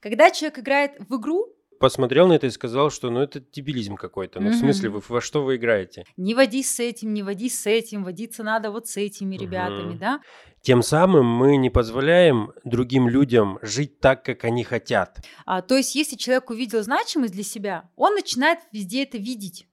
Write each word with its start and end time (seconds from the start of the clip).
Когда 0.00 0.30
человек 0.30 0.58
играет 0.58 0.92
в 0.98 1.20
игру, 1.20 1.54
посмотрел 1.78 2.28
на 2.28 2.34
это 2.34 2.46
и 2.46 2.50
сказал, 2.50 2.90
что 2.90 3.10
ну 3.10 3.20
это 3.20 3.40
дебилизм 3.40 3.96
какой-то. 3.96 4.40
Ну, 4.40 4.50
в 4.50 4.54
смысле, 4.54 4.90
вы 4.90 5.02
во 5.06 5.20
что 5.20 5.42
вы 5.42 5.56
играете? 5.56 6.04
Не 6.16 6.34
водись 6.34 6.74
с 6.74 6.80
этим, 6.80 7.12
не 7.12 7.22
водись 7.22 7.60
с 7.60 7.66
этим, 7.66 8.04
водиться 8.04 8.42
надо 8.42 8.70
вот 8.70 8.88
с 8.88 8.96
этими 8.96 9.36
ребятами, 9.36 9.96
да? 9.96 10.20
Тем 10.62 10.82
самым 10.82 11.26
мы 11.26 11.56
не 11.56 11.70
позволяем 11.70 12.52
другим 12.64 13.08
людям 13.08 13.58
жить 13.62 13.98
так, 14.00 14.22
как 14.24 14.44
они 14.44 14.62
хотят. 14.62 15.24
А, 15.46 15.62
то 15.62 15.74
есть, 15.74 15.94
если 15.94 16.16
человек 16.16 16.50
увидел 16.50 16.82
значимость 16.82 17.32
для 17.32 17.44
себя, 17.44 17.88
он 17.96 18.14
начинает 18.14 18.58
везде 18.70 19.04
это 19.04 19.16
видеть. 19.16 19.66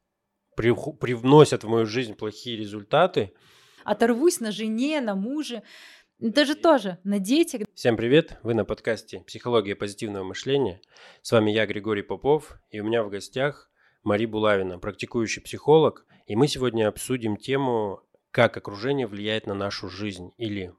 При, 0.55 0.73
привносят 0.99 1.65
в 1.65 1.67
мою 1.67 1.85
жизнь 1.85 2.15
плохие 2.15 2.57
результаты. 2.57 3.33
Оторвусь 3.83 4.39
на 4.39 4.51
жене, 4.51 5.01
на 5.01 5.15
муже. 5.15 5.61
Это 6.19 6.45
же 6.45 6.55
тоже 6.55 6.97
на 7.03 7.19
детях. 7.19 7.61
Всем 7.75 7.95
привет! 7.95 8.39
Вы 8.41 8.55
на 8.55 8.65
подкасте 8.65 9.19
«Психология 9.27 9.75
позитивного 9.75 10.23
мышления». 10.23 10.81
С 11.21 11.31
вами 11.31 11.51
я, 11.51 11.67
Григорий 11.67 12.01
Попов, 12.01 12.57
и 12.71 12.79
у 12.79 12.85
меня 12.85 13.03
в 13.03 13.09
гостях 13.11 13.69
Мари 14.01 14.25
Булавина, 14.25 14.79
практикующий 14.79 15.43
психолог. 15.43 16.07
И 16.25 16.35
мы 16.35 16.47
сегодня 16.47 16.87
обсудим 16.87 17.37
тему, 17.37 18.01
как 18.31 18.57
окружение 18.57 19.05
влияет 19.05 19.45
на 19.45 19.53
нашу 19.53 19.89
жизнь, 19.89 20.31
или 20.37 20.73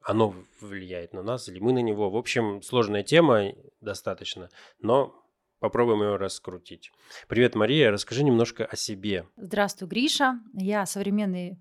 оно 0.00 0.32
влияет 0.60 1.12
на 1.12 1.24
нас, 1.24 1.48
или 1.48 1.58
мы 1.58 1.72
на 1.72 1.80
него. 1.80 2.08
В 2.08 2.16
общем, 2.16 2.62
сложная 2.62 3.02
тема 3.02 3.52
достаточно, 3.80 4.48
но 4.78 5.20
Попробуем 5.60 6.02
ее 6.02 6.16
раскрутить. 6.16 6.92
Привет, 7.26 7.54
Мария. 7.54 7.90
Расскажи 7.90 8.22
немножко 8.22 8.66
о 8.66 8.76
себе. 8.76 9.26
Здравствуй, 9.36 9.88
Гриша. 9.88 10.38
Я 10.52 10.84
современный 10.84 11.58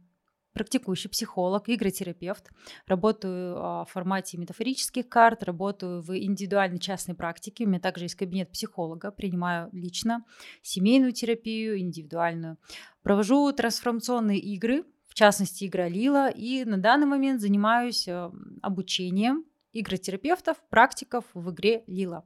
практикующий 0.54 1.10
психолог, 1.10 1.64
игротерапевт. 1.68 2.50
Работаю 2.88 3.58
а, 3.58 3.86
в 3.86 3.90
формате 3.90 4.38
метафорических 4.38 5.10
карт, 5.10 5.44
работаю 5.44 6.02
в 6.02 6.16
индивидуальной 6.16 6.80
частной 6.80 7.16
практике. 7.16 7.66
У 7.66 7.68
меня 7.68 7.80
также 7.80 8.06
есть 8.06 8.16
кабинет 8.16 8.52
психолога, 8.52 9.12
принимаю 9.12 9.70
лично 9.74 10.24
семейную 10.62 11.12
терапию, 11.12 11.80
индивидуальную. 11.80 12.58
Провожу 13.02 13.52
трансформационные 13.52 14.40
игры, 14.40 14.86
в 15.08 15.16
частности, 15.16 15.66
игра 15.66 15.90
Лила, 15.90 16.30
и 16.30 16.64
на 16.66 16.78
данный 16.78 17.08
момент 17.08 17.42
занимаюсь 17.42 18.08
а, 18.08 18.32
обучением 18.62 19.46
игротерапевтов, 19.74 20.58
практиков 20.70 21.26
в 21.34 21.50
игре 21.52 21.84
Лила. 21.88 22.24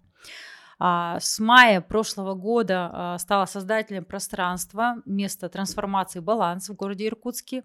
А, 0.79 1.17
с 1.19 1.39
мая 1.39 1.79
прошлого 1.81 2.35
года 2.35 3.15
стала 3.19 3.45
создателем 3.45 4.03
пространства 4.05 5.01
места 5.05 5.47
трансформации 5.49 6.19
«Баланс» 6.19 6.69
в 6.69 6.75
городе 6.75 7.07
Иркутске. 7.07 7.63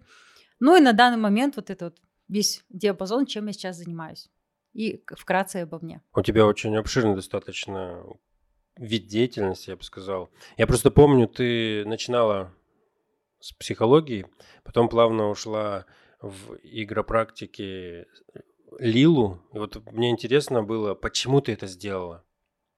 Ну 0.65 0.77
и 0.77 0.79
на 0.79 0.93
данный 0.93 1.17
момент 1.17 1.57
вот 1.57 1.69
это 1.69 1.85
вот 1.85 1.97
весь 2.29 2.63
диапазон, 2.69 3.25
чем 3.25 3.47
я 3.47 3.51
сейчас 3.51 3.75
занимаюсь. 3.75 4.29
И 4.71 5.03
вкратце 5.09 5.57
обо 5.57 5.77
мне. 5.81 6.01
У 6.15 6.21
тебя 6.21 6.45
очень 6.45 6.77
обширный 6.77 7.15
достаточно 7.15 8.01
вид 8.77 9.07
деятельности, 9.07 9.71
я 9.71 9.75
бы 9.75 9.83
сказал. 9.83 10.29
Я 10.55 10.65
просто 10.65 10.89
помню, 10.89 11.27
ты 11.27 11.83
начинала 11.83 12.53
с 13.41 13.51
психологии, 13.51 14.25
потом 14.63 14.87
плавно 14.87 15.29
ушла 15.29 15.85
в 16.21 16.55
игропрактике 16.63 18.07
Лилу. 18.79 19.41
И 19.51 19.57
вот 19.57 19.85
мне 19.91 20.11
интересно 20.11 20.63
было, 20.63 20.95
почему 20.95 21.41
ты 21.41 21.51
это 21.51 21.67
сделала? 21.67 22.23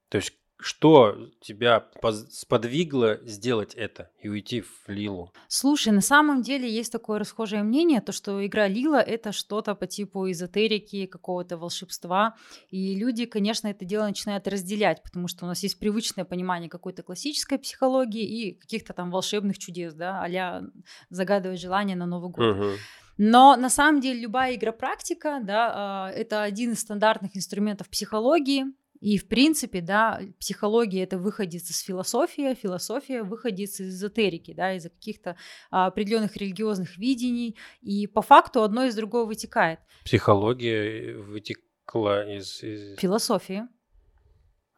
То 0.10 0.18
есть 0.18 0.34
что 0.58 1.30
тебя 1.42 1.86
сподвигло 2.32 3.20
сделать 3.24 3.74
это 3.76 4.10
и 4.20 4.30
уйти 4.30 4.62
в 4.62 4.88
Лилу? 4.88 5.32
Слушай, 5.48 5.94
на 5.94 6.02
самом 6.02 6.42
деле 6.42 6.70
есть 6.70 6.92
такое 6.92 7.20
расхожее 7.20 7.64
мнение, 7.64 8.02
то 8.02 8.12
что 8.12 8.46
игра 8.46 8.68
Лила 8.68 9.02
это 9.02 9.32
что-то 9.32 9.76
по 9.76 9.88
типу 9.88 10.32
эзотерики, 10.32 11.06
какого-то 11.06 11.58
волшебства. 11.58 12.36
И 12.70 12.96
люди, 12.96 13.26
конечно, 13.26 13.68
это 13.68 13.86
дело 13.86 14.06
начинают 14.06 14.48
разделять, 14.48 15.04
потому 15.04 15.28
что 15.28 15.46
у 15.46 15.48
нас 15.48 15.62
есть 15.64 15.78
привычное 15.80 16.26
понимание 16.26 16.70
какой-то 16.70 17.04
классической 17.04 17.60
психологии 17.60 18.24
и 18.24 18.54
каких-то 18.54 18.94
там 18.94 19.12
волшебных 19.12 19.58
чудес, 19.58 19.94
да, 19.94 20.24
а 20.24 20.64
загадывать 21.10 21.60
желание 21.60 21.96
на 21.96 22.06
Новый 22.06 22.32
год. 22.32 22.56
Угу. 22.56 22.72
Но 23.18 23.56
на 23.56 23.70
самом 23.70 24.02
деле 24.02 24.22
любая 24.22 24.56
игропрактика, 24.56 25.40
да, 25.42 25.72
а, 25.74 26.12
это 26.12 26.44
один 26.44 26.74
из 26.74 26.82
стандартных 26.82 27.36
инструментов 27.38 27.90
психологии, 27.90 28.66
и, 29.06 29.20
в 29.20 29.28
принципе, 29.28 29.82
да, 29.82 30.20
психология 30.40 31.04
это 31.04 31.20
выходит 31.20 31.62
из 31.62 31.80
философии, 31.82 32.44
а 32.44 32.56
философия 32.56 33.22
выходит 33.22 33.70
из 33.70 33.80
эзотерики, 33.80 34.52
да, 34.52 34.74
из 34.74 34.86
каких-то 34.86 35.38
а, 35.70 35.86
определенных 35.86 36.36
религиозных 36.38 36.98
видений. 36.98 37.56
И 37.84 38.08
по 38.08 38.24
факту 38.24 38.64
одно 38.64 38.86
из 38.86 38.96
другого 38.96 39.28
вытекает. 39.28 39.80
Психология 40.04 41.18
вытекла 41.18 42.36
из... 42.36 42.64
из... 42.64 42.98
Философии. 42.98 43.68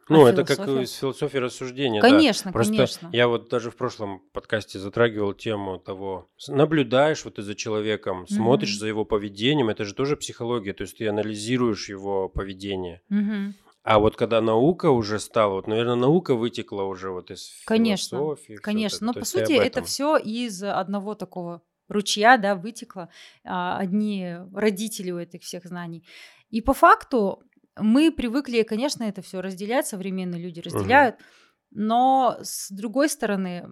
Ну, 0.10 0.26
а 0.26 0.30
это 0.30 0.44
как 0.44 0.60
из 0.68 0.92
философии 0.92 1.38
рассуждения. 1.38 2.02
Конечно, 2.02 2.52
да. 2.52 2.54
Просто 2.54 2.74
конечно. 2.74 3.10
Я 3.14 3.30
вот 3.30 3.48
даже 3.48 3.72
в 3.72 3.78
прошлом 3.78 4.20
подкасте 4.34 4.78
затрагивал 4.78 5.36
тему 5.36 5.80
того, 5.80 6.30
наблюдаешь 6.50 7.24
вот 7.24 7.36
ты 7.36 7.44
за 7.44 7.56
человеком, 7.56 8.24
mm-hmm. 8.24 8.34
смотришь 8.34 8.78
за 8.78 8.88
его 8.88 9.06
поведением, 9.06 9.70
это 9.70 9.86
же 9.86 9.94
тоже 9.94 10.18
психология, 10.18 10.74
то 10.74 10.82
есть 10.82 10.98
ты 10.98 11.08
анализируешь 11.08 11.88
его 11.88 12.28
поведение. 12.28 13.02
Mm-hmm. 13.10 13.54
А 13.88 14.00
вот 14.00 14.18
когда 14.18 14.42
наука 14.42 14.90
уже 14.90 15.18
стала, 15.18 15.54
вот, 15.54 15.68
наверное, 15.68 15.96
наука 15.96 16.36
вытекла 16.36 16.84
уже 16.84 17.10
вот 17.10 17.32
из 17.32 17.62
конечно, 17.64 18.18
философии. 18.18 18.56
Конечно, 18.56 19.08
но 19.08 19.14
по 19.14 19.24
сути 19.24 19.54
это 19.54 19.82
все 19.82 20.18
из 20.18 20.62
одного 20.62 21.16
такого 21.16 21.62
ручья, 21.88 22.36
да, 22.36 22.56
вытекло. 22.56 23.08
А, 23.46 23.78
одни 23.78 24.36
родители 24.54 25.12
у 25.12 25.20
этих 25.20 25.44
всех 25.44 25.64
знаний. 25.64 26.06
И 26.50 26.60
по 26.60 26.74
факту 26.74 27.44
мы 27.78 28.12
привыкли, 28.12 28.64
конечно, 28.64 29.06
это 29.06 29.22
все 29.22 29.40
разделять, 29.40 29.88
современные 29.88 30.42
люди 30.42 30.60
разделяют. 30.60 31.16
Угу. 31.16 31.24
Но 31.80 32.40
с 32.42 32.72
другой 32.72 33.08
стороны, 33.08 33.64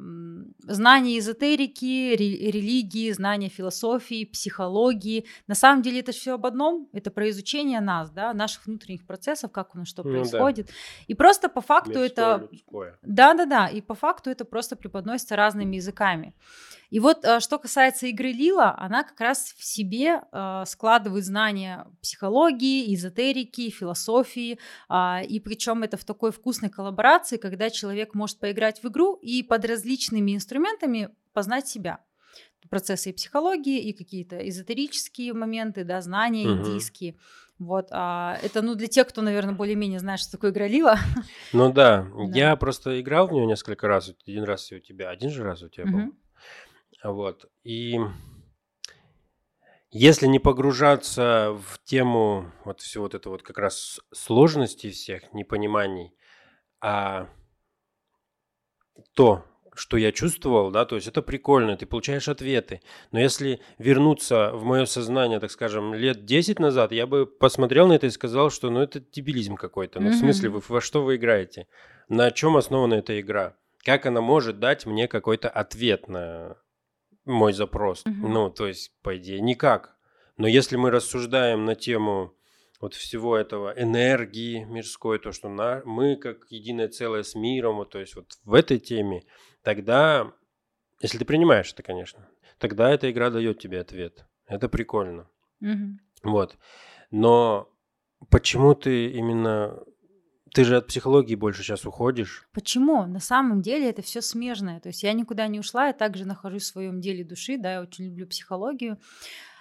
знание 0.60 1.18
эзотерики, 1.18 2.16
религии, 2.16 3.12
знание 3.12 3.50
философии, 3.50 4.26
психологии, 4.26 5.26
на 5.48 5.56
самом 5.56 5.82
деле 5.82 6.02
это 6.02 6.12
все 6.12 6.36
об 6.36 6.46
одном, 6.46 6.88
это 6.94 7.10
про 7.10 7.28
изучение 7.32 7.82
нас, 7.82 8.12
да, 8.12 8.32
наших 8.36 8.68
внутренних 8.68 9.08
процессов, 9.08 9.52
как 9.52 9.74
у 9.74 9.80
нас 9.80 9.88
что 9.88 10.04
ну, 10.04 10.12
происходит. 10.12 10.68
Да. 10.68 10.74
И 11.08 11.16
просто 11.16 11.50
по 11.50 11.62
факту 11.62 11.98
Мирское, 11.98 12.06
это... 12.06 12.50
Да-да-да, 13.02 13.70
и 13.70 13.82
по 13.82 13.96
факту 13.96 14.30
это 14.30 14.46
просто 14.46 14.76
преподносится 14.76 15.36
разными 15.36 15.78
языками. 15.78 16.36
И 16.90 17.00
вот 17.00 17.26
э, 17.26 17.40
что 17.40 17.58
касается 17.60 18.08
игры 18.08 18.32
Лила, 18.32 18.76
она 18.78 19.04
как 19.04 19.20
раз 19.20 19.54
в 19.58 19.64
себе 19.64 20.22
э, 20.32 20.64
складывает 20.66 21.26
знания 21.26 21.88
психологии, 22.02 22.94
эзотерики, 22.94 23.70
философии, 23.70 24.60
а, 24.88 25.22
и 25.24 25.40
причем 25.40 25.84
это 25.84 25.98
в 25.98 26.06
такой 26.06 26.32
вкусной 26.32 26.70
коллаборации, 26.70 27.38
когда 27.38 27.70
человек 27.70 28.14
может 28.14 28.40
поиграть 28.40 28.82
в 28.84 28.88
игру 28.88 29.16
и 29.16 29.44
под 29.44 29.66
различными 29.66 30.36
инструментами 30.36 31.10
познать 31.34 31.68
себя 31.68 32.00
процессы 32.70 33.12
и 33.12 33.14
психологии, 33.14 33.80
и 33.80 33.94
какие-то 33.94 34.38
эзотерические 34.48 35.34
моменты, 35.34 35.84
да, 35.84 36.02
знания 36.02 36.48
угу. 36.48 36.60
индийские. 36.60 37.16
Вот, 37.58 37.88
а 37.92 38.38
это, 38.44 38.62
ну, 38.62 38.76
для 38.76 38.88
тех, 38.88 39.08
кто, 39.08 39.22
наверное, 39.22 39.54
более-менее 39.54 40.00
знает, 40.00 40.20
что 40.20 40.34
такое 40.34 40.52
игра 40.52 40.68
Лила. 40.68 40.98
Ну 41.54 41.72
да. 41.72 42.08
да, 42.18 42.38
я 42.38 42.56
просто 42.58 43.00
играл 43.00 43.28
в 43.28 43.32
нее 43.32 43.46
несколько 43.46 43.88
раз, 43.88 44.14
один 44.28 44.44
раз 44.44 44.72
у 44.72 44.80
тебя, 44.80 45.10
один 45.10 45.30
же 45.30 45.44
раз 45.44 45.62
у 45.62 45.70
тебя 45.70 45.86
угу. 45.86 46.14
Вот. 47.04 47.46
И 47.64 48.00
если 49.92 50.28
не 50.28 50.40
погружаться 50.40 51.58
в 51.70 51.82
тему 51.84 52.52
вот 52.66 52.82
все 52.82 53.00
вот 53.02 53.16
это 53.16 53.30
вот 53.30 53.44
как 53.44 53.58
раз 53.58 54.02
сложностей 54.12 54.92
всех, 54.92 55.34
непониманий, 55.34 56.14
а 56.82 57.30
то, 59.14 59.46
что 59.74 59.98
я 59.98 60.12
чувствовал, 60.12 60.72
да, 60.72 60.86
то 60.86 60.96
есть 60.96 61.08
это 61.08 61.22
прикольно, 61.22 61.78
ты 61.78 61.86
получаешь 61.86 62.28
ответы. 62.28 62.82
Но 63.12 63.20
если 63.20 63.62
вернуться 63.78 64.52
в 64.54 64.64
мое 64.64 64.86
сознание, 64.86 65.40
так 65.40 65.52
скажем, 65.52 65.94
лет 65.94 66.26
10 66.26 66.60
назад, 66.60 66.92
я 66.92 67.08
бы 67.08 67.26
посмотрел 67.26 67.88
на 67.88 67.94
это 67.94 68.08
и 68.08 68.12
сказал, 68.12 68.50
что 68.50 68.70
ну 68.70 68.82
это 68.82 69.00
дебилизм 69.00 69.56
какой-то. 69.56 70.00
Ну, 70.00 70.10
mm-hmm. 70.10 70.12
в 70.12 70.20
смысле, 70.20 70.50
вы 70.50 70.62
во 70.68 70.82
что 70.82 71.04
вы 71.04 71.16
играете? 71.16 71.68
На 72.10 72.32
чем 72.32 72.58
основана 72.58 72.96
эта 72.96 73.20
игра? 73.20 73.56
Как 73.84 74.06
она 74.06 74.22
может 74.22 74.60
дать 74.60 74.86
мне 74.86 75.08
какой-то 75.08 75.50
ответ 75.50 76.08
на 76.08 76.58
мой 77.26 77.54
запрос. 77.54 78.04
Угу. 78.06 78.28
Ну, 78.28 78.50
то 78.50 78.68
есть, 78.68 78.92
по 79.02 79.18
идее, 79.18 79.42
никак. 79.42 79.96
Но 80.38 80.48
если 80.48 80.76
мы 80.76 80.92
рассуждаем 80.92 81.66
на 81.66 81.76
тему 81.76 82.34
вот 82.80 82.94
всего 82.94 83.38
этого 83.38 83.74
энергии 83.76 84.64
мирской, 84.66 85.18
то, 85.20 85.32
что 85.32 85.50
на, 85.50 85.82
мы 85.86 86.16
как 86.18 86.46
единое 86.50 86.88
целое 86.88 87.24
с 87.24 87.36
миром, 87.36 87.78
вот, 87.78 87.92
то 87.92 88.00
есть 88.00 88.16
вот 88.16 88.38
в 88.44 88.54
этой 88.54 88.80
теме, 88.80 89.24
тогда, 89.64 90.32
если 91.02 91.18
ты 91.18 91.26
принимаешь 91.26 91.72
это, 91.72 91.84
конечно, 91.84 92.28
тогда 92.60 92.90
эта 92.92 93.10
игра 93.10 93.30
дает 93.30 93.60
тебе 93.60 93.80
ответ. 93.80 94.26
Это 94.48 94.70
прикольно. 94.70 95.28
Угу. 95.62 96.32
Вот. 96.32 96.58
Но 97.12 97.70
почему 98.30 98.76
ты 98.76 99.08
именно 99.12 99.80
ты 100.56 100.64
же 100.64 100.78
от 100.78 100.88
психологии 100.88 101.36
больше 101.36 101.64
сейчас 101.64 101.86
уходишь. 101.86 102.48
Почему? 102.54 103.06
На 103.06 103.20
самом 103.20 103.62
деле 103.62 103.90
это 103.90 104.02
все 104.02 104.22
смежное. 104.22 104.80
То 104.80 104.88
есть 104.88 105.04
я 105.04 105.12
никуда 105.12 105.48
не 105.48 105.60
ушла, 105.60 105.88
я 105.88 105.94
также 105.94 106.24
нахожусь 106.26 106.64
в 106.64 106.68
своем 106.68 107.02
деле 107.02 107.26
души, 107.26 107.58
да, 107.58 107.74
я 107.74 107.82
очень 107.82 108.06
люблю 108.06 108.26
психологию. 108.26 108.98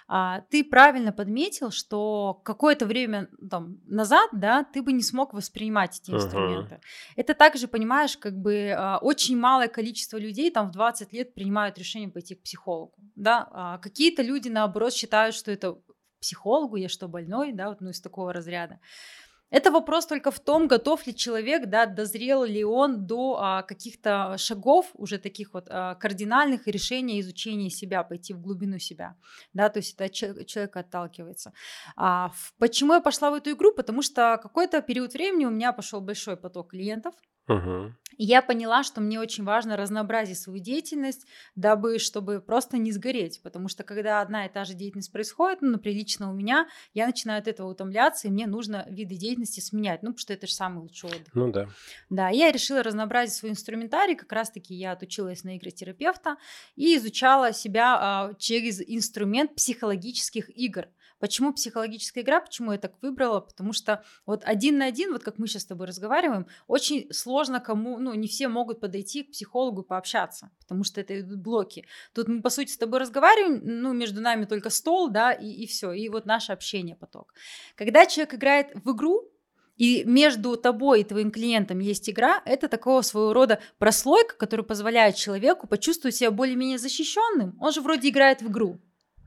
А, 0.07 0.41
ты 0.51 0.63
правильно 0.63 1.11
подметил, 1.11 1.71
что 1.71 2.39
какое-то 2.45 2.85
время 2.85 3.27
там, 3.49 3.79
назад, 3.87 4.29
да, 4.31 4.63
ты 4.63 4.81
бы 4.81 4.93
не 4.93 5.01
смог 5.01 5.33
воспринимать 5.33 5.99
эти 5.99 6.11
инструменты. 6.11 6.75
Uh-huh. 6.75 7.13
Это 7.17 7.33
также, 7.33 7.67
понимаешь, 7.67 8.15
как 8.15 8.37
бы 8.37 8.73
а, 8.77 8.99
очень 8.99 9.37
малое 9.37 9.67
количество 9.67 10.17
людей 10.17 10.49
там 10.49 10.69
в 10.69 10.71
20 10.71 11.11
лет 11.11 11.33
принимают 11.33 11.77
решение 11.77 12.09
пойти 12.09 12.35
к 12.35 12.43
психологу, 12.43 12.93
да. 13.15 13.49
А 13.51 13.77
какие-то 13.79 14.21
люди, 14.21 14.47
наоборот, 14.47 14.93
считают, 14.93 15.35
что 15.35 15.51
это 15.51 15.75
психологу, 16.21 16.77
я 16.77 16.87
что, 16.87 17.07
больной, 17.07 17.51
да, 17.51 17.69
вот, 17.69 17.81
ну, 17.81 17.89
из 17.89 17.99
такого 17.99 18.31
разряда. 18.31 18.79
Это 19.55 19.71
вопрос 19.71 20.05
только 20.05 20.31
в 20.31 20.39
том, 20.39 20.67
готов 20.67 21.07
ли 21.07 21.15
человек, 21.15 21.67
да, 21.67 21.85
дозрел 21.85 22.43
ли 22.43 22.65
он 22.65 23.07
до 23.07 23.37
а, 23.39 23.61
каких-то 23.61 24.35
шагов, 24.37 24.87
уже 24.95 25.17
таких 25.17 25.53
вот 25.53 25.67
а, 25.69 25.95
кардинальных 25.95 26.67
решений 26.67 27.21
изучения 27.21 27.69
себя, 27.69 28.03
пойти 28.03 28.33
в 28.33 28.41
глубину 28.41 28.79
себя, 28.79 29.15
да, 29.53 29.69
то 29.69 29.79
есть 29.79 29.95
это 29.97 30.09
человек 30.45 30.75
отталкивается. 30.75 31.53
А, 31.95 32.31
почему 32.59 32.95
я 32.95 32.99
пошла 32.99 33.31
в 33.31 33.35
эту 33.35 33.51
игру? 33.51 33.71
Потому 33.71 34.01
что 34.01 34.37
какой-то 34.43 34.81
период 34.81 35.13
времени 35.13 35.45
у 35.45 35.51
меня 35.51 35.71
пошел 35.71 36.01
большой 36.01 36.35
поток 36.35 36.71
клиентов, 36.71 37.15
Угу. 37.47 37.93
Я 38.17 38.41
поняла, 38.41 38.83
что 38.83 39.01
мне 39.01 39.19
очень 39.19 39.43
важно 39.43 39.75
разнообразить 39.75 40.39
свою 40.39 40.59
деятельность, 40.59 41.27
дабы, 41.55 41.99
чтобы 41.99 42.39
просто 42.39 42.77
не 42.77 42.91
сгореть. 42.91 43.41
Потому 43.43 43.67
что 43.67 43.83
когда 43.83 44.21
одна 44.21 44.45
и 44.45 44.49
та 44.49 44.63
же 44.63 44.73
деятельность 44.73 45.11
происходит, 45.11 45.61
ну, 45.61 45.71
например, 45.71 45.97
лично 45.97 46.29
у 46.29 46.33
меня, 46.33 46.67
я 46.93 47.07
начинаю 47.07 47.39
от 47.39 47.47
этого 47.47 47.69
утомляться, 47.69 48.27
и 48.27 48.31
мне 48.31 48.47
нужно 48.47 48.85
виды 48.89 49.15
деятельности 49.15 49.59
сменять. 49.59 50.01
Ну, 50.01 50.09
потому 50.09 50.19
что 50.19 50.33
это 50.33 50.47
же 50.47 50.53
самый 50.53 50.79
лучший 50.79 51.09
отдых. 51.09 51.33
Ну 51.33 51.51
да. 51.51 51.67
Да, 52.09 52.29
я 52.29 52.51
решила 52.51 52.83
разнообразить 52.83 53.35
свой 53.35 53.51
инструментарий. 53.51 54.15
Как 54.15 54.31
раз-таки 54.31 54.73
я 54.73 54.93
отучилась 54.93 55.43
на 55.43 55.57
игротерапевта 55.57 56.37
и 56.75 56.95
изучала 56.95 57.51
себя 57.51 57.97
а, 57.99 58.33
через 58.35 58.81
инструмент 58.81 59.55
психологических 59.55 60.49
игр. 60.57 60.87
Почему 61.19 61.53
психологическая 61.53 62.23
игра? 62.23 62.41
Почему 62.41 62.71
я 62.73 62.77
так 62.77 62.93
выбрала? 63.01 63.39
Потому 63.39 63.73
что 63.73 64.03
вот 64.25 64.43
один 64.43 64.77
на 64.77 64.85
один, 64.85 65.13
вот 65.13 65.23
как 65.23 65.37
мы 65.37 65.47
сейчас 65.47 65.63
с 65.63 65.65
тобой 65.65 65.87
разговариваем, 65.87 66.45
очень 66.67 67.11
сложно 67.11 67.34
кому, 67.59 67.97
ну, 67.99 68.13
не 68.13 68.27
все 68.27 68.47
могут 68.47 68.79
подойти 68.79 69.23
к 69.23 69.31
психологу 69.31 69.81
и 69.81 69.87
пообщаться, 69.87 70.49
потому 70.59 70.83
что 70.83 71.01
это 71.01 71.19
идут 71.19 71.39
блоки. 71.39 71.85
Тут 72.13 72.27
мы, 72.27 72.41
по 72.41 72.49
сути, 72.49 72.71
с 72.71 72.77
тобой 72.77 72.99
разговариваем, 72.99 73.61
ну, 73.63 73.93
между 73.93 74.21
нами 74.21 74.45
только 74.45 74.69
стол, 74.69 75.09
да, 75.09 75.31
и, 75.31 75.47
и 75.47 75.67
все, 75.67 75.91
и 75.91 76.09
вот 76.09 76.25
наше 76.25 76.53
общение 76.53 76.95
поток. 76.95 77.33
Когда 77.75 78.05
человек 78.05 78.35
играет 78.35 78.71
в 78.73 78.95
игру, 78.95 79.31
и 79.77 80.03
между 80.05 80.55
тобой 80.55 81.01
и 81.01 81.03
твоим 81.03 81.31
клиентом 81.31 81.79
есть 81.79 82.09
игра, 82.09 82.41
это 82.45 82.69
такого 82.69 83.01
своего 83.01 83.33
рода 83.33 83.59
прослойка, 83.77 84.35
которая 84.37 84.65
позволяет 84.65 85.15
человеку 85.15 85.67
почувствовать 85.67 86.15
себя 86.15 86.31
более-менее 86.31 86.77
защищенным. 86.77 87.57
Он 87.59 87.73
же 87.73 87.81
вроде 87.81 88.07
играет 88.09 88.41
в 88.41 88.49
игру. 88.49 88.79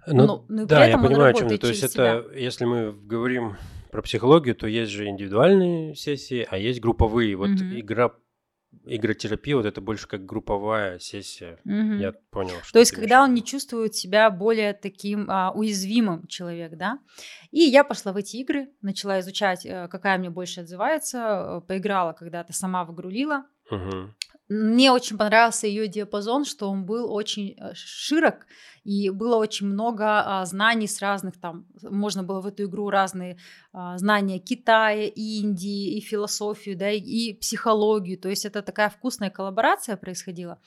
Ну, 0.06 0.26
ну, 0.26 0.44
ну 0.48 0.66
да, 0.66 0.86
я 0.86 0.96
понимаю, 0.96 1.34
о 1.34 1.38
чем 1.38 1.48
ты. 1.48 1.58
То 1.58 1.68
есть 1.68 1.82
это, 1.82 2.24
если 2.34 2.64
мы 2.64 2.92
говорим 2.92 3.56
про 3.90 4.02
психологию, 4.02 4.54
то 4.54 4.66
есть 4.66 4.92
же 4.92 5.06
индивидуальные 5.06 5.94
сессии, 5.94 6.46
а 6.48 6.58
есть 6.58 6.80
групповые. 6.80 7.36
Вот 7.36 7.50
угу. 7.50 7.78
игра 7.78 8.12
игротерапия, 8.84 9.56
вот 9.56 9.66
это 9.66 9.80
больше 9.80 10.06
как 10.06 10.24
групповая 10.24 10.98
сессия. 10.98 11.58
Угу. 11.64 11.94
Я 12.00 12.12
понял. 12.30 12.54
Что 12.62 12.74
То 12.74 12.78
есть, 12.80 12.92
когда 12.92 13.22
он 13.22 13.34
не 13.34 13.42
чувствует 13.42 13.94
себя 13.94 14.30
более 14.30 14.72
таким 14.74 15.26
а, 15.30 15.52
уязвимым 15.52 16.26
человек, 16.26 16.76
да. 16.76 16.98
И 17.50 17.60
я 17.60 17.84
пошла 17.84 18.12
в 18.12 18.16
эти 18.16 18.36
игры, 18.36 18.68
начала 18.82 19.20
изучать, 19.20 19.64
э, 19.64 19.88
какая 19.88 20.18
мне 20.18 20.30
больше 20.30 20.60
отзывается, 20.60 21.18
э, 21.18 21.66
поиграла 21.66 22.12
когда-то 22.12 22.52
сама 22.52 22.84
в 22.84 22.94
игру 22.94 23.08
Лила. 23.08 23.46
Угу. 23.70 24.14
Мне 24.48 24.92
очень 24.92 25.18
понравился 25.18 25.66
ее 25.66 25.88
диапазон, 25.88 26.46
что 26.46 26.70
он 26.70 26.86
был 26.86 27.12
очень 27.12 27.54
э, 27.58 27.72
широк, 27.74 28.46
и 28.82 29.10
было 29.10 29.36
очень 29.36 29.66
много 29.66 30.04
а, 30.24 30.46
знаний 30.46 30.86
с 30.86 31.02
разных 31.02 31.38
там, 31.38 31.66
можно 31.82 32.22
было 32.22 32.40
в 32.40 32.46
эту 32.46 32.64
игру 32.64 32.88
разные 32.88 33.36
а, 33.74 33.98
знания 33.98 34.38
Китая, 34.38 35.04
Индии, 35.04 35.98
и 35.98 36.00
философию, 36.00 36.78
да, 36.78 36.90
и, 36.90 37.00
и 37.00 37.34
психологию, 37.34 38.18
то 38.18 38.30
есть 38.30 38.46
это 38.46 38.62
такая 38.62 38.88
вкусная 38.88 39.28
коллаборация 39.28 39.98
происходила. 39.98 40.58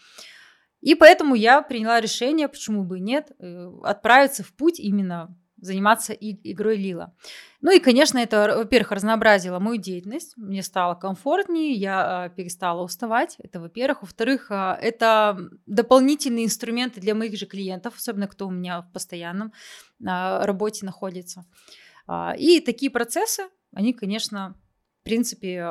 И 0.82 0.94
поэтому 0.94 1.34
я 1.34 1.64
приняла 1.64 2.00
решение, 2.00 2.48
почему 2.48 2.84
бы 2.84 3.00
нет, 3.00 3.32
э, 3.40 3.72
отправиться 3.84 4.44
в 4.44 4.54
путь 4.54 4.80
именно 4.80 5.36
заниматься 5.62 6.14
и, 6.14 6.52
игрой 6.52 6.78
Лила. 6.78 7.14
Ну 7.62 7.72
и, 7.72 7.80
конечно, 7.80 8.18
это, 8.18 8.56
во-первых, 8.58 8.92
разнообразило 8.92 9.60
мою 9.60 9.78
деятельность, 9.78 10.36
мне 10.36 10.64
стало 10.64 10.96
комфортнее, 10.96 11.74
я 11.74 12.26
э, 12.26 12.36
перестала 12.36 12.82
уставать, 12.82 13.36
это 13.40 13.60
во-первых. 13.60 14.02
Во-вторых, 14.02 14.50
э, 14.50 14.78
это 14.82 15.38
дополнительные 15.68 16.46
инструменты 16.46 17.00
для 17.00 17.16
моих 17.16 17.38
же 17.38 17.46
клиентов, 17.46 17.94
особенно 17.98 18.28
кто 18.28 18.48
у 18.48 18.52
меня 18.52 18.82
в 18.82 18.92
постоянном 18.92 19.54
э, 20.00 20.44
работе 20.44 20.86
находится. 20.86 21.46
И 22.38 22.60
такие 22.66 22.92
процессы, 22.92 23.44
они, 23.74 23.94
конечно, 23.94 24.56
в 25.02 25.04
принципе, 25.04 25.66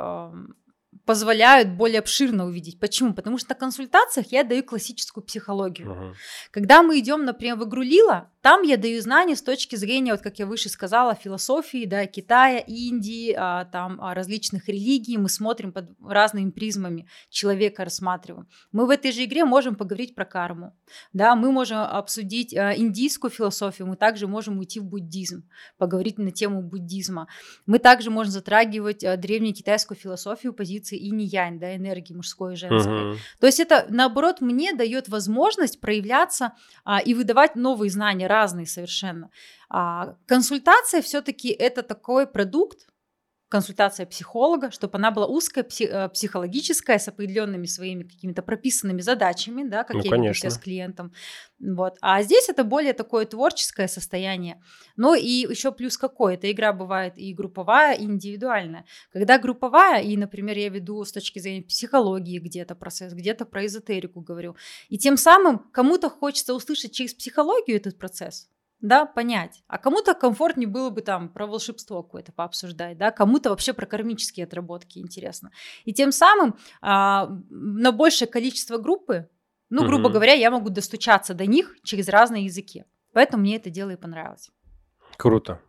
позволяют 1.05 1.71
более 1.71 2.01
обширно 2.01 2.47
увидеть. 2.47 2.79
Почему? 2.81 3.15
Потому 3.15 3.39
что 3.39 3.51
на 3.51 3.55
консультациях 3.55 4.33
я 4.33 4.45
даю 4.45 4.63
классическую 4.63 5.25
психологию. 5.25 5.89
Uh-huh. 5.89 6.15
Когда 6.51 6.83
мы 6.83 6.99
идем, 6.99 7.25
например, 7.25 7.57
в 7.57 7.69
игру 7.69 7.83
Лила, 7.83 8.31
там 8.43 8.63
я 8.63 8.77
даю 8.77 9.01
знания 9.03 9.37
с 9.37 9.43
точки 9.43 9.77
зрения, 9.77 10.13
вот 10.13 10.23
как 10.23 10.39
я 10.39 10.47
выше 10.47 10.69
сказала, 10.69 11.15
философии, 11.15 11.85
да, 11.85 12.07
Китая, 12.07 12.59
Индии, 12.59 13.35
а, 13.37 13.67
там 13.67 14.01
а, 14.01 14.15
различных 14.15 14.69
религий. 14.69 15.19
Мы 15.19 15.29
смотрим 15.29 15.73
под 15.73 15.91
разными 16.03 16.51
призмами 16.51 17.07
человека, 17.29 17.85
рассматриваем. 17.85 18.49
Мы 18.73 18.87
в 18.87 18.91
этой 18.91 19.13
же 19.13 19.25
игре 19.25 19.45
можем 19.45 19.75
поговорить 19.75 20.15
про 20.15 20.25
карму, 20.25 20.75
да, 21.13 21.37
мы 21.37 21.53
можем 21.53 21.79
обсудить 21.79 22.57
а, 22.57 22.75
индийскую 22.75 23.31
философию, 23.31 23.89
мы 23.89 23.97
также 23.97 24.27
можем 24.27 24.59
уйти 24.59 24.81
в 24.81 24.85
буддизм, 24.85 25.45
поговорить 25.77 26.19
на 26.19 26.31
тему 26.31 26.63
буддизма. 26.63 27.29
Мы 27.67 27.79
также 27.79 28.11
можем 28.11 28.33
затрагивать 28.33 29.05
а, 29.05 29.17
древнюю 29.17 29.55
китайскую 29.55 29.99
философию, 29.99 30.55
позиции 30.55 30.99
инь-янь, 30.99 31.59
да, 31.59 31.77
энергии 31.77 32.15
мужской 32.15 32.55
и 32.55 32.57
женской. 32.57 33.11
Угу. 33.11 33.19
То 33.41 33.47
есть 33.47 33.61
это, 33.61 33.87
наоборот, 33.91 34.41
мне 34.41 34.73
дает 34.73 35.09
возможность 35.09 35.81
проявляться 35.81 36.55
а, 36.85 37.01
и 37.01 37.13
выдавать 37.13 37.55
новые 37.55 37.91
знания, 37.91 38.30
разные 38.31 38.67
совершенно. 38.67 39.29
А, 39.69 40.15
консультация 40.27 41.03
все-таки 41.03 41.49
это 41.51 41.83
такой 41.83 42.27
продукт, 42.27 42.87
консультация 43.51 44.07
психолога, 44.07 44.71
чтобы 44.71 44.97
она 44.97 45.11
была 45.11 45.27
узкая, 45.27 45.67
э, 45.81 46.09
психологическая, 46.09 46.99
с 46.99 47.09
определенными 47.09 47.67
своими 47.67 48.05
какими-то 48.05 48.43
прописанными 48.43 49.01
задачами, 49.01 49.69
да, 49.69 49.83
как 49.83 49.97
ну, 49.97 50.03
я 50.05 50.11
конечно. 50.11 50.51
с 50.51 50.57
клиентом. 50.57 51.13
Вот. 51.59 51.99
А 52.01 52.23
здесь 52.23 52.49
это 52.49 52.63
более 52.63 52.93
такое 52.93 53.27
творческое 53.27 53.89
состояние. 53.89 54.63
Ну 54.97 55.15
и 55.15 55.49
еще 55.51 55.73
плюс 55.73 55.99
какой? 55.99 56.35
Эта 56.35 56.51
игра 56.51 56.73
бывает 56.73 57.15
и 57.19 57.35
групповая, 57.35 57.95
и 57.97 58.05
индивидуальная. 58.05 58.85
Когда 59.13 59.37
групповая, 59.37 60.01
и, 60.01 60.17
например, 60.17 60.57
я 60.57 60.69
веду 60.69 61.05
с 61.05 61.11
точки 61.11 61.41
зрения 61.41 61.63
психологии 61.63 62.39
где-то 62.39 62.77
процесс, 62.77 63.13
где-то 63.13 63.47
про 63.47 63.67
эзотерику 63.67 64.21
говорю, 64.21 64.55
и 64.89 64.97
тем 64.97 65.17
самым 65.17 65.59
кому-то 65.73 66.09
хочется 66.09 66.55
услышать 66.55 66.93
через 66.93 67.15
психологию 67.15 67.79
этот 67.79 67.99
процесс, 67.99 68.49
да, 68.81 69.07
понять. 69.07 69.63
А 69.67 69.79
кому-то 69.79 70.15
комфортнее 70.15 70.69
было 70.69 70.91
бы 70.91 71.03
там 71.03 71.29
про 71.29 71.47
волшебство 71.47 72.03
какое-то 72.03 72.33
пообсуждать, 72.33 72.97
да, 72.99 73.11
кому-то 73.11 73.51
вообще 73.51 73.73
про 73.73 73.87
кармические 73.87 74.45
отработки 74.45 74.99
интересно. 74.99 75.51
И 75.85 75.93
тем 75.93 76.13
самым 76.13 76.57
а, 76.81 77.29
на 77.51 77.93
большее 77.93 78.29
количество 78.29 78.79
группы, 78.79 79.29
ну, 79.69 79.87
грубо 79.87 80.07
угу. 80.07 80.15
говоря, 80.15 80.33
я 80.33 80.51
могу 80.51 80.71
достучаться 80.71 81.35
до 81.35 81.47
них 81.47 81.77
через 81.83 82.09
разные 82.09 82.45
языки. 82.45 82.85
Поэтому 83.13 83.43
мне 83.43 83.57
это 83.57 83.71
дело 83.71 83.91
и 83.91 83.97
понравилось. 83.97 84.51
Круто. 85.17 85.61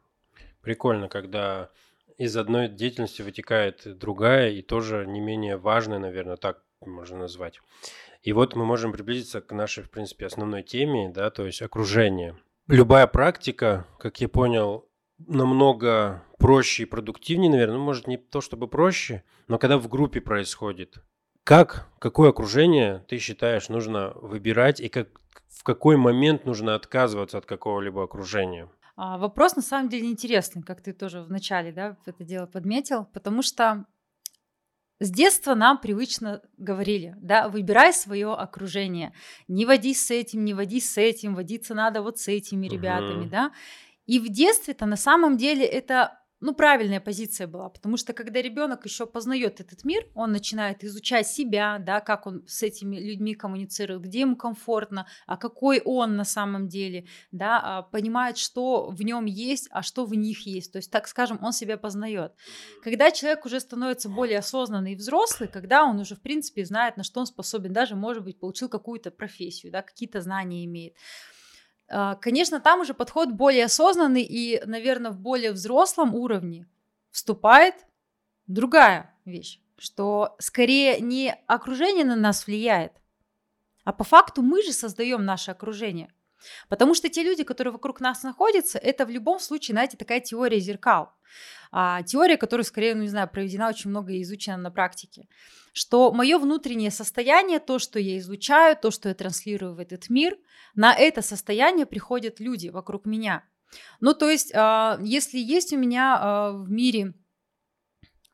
Прикольно, 0.62 1.10
когда 1.10 1.70
из 2.18 2.38
одной 2.38 2.68
деятельности 2.68 3.22
вытекает 3.22 3.98
другая 3.98 4.51
и 4.51 4.62
тоже 4.62 5.06
не 5.08 5.20
менее 5.20 5.58
важная, 5.58 6.00
наверное, 6.00 6.38
так 6.38 6.63
можно 6.86 7.18
назвать. 7.20 7.60
И 8.24 8.34
вот 8.34 8.56
мы 8.56 8.65
можем 8.65 8.91
приблизиться 8.91 9.41
к 9.41 9.51
нашей, 9.51 9.84
в 9.84 9.89
принципе, 9.89 10.27
основной 10.27 10.63
теме, 10.63 11.10
да, 11.10 11.30
то 11.32 11.46
есть 11.46 11.62
окружение– 11.62 12.38
любая 12.72 13.06
практика, 13.08 13.86
как 14.00 14.22
я 14.22 14.30
понял, 14.30 14.88
намного 15.28 16.24
проще 16.40 16.84
и 16.84 16.86
продуктивнее, 16.86 17.51
наверное. 17.51 17.78
Ну, 17.78 17.84
может, 17.84 18.08
не 18.08 18.18
то 18.18 18.42
чтобы 18.42 18.68
проще, 18.68 19.24
но 19.48 19.60
когда 19.60 19.78
в 19.78 19.88
группе 19.88 20.22
происходит. 20.22 21.04
Как, 21.44 21.88
какое 22.00 22.30
окружение 22.30 23.06
ты 23.08 23.18
считаешь 23.18 23.70
нужно 23.70 24.13
выбирать 24.16 24.80
и 24.80 24.90
как, 24.90 25.10
в 25.50 25.63
какой 25.63 25.98
момент 25.98 26.46
нужно 26.46 26.75
отказываться 26.75 27.38
от 27.38 27.46
какого-либо 27.46 28.04
окружения? 28.04 28.70
А, 28.96 29.18
вопрос 29.18 29.56
на 29.56 29.62
самом 29.62 29.90
деле 29.90 30.10
интересный, 30.10 30.62
как 30.62 30.82
ты 30.82 30.94
тоже 30.94 31.22
в 31.22 31.32
начале 31.32 31.72
да, 31.72 31.98
это 32.06 32.24
дело 32.24 32.46
подметил, 32.46 33.06
потому 33.06 33.42
что 33.42 33.86
с 35.01 35.10
детства 35.10 35.55
нам 35.55 35.79
привычно 35.79 36.43
говорили, 36.60 37.15
да, 37.20 37.50
выбирай 37.50 37.91
свое 37.91 38.34
окружение, 38.34 39.13
не 39.48 39.65
водись 39.65 40.05
с 40.05 40.12
этим, 40.12 40.46
не 40.46 40.53
водись 40.53 40.91
с 40.91 40.98
этим, 40.98 41.34
водиться 41.34 41.74
надо 41.74 42.03
вот 42.03 42.20
с 42.20 42.27
этими 42.27 42.67
ребятами, 42.67 43.25
uh-huh. 43.25 43.29
да. 43.29 43.51
И 44.05 44.20
в 44.20 44.29
детстве-то 44.29 44.86
на 44.86 44.98
самом 44.98 45.38
деле 45.38 45.65
это 45.65 46.21
ну, 46.41 46.55
правильная 46.55 47.00
позиция 47.00 47.48
была, 47.48 47.69
потому 47.69 47.98
что 47.98 48.13
когда 48.13 48.41
ребенок 48.41 48.86
еще 48.86 49.05
познает 49.05 49.62
этот 49.62 49.83
мир, 49.83 50.07
он 50.15 50.31
начинает 50.31 50.83
изучать 50.83 51.27
себя, 51.27 51.77
да, 51.79 52.00
как 52.01 52.25
он 52.25 52.43
с 52.48 52.63
этими 52.63 52.98
людьми 52.98 53.36
коммуницирует, 53.36 54.01
где 54.01 54.21
ему 54.21 54.36
комфортно, 54.36 55.07
а 55.27 55.38
какой 55.38 55.81
он 55.86 56.15
на 56.15 56.24
самом 56.25 56.67
деле, 56.67 57.05
да, 57.31 57.60
а 57.63 57.81
понимает, 57.83 58.38
что 58.38 58.89
в 58.89 59.01
нем 59.03 59.25
есть, 59.25 59.67
а 59.71 59.83
что 59.83 60.05
в 60.05 60.15
них 60.15 60.48
есть, 60.48 60.71
то 60.71 60.77
есть, 60.77 60.91
так 60.91 61.07
скажем, 61.07 61.38
он 61.43 61.53
себя 61.53 61.77
познает. 61.77 62.33
Когда 62.83 63.12
человек 63.12 63.45
уже 63.45 63.60
становится 63.60 64.10
более 64.10 64.39
осознанный 64.39 64.93
и 64.93 64.95
взрослый, 64.95 65.48
когда 65.48 65.83
он 65.83 66.00
уже, 66.00 66.15
в 66.15 66.21
принципе, 66.21 66.65
знает, 66.65 66.98
на 66.98 67.03
что 67.03 67.19
он 67.19 67.27
способен, 67.27 67.71
даже, 67.71 67.95
может 67.95 68.24
быть, 68.24 68.39
получил 68.39 68.67
какую-то 68.67 69.12
профессию, 69.12 69.71
да, 69.71 69.83
какие-то 69.83 70.21
знания 70.21 70.65
имеет, 70.65 70.95
конечно, 72.21 72.60
там 72.60 72.81
уже 72.81 72.93
подход 72.93 73.31
более 73.31 73.65
осознанный 73.65 74.24
и, 74.24 74.62
наверное, 74.65 75.12
в 75.12 75.19
более 75.19 75.51
взрослом 75.51 76.15
уровне 76.15 76.67
вступает 77.12 77.75
другая 78.48 79.15
вещь, 79.25 79.60
что 79.77 80.36
скорее 80.39 81.00
не 81.00 81.36
окружение 81.48 82.05
на 82.05 82.15
нас 82.15 82.48
влияет, 82.48 82.93
а 83.83 83.93
по 83.93 84.03
факту 84.03 84.41
мы 84.41 84.62
же 84.62 84.71
создаем 84.71 85.25
наше 85.25 85.51
окружение. 85.51 86.13
Потому 86.69 86.95
что 86.95 87.10
те 87.10 87.24
люди, 87.24 87.43
которые 87.43 87.71
вокруг 87.71 88.00
нас 88.00 88.24
находятся, 88.24 88.79
это 88.79 89.05
в 89.05 89.10
любом 89.10 89.39
случае, 89.39 89.75
знаете, 89.75 89.98
такая 89.98 90.19
теория 90.21 90.60
зеркал. 90.60 91.13
А, 91.72 92.04
теория, 92.04 92.38
которая, 92.38 92.66
скорее, 92.66 92.96
ну 92.96 93.04
не 93.04 93.08
знаю, 93.08 93.30
проведена 93.30 93.70
очень 93.70 93.90
много 93.90 94.12
и 94.12 94.22
изучена 94.24 94.58
на 94.58 94.72
практике. 94.72 95.28
Что 95.74 96.12
мое 96.12 96.38
внутреннее 96.38 96.92
состояние, 96.92 97.60
то, 97.60 97.80
что 97.80 97.98
я 97.98 98.18
изучаю, 98.18 98.75
то, 98.75 98.92
что 98.92 99.08
я 99.10 99.16
транслирую 99.16 99.75
в 99.75 99.80
этот 99.80 100.10
мир, 100.10 100.38
на 100.75 100.94
это 100.94 101.22
состояние 101.22 101.86
приходят 101.86 102.40
люди 102.40 102.68
вокруг 102.68 103.06
меня. 103.06 103.46
Ну, 104.01 104.13
то 104.13 104.30
есть, 104.30 104.51
а, 104.54 105.00
если 105.01 105.38
есть 105.38 105.72
у 105.72 105.78
меня 105.78 106.18
а, 106.20 106.51
в 106.51 106.70
мире 106.70 107.13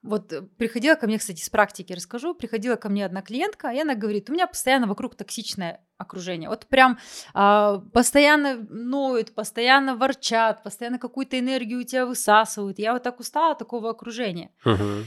вот 0.08 0.32
э, 0.32 0.42
приходила 0.42 0.96
ко 0.96 1.06
мне, 1.06 1.18
кстати, 1.18 1.42
с 1.42 1.50
практики 1.50 1.92
расскажу, 1.94 2.34
приходила 2.34 2.76
ко 2.76 2.90
мне 2.90 3.06
одна 3.06 3.22
клиентка, 3.22 3.70
и 3.72 3.80
она 3.80 3.94
говорит, 3.94 4.30
у 4.30 4.34
меня 4.34 4.48
постоянно 4.48 4.88
вокруг 4.88 5.16
токсичное 5.16 5.86
окружение. 5.98 6.50
Вот 6.50 6.68
прям 6.68 6.98
а, 7.34 7.80
постоянно 7.94 8.66
ноют, 8.70 9.34
постоянно 9.34 9.96
ворчат, 9.96 10.64
постоянно 10.64 11.00
какую-то 11.00 11.40
энергию 11.40 11.80
у 11.80 11.84
тебя 11.84 12.06
высасывают. 12.06 12.80
Я 12.80 12.94
вот 12.94 13.04
так 13.04 13.20
устала 13.20 13.52
от 13.52 13.60
такого 13.60 13.90
окружения. 13.90 14.52
Uh-huh. 14.66 15.04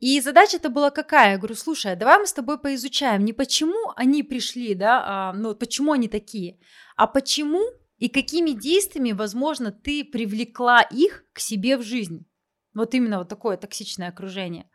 И 0.00 0.20
задача-то 0.20 0.70
была 0.70 0.90
какая? 0.90 1.32
Я 1.32 1.38
говорю, 1.38 1.54
слушай, 1.54 1.92
а 1.92 1.96
давай 1.96 2.18
мы 2.18 2.26
с 2.26 2.32
тобой 2.32 2.58
поизучаем 2.58 3.24
не 3.24 3.34
почему 3.34 3.92
они 3.96 4.22
пришли, 4.22 4.74
да, 4.74 5.04
а, 5.04 5.32
ну 5.34 5.54
почему 5.54 5.92
они 5.92 6.08
такие, 6.08 6.58
а 6.96 7.06
почему 7.06 7.62
и 7.98 8.08
какими 8.08 8.52
действиями, 8.52 9.12
возможно, 9.12 9.70
ты 9.70 10.04
привлекла 10.04 10.80
их 10.80 11.24
к 11.34 11.38
себе 11.38 11.76
в 11.76 11.82
жизнь. 11.82 12.26
Вот 12.72 12.94
именно 12.94 13.18
вот 13.18 13.28
такое 13.28 13.58
токсичное 13.58 14.08
окружение. 14.08 14.70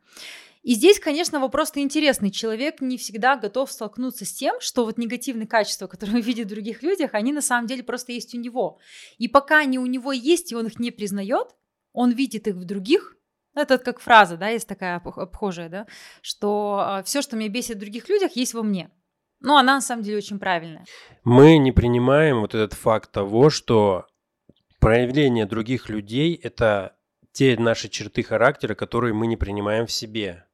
И 0.65 0.73
здесь, 0.73 0.99
конечно, 0.99 1.39
вопрос-то 1.39 1.79
интересный. 1.79 2.31
Человек 2.31 2.81
не 2.81 2.97
всегда 2.97 3.35
готов 3.35 3.71
столкнуться 3.71 4.25
с 4.25 4.33
тем, 4.33 4.59
что 4.59 4.83
вот 4.83 4.97
негативные 4.97 5.45
качества, 5.45 5.85
которые 5.87 6.15
он 6.15 6.21
видит 6.23 6.47
в 6.47 6.49
других 6.49 6.81
людях, 6.81 7.11
они 7.13 7.31
на 7.31 7.43
самом 7.43 7.67
деле 7.67 7.83
просто 7.83 8.13
есть 8.13 8.33
у 8.33 8.39
него. 8.39 8.79
И 9.19 9.27
пока 9.27 9.59
они 9.59 9.77
у 9.77 9.85
него 9.85 10.11
есть, 10.11 10.51
и 10.51 10.55
он 10.55 10.65
их 10.65 10.79
не 10.79 10.89
признает, 10.89 11.49
он 11.93 12.09
видит 12.11 12.47
их 12.47 12.55
в 12.55 12.65
других, 12.65 13.15
это 13.53 13.77
как 13.77 13.99
фраза, 13.99 14.37
да, 14.37 14.49
есть 14.49 14.67
такая 14.67 14.95
обхожая, 14.95 15.69
да, 15.69 15.85
что 16.21 16.79
а, 16.79 17.03
все, 17.03 17.21
что 17.21 17.37
меня 17.37 17.49
бесит 17.49 17.77
в 17.77 17.81
других 17.81 18.09
людях, 18.09 18.35
есть 18.35 18.55
во 18.55 18.63
мне. 18.63 18.89
Но 19.41 19.57
она 19.57 19.75
на 19.75 19.81
самом 19.81 20.01
деле 20.01 20.17
очень 20.17 20.39
правильная. 20.39 20.83
Мы 21.23 21.59
не 21.59 21.73
принимаем 21.73 22.41
вот 22.41 22.55
этот 22.55 22.73
факт 22.73 23.11
того, 23.11 23.51
что 23.51 24.07
проявление 24.79 25.45
других 25.45 25.89
людей– 25.89 26.33
это 26.43 26.97
те 27.33 27.55
наши 27.55 27.87
черты 27.87 28.23
характера, 28.23 28.73
которые 28.73 29.13
мы 29.13 29.27
не 29.27 29.37
принимаем 29.37 29.85
в 29.85 29.91
себе. 29.91 30.45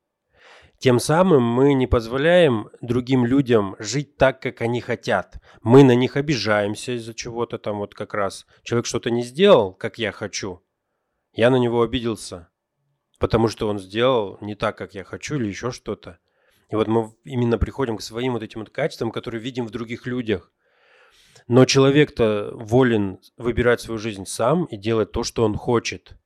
Тем 0.81 0.97
самым 0.99 1.43
мы 1.43 1.75
не 1.75 1.85
позволяем 1.85 2.71
другим 2.81 3.23
людям 3.23 3.75
жить 3.77 4.17
так, 4.17 4.41
как 4.41 4.61
они 4.61 4.81
хотят. 4.81 5.35
Мы 5.61 5.83
на 5.83 5.93
них 5.93 6.17
обижаемся 6.17 6.93
из-за 6.93 7.13
чего-то 7.13 7.59
там 7.59 7.77
вот 7.77 7.93
как 7.93 8.15
раз. 8.15 8.47
Человек 8.63 8.87
что-то 8.87 9.11
не 9.11 9.21
сделал, 9.21 9.75
как 9.75 9.99
я 9.99 10.11
хочу. 10.11 10.63
Я 11.33 11.51
на 11.51 11.57
него 11.57 11.83
обиделся, 11.83 12.49
потому 13.19 13.47
что 13.47 13.67
он 13.67 13.77
сделал 13.77 14.39
не 14.41 14.55
так, 14.55 14.75
как 14.75 14.95
я 14.95 15.03
хочу 15.03 15.35
или 15.35 15.45
еще 15.45 15.69
что-то. 15.69 16.17
И 16.71 16.75
вот 16.75 16.87
мы 16.87 17.13
именно 17.25 17.59
приходим 17.59 17.97
к 17.97 18.01
своим 18.01 18.33
вот 18.33 18.41
этим 18.41 18.61
вот 18.61 18.71
качествам, 18.71 19.11
которые 19.11 19.39
видим 19.39 19.67
в 19.67 19.71
других 19.71 20.07
людях. 20.07 20.51
Но 21.47 21.65
человек-то 21.65 22.53
волен 22.55 23.19
выбирать 23.37 23.81
свою 23.81 23.99
жизнь 23.99 24.25
сам 24.25 24.65
и 24.65 24.77
делать 24.77 25.11
то, 25.11 25.23
что 25.23 25.43
он 25.43 25.55
хочет. 25.57 26.17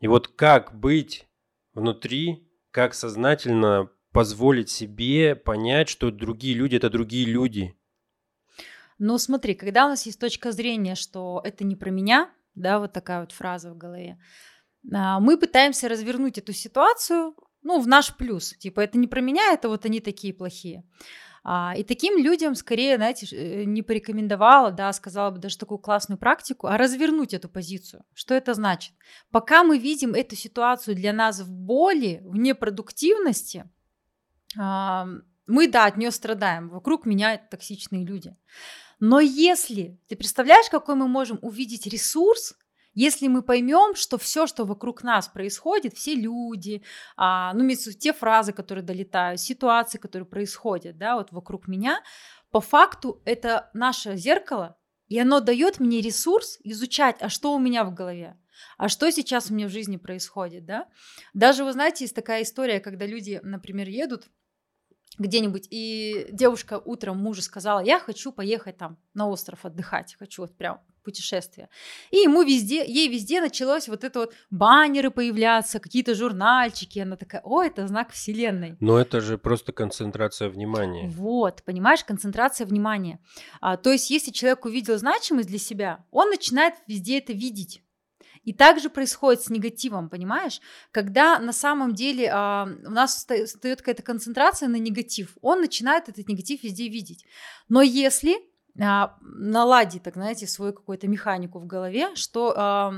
И 0.00 0.06
вот 0.06 0.28
как 0.28 0.78
быть 0.78 1.26
внутри, 1.72 2.46
как 2.70 2.92
сознательно 2.92 3.88
позволить 4.12 4.70
себе 4.70 5.34
понять, 5.34 5.88
что 5.88 6.10
другие 6.10 6.54
люди 6.54 6.76
это 6.76 6.90
другие 6.90 7.26
люди. 7.26 7.76
Ну, 8.98 9.18
смотри, 9.18 9.54
когда 9.54 9.86
у 9.86 9.88
нас 9.88 10.06
есть 10.06 10.20
точка 10.20 10.52
зрения, 10.52 10.94
что 10.94 11.40
это 11.44 11.64
не 11.64 11.74
про 11.74 11.90
меня, 11.90 12.30
да, 12.54 12.78
вот 12.78 12.92
такая 12.92 13.20
вот 13.20 13.32
фраза 13.32 13.72
в 13.72 13.76
голове, 13.76 14.18
а, 14.92 15.18
мы 15.18 15.38
пытаемся 15.38 15.88
развернуть 15.88 16.38
эту 16.38 16.52
ситуацию, 16.52 17.34
ну, 17.62 17.80
в 17.80 17.86
наш 17.86 18.14
плюс. 18.16 18.54
Типа, 18.58 18.80
это 18.80 18.98
не 18.98 19.06
про 19.06 19.20
меня, 19.20 19.52
это 19.52 19.68
вот 19.68 19.84
они 19.86 20.00
такие 20.00 20.34
плохие. 20.34 20.84
А, 21.44 21.74
и 21.76 21.82
таким 21.82 22.22
людям 22.22 22.54
скорее, 22.54 22.96
знаете, 22.96 23.26
э, 23.34 23.64
не 23.64 23.82
порекомендовала, 23.82 24.70
да, 24.70 24.92
сказала 24.92 25.32
бы 25.32 25.38
даже 25.38 25.58
такую 25.58 25.78
классную 25.78 26.18
практику, 26.18 26.68
а 26.68 26.76
развернуть 26.76 27.34
эту 27.34 27.48
позицию. 27.48 28.04
Что 28.14 28.34
это 28.34 28.54
значит? 28.54 28.94
Пока 29.32 29.64
мы 29.64 29.78
видим 29.78 30.14
эту 30.14 30.36
ситуацию 30.36 30.94
для 30.94 31.12
нас 31.12 31.40
в 31.40 31.50
боли, 31.50 32.20
в 32.24 32.36
непродуктивности, 32.36 33.68
мы, 34.56 35.68
да, 35.68 35.86
от 35.86 35.96
нее 35.96 36.10
страдаем. 36.10 36.68
Вокруг 36.68 37.06
меня 37.06 37.36
токсичные 37.36 38.04
люди. 38.04 38.36
Но 39.00 39.20
если 39.20 39.98
ты 40.08 40.16
представляешь, 40.16 40.70
какой 40.70 40.94
мы 40.94 41.08
можем 41.08 41.38
увидеть 41.42 41.86
ресурс, 41.86 42.54
если 42.94 43.26
мы 43.26 43.42
поймем, 43.42 43.94
что 43.94 44.18
все, 44.18 44.46
что 44.46 44.64
вокруг 44.64 45.02
нас 45.02 45.28
происходит, 45.28 45.94
все 45.94 46.14
люди, 46.14 46.82
а, 47.16 47.52
ну, 47.54 47.68
те 47.70 48.12
фразы, 48.12 48.52
которые 48.52 48.84
долетают, 48.84 49.40
ситуации, 49.40 49.98
которые 49.98 50.26
происходят, 50.26 50.98
да, 50.98 51.16
вот 51.16 51.32
вокруг 51.32 51.68
меня, 51.68 52.02
по 52.50 52.60
факту 52.60 53.22
это 53.24 53.70
наше 53.72 54.16
зеркало, 54.16 54.76
и 55.08 55.18
оно 55.18 55.40
дает 55.40 55.80
мне 55.80 56.00
ресурс 56.00 56.58
изучать, 56.64 57.16
а 57.20 57.28
что 57.28 57.54
у 57.54 57.58
меня 57.58 57.84
в 57.84 57.94
голове, 57.94 58.38
а 58.76 58.88
что 58.88 59.10
сейчас 59.10 59.50
у 59.50 59.54
меня 59.54 59.68
в 59.68 59.72
жизни 59.72 59.96
происходит, 59.96 60.66
да. 60.66 60.86
Даже, 61.32 61.64
вы 61.64 61.72
знаете, 61.72 62.04
есть 62.04 62.14
такая 62.14 62.42
история, 62.42 62.78
когда 62.78 63.06
люди, 63.06 63.40
например, 63.42 63.88
едут 63.88 64.28
где-нибудь, 65.18 65.66
и 65.70 66.28
девушка 66.30 66.80
утром 66.84 67.18
мужу 67.18 67.42
сказала, 67.42 67.80
я 67.80 67.98
хочу 67.98 68.32
поехать 68.32 68.76
там 68.76 68.96
на 69.14 69.28
остров 69.28 69.64
отдыхать, 69.64 70.16
хочу 70.18 70.42
вот 70.42 70.56
прям 70.56 70.80
путешествие. 71.02 71.68
И 72.10 72.18
ему 72.18 72.42
везде, 72.42 72.84
ей 72.86 73.08
везде 73.08 73.40
началось 73.40 73.88
вот 73.88 74.04
это 74.04 74.20
вот 74.20 74.34
баннеры 74.50 75.10
появляться, 75.10 75.80
какие-то 75.80 76.14
журнальчики. 76.14 76.98
Она 77.00 77.16
такая, 77.16 77.42
о, 77.44 77.62
это 77.62 77.86
знак 77.86 78.12
вселенной. 78.12 78.76
Но 78.80 78.98
это 78.98 79.20
же 79.20 79.38
просто 79.38 79.72
концентрация 79.72 80.48
внимания. 80.48 81.08
Вот, 81.08 81.62
понимаешь, 81.64 82.04
концентрация 82.04 82.66
внимания. 82.66 83.18
А, 83.60 83.76
то 83.76 83.90
есть, 83.90 84.10
если 84.10 84.30
человек 84.30 84.64
увидел 84.64 84.96
значимость 84.98 85.48
для 85.48 85.58
себя, 85.58 86.04
он 86.10 86.30
начинает 86.30 86.74
везде 86.86 87.18
это 87.18 87.32
видеть. 87.32 87.82
И 88.44 88.52
также 88.52 88.90
происходит 88.90 89.42
с 89.42 89.50
негативом, 89.50 90.08
понимаешь? 90.08 90.60
Когда 90.90 91.38
на 91.38 91.52
самом 91.52 91.94
деле 91.94 92.30
а, 92.32 92.68
у 92.84 92.90
нас 92.90 93.14
встает 93.14 93.78
какая-то 93.78 94.02
концентрация 94.02 94.68
на 94.68 94.76
негатив, 94.76 95.36
он 95.40 95.60
начинает 95.60 96.08
этот 96.08 96.28
негатив 96.28 96.62
везде 96.62 96.88
видеть. 96.88 97.24
Но 97.68 97.82
если 97.82 98.36
а, 98.80 99.16
наладить, 99.20 100.02
так 100.02 100.14
знаете, 100.14 100.46
свою 100.46 100.72
какую-то 100.72 101.06
механику 101.06 101.60
в 101.60 101.66
голове, 101.66 102.14
что 102.16 102.54
а, 102.56 102.94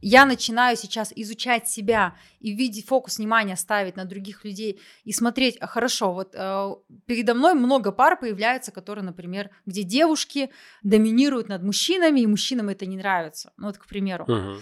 я 0.00 0.24
начинаю 0.26 0.76
сейчас 0.76 1.12
изучать 1.14 1.68
себя 1.68 2.16
и 2.40 2.52
видеть 2.54 2.86
фокус 2.86 3.18
внимания 3.18 3.56
ставить 3.56 3.96
на 3.96 4.04
других 4.04 4.44
людей 4.44 4.80
и 5.04 5.12
смотреть, 5.12 5.56
а 5.60 5.66
хорошо, 5.66 6.12
вот 6.12 6.34
э, 6.34 6.74
передо 7.06 7.34
мной 7.34 7.54
много 7.54 7.92
пар 7.92 8.18
появляется, 8.18 8.72
которые, 8.72 9.04
например, 9.04 9.50
где 9.66 9.82
девушки 9.82 10.50
доминируют 10.82 11.48
над 11.48 11.62
мужчинами, 11.62 12.20
и 12.20 12.26
мужчинам 12.26 12.68
это 12.68 12.86
не 12.86 12.96
нравится. 12.96 13.52
Ну 13.56 13.66
вот, 13.66 13.78
к 13.78 13.86
примеру. 13.86 14.24
Uh-huh. 14.26 14.58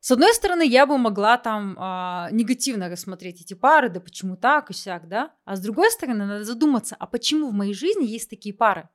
С 0.00 0.10
одной 0.10 0.32
стороны, 0.32 0.66
я 0.66 0.86
бы 0.86 0.96
могла 0.96 1.36
там 1.36 1.76
э, 1.78 2.28
негативно 2.32 2.88
рассмотреть 2.88 3.42
эти 3.42 3.54
пары, 3.54 3.90
да 3.90 4.00
почему 4.00 4.36
так 4.36 4.70
и 4.70 4.74
сяк, 4.74 5.08
да? 5.08 5.34
А 5.44 5.56
с 5.56 5.60
другой 5.60 5.90
стороны, 5.90 6.24
надо 6.24 6.44
задуматься, 6.44 6.96
а 6.98 7.06
почему 7.06 7.50
в 7.50 7.52
моей 7.52 7.74
жизни 7.74 8.06
есть 8.06 8.30
такие 8.30 8.54
пары? 8.54 8.88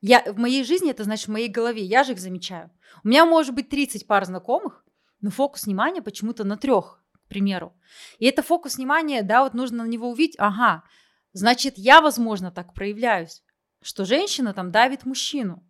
Я, 0.00 0.22
в 0.26 0.36
моей 0.38 0.64
жизни 0.64 0.90
это 0.90 1.04
значит 1.04 1.28
в 1.28 1.32
моей 1.32 1.48
голове, 1.48 1.82
я 1.82 2.04
же 2.04 2.12
их 2.12 2.20
замечаю. 2.20 2.70
У 3.04 3.08
меня 3.08 3.24
может 3.24 3.54
быть 3.54 3.68
30 3.68 4.06
пар 4.06 4.24
знакомых, 4.24 4.84
но 5.26 5.32
фокус 5.32 5.64
внимания 5.66 6.02
почему-то 6.02 6.44
на 6.44 6.56
трех, 6.56 7.02
к 7.12 7.28
примеру. 7.28 7.74
И 8.20 8.26
это 8.26 8.44
фокус 8.44 8.76
внимания, 8.76 9.24
да, 9.24 9.42
вот 9.42 9.54
нужно 9.54 9.82
на 9.82 9.88
него 9.88 10.08
увидеть, 10.08 10.36
ага, 10.38 10.84
значит, 11.32 11.78
я, 11.78 12.00
возможно, 12.00 12.52
так 12.52 12.74
проявляюсь, 12.74 13.42
что 13.82 14.04
женщина 14.04 14.54
там 14.54 14.70
давит 14.70 15.04
мужчину. 15.04 15.66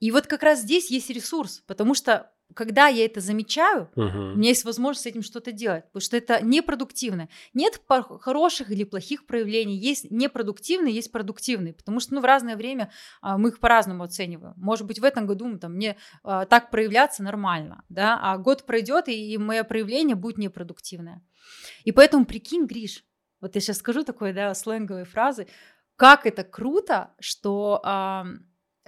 И 0.00 0.10
вот 0.10 0.26
как 0.26 0.42
раз 0.42 0.60
здесь 0.60 0.90
есть 0.90 1.10
ресурс, 1.10 1.62
потому 1.66 1.94
что 1.94 2.32
когда 2.54 2.88
я 2.88 3.04
это 3.04 3.20
замечаю, 3.20 3.90
Угу. 3.96 4.04
у 4.06 4.36
меня 4.36 4.50
есть 4.50 4.64
возможность 4.64 5.04
с 5.04 5.06
этим 5.06 5.22
что-то 5.22 5.52
делать, 5.52 5.84
потому 5.86 6.00
что 6.00 6.16
это 6.16 6.44
непродуктивно. 6.44 7.28
Нет 7.52 7.80
хороших 8.20 8.70
или 8.70 8.84
плохих 8.84 9.26
проявлений, 9.26 9.76
есть 9.76 10.10
непродуктивные, 10.10 10.94
есть 10.94 11.10
продуктивные, 11.10 11.72
потому 11.72 12.00
что 12.00 12.14
ну, 12.14 12.20
в 12.20 12.24
разное 12.24 12.56
время 12.56 12.90
а, 13.20 13.38
мы 13.38 13.48
их 13.48 13.58
по-разному 13.58 14.04
оцениваем. 14.04 14.54
Может 14.56 14.86
быть, 14.86 14.98
в 14.98 15.04
этом 15.04 15.26
году 15.26 15.48
ну, 15.48 15.58
там, 15.58 15.74
мне 15.74 15.96
а, 16.22 16.44
так 16.44 16.70
проявляться 16.70 17.22
нормально, 17.22 17.84
да, 17.88 18.18
а 18.20 18.36
год 18.38 18.64
пройдет, 18.66 19.08
и, 19.08 19.32
и 19.32 19.38
мое 19.38 19.64
проявление 19.64 20.16
будет 20.16 20.38
непродуктивное. 20.38 21.22
И 21.84 21.92
поэтому 21.92 22.24
прикинь, 22.24 22.66
Гриш, 22.66 23.04
вот 23.40 23.54
я 23.54 23.60
сейчас 23.60 23.78
скажу 23.78 24.04
такой, 24.04 24.32
да, 24.32 24.54
сленговые 24.54 25.04
фразы, 25.04 25.48
как 25.96 26.26
это 26.26 26.44
круто, 26.44 27.14
что 27.20 27.82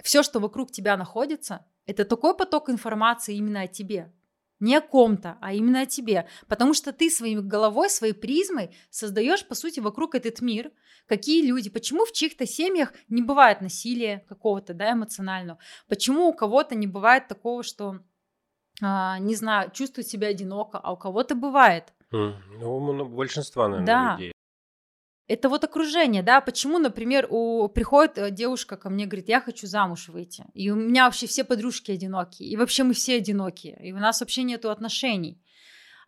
все, 0.03 0.23
что 0.23 0.39
вокруг 0.39 0.71
тебя 0.71 0.97
находится, 0.97 1.65
это 1.87 2.05
такой 2.05 2.35
поток 2.35 2.69
информации 2.69 3.35
именно 3.35 3.61
о 3.61 3.67
тебе. 3.67 4.13
Не 4.59 4.75
о 4.75 4.81
ком-то, 4.81 5.37
а 5.39 5.53
именно 5.53 5.81
о 5.81 5.85
тебе. 5.85 6.27
Потому 6.47 6.73
что 6.73 6.91
ты 6.91 7.09
своей 7.09 7.37
головой, 7.37 7.89
своей 7.89 8.13
призмой 8.13 8.75
создаешь, 8.89 9.47
по 9.47 9.55
сути, 9.55 9.79
вокруг 9.79 10.15
этот 10.15 10.41
мир. 10.41 10.71
Какие 11.05 11.45
люди, 11.45 11.69
почему 11.69 12.05
в 12.05 12.11
чьих-то 12.11 12.45
семьях 12.45 12.93
не 13.07 13.21
бывает 13.21 13.61
насилия 13.61 14.25
какого-то, 14.27 14.73
да, 14.73 14.93
эмоционального. 14.93 15.59
Почему 15.87 16.27
у 16.27 16.33
кого-то 16.33 16.75
не 16.75 16.87
бывает 16.87 17.27
такого, 17.27 17.63
что, 17.63 17.99
а, 18.81 19.19
не 19.19 19.35
знаю, 19.35 19.71
чувствует 19.71 20.07
себя 20.07 20.27
одиноко, 20.29 20.79
а 20.79 20.91
у 20.91 20.97
кого-то 20.97 21.35
бывает. 21.35 21.93
Ну, 22.11 22.33
у 22.61 23.05
большинства, 23.05 23.67
наверное, 23.67 23.85
Да. 23.85 24.13
людей. 24.17 24.31
Это 25.27 25.49
вот 25.49 25.63
окружение, 25.65 26.23
да, 26.23 26.39
почему, 26.39 26.77
например, 26.77 27.27
у 27.29 27.67
приходит 27.67 28.17
э, 28.17 28.31
девушка 28.31 28.77
ко 28.77 28.89
мне, 28.89 29.05
говорит, 29.05 29.27
я 29.27 29.41
хочу 29.41 29.67
замуж 29.67 30.07
выйти, 30.07 30.45
и 30.53 30.71
у 30.71 30.75
меня 30.75 31.05
вообще 31.05 31.27
все 31.27 31.43
подружки 31.43 31.91
одинокие, 31.91 32.47
и 32.47 32.55
вообще 32.55 32.83
мы 32.83 32.93
все 32.93 33.17
одинокие, 33.17 33.77
и 33.83 33.91
у 33.91 33.97
нас 33.97 34.21
вообще 34.21 34.43
нету 34.43 34.69
отношений. 34.69 35.41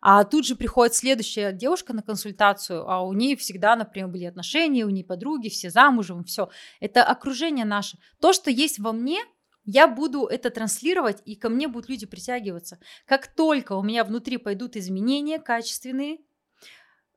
А 0.00 0.24
тут 0.24 0.46
же 0.46 0.56
приходит 0.56 0.94
следующая 0.94 1.52
девушка 1.52 1.92
на 1.92 2.02
консультацию, 2.02 2.88
а 2.88 3.02
у 3.02 3.12
нее 3.12 3.36
всегда, 3.36 3.76
например, 3.76 4.08
были 4.08 4.24
отношения, 4.24 4.86
у 4.86 4.90
нее 4.90 5.04
подруги, 5.04 5.50
все 5.50 5.68
замужем, 5.68 6.24
все. 6.24 6.48
Это 6.80 7.04
окружение 7.04 7.66
наше. 7.66 7.98
То, 8.18 8.32
что 8.32 8.50
есть 8.50 8.78
во 8.78 8.92
мне, 8.92 9.20
я 9.66 9.86
буду 9.86 10.24
это 10.24 10.48
транслировать, 10.48 11.20
и 11.26 11.36
ко 11.36 11.50
мне 11.50 11.68
будут 11.68 11.90
люди 11.90 12.06
притягиваться. 12.06 12.78
Как 13.04 13.26
только 13.26 13.74
у 13.74 13.82
меня 13.82 14.04
внутри 14.04 14.38
пойдут 14.38 14.76
изменения 14.76 15.38
качественные, 15.38 16.20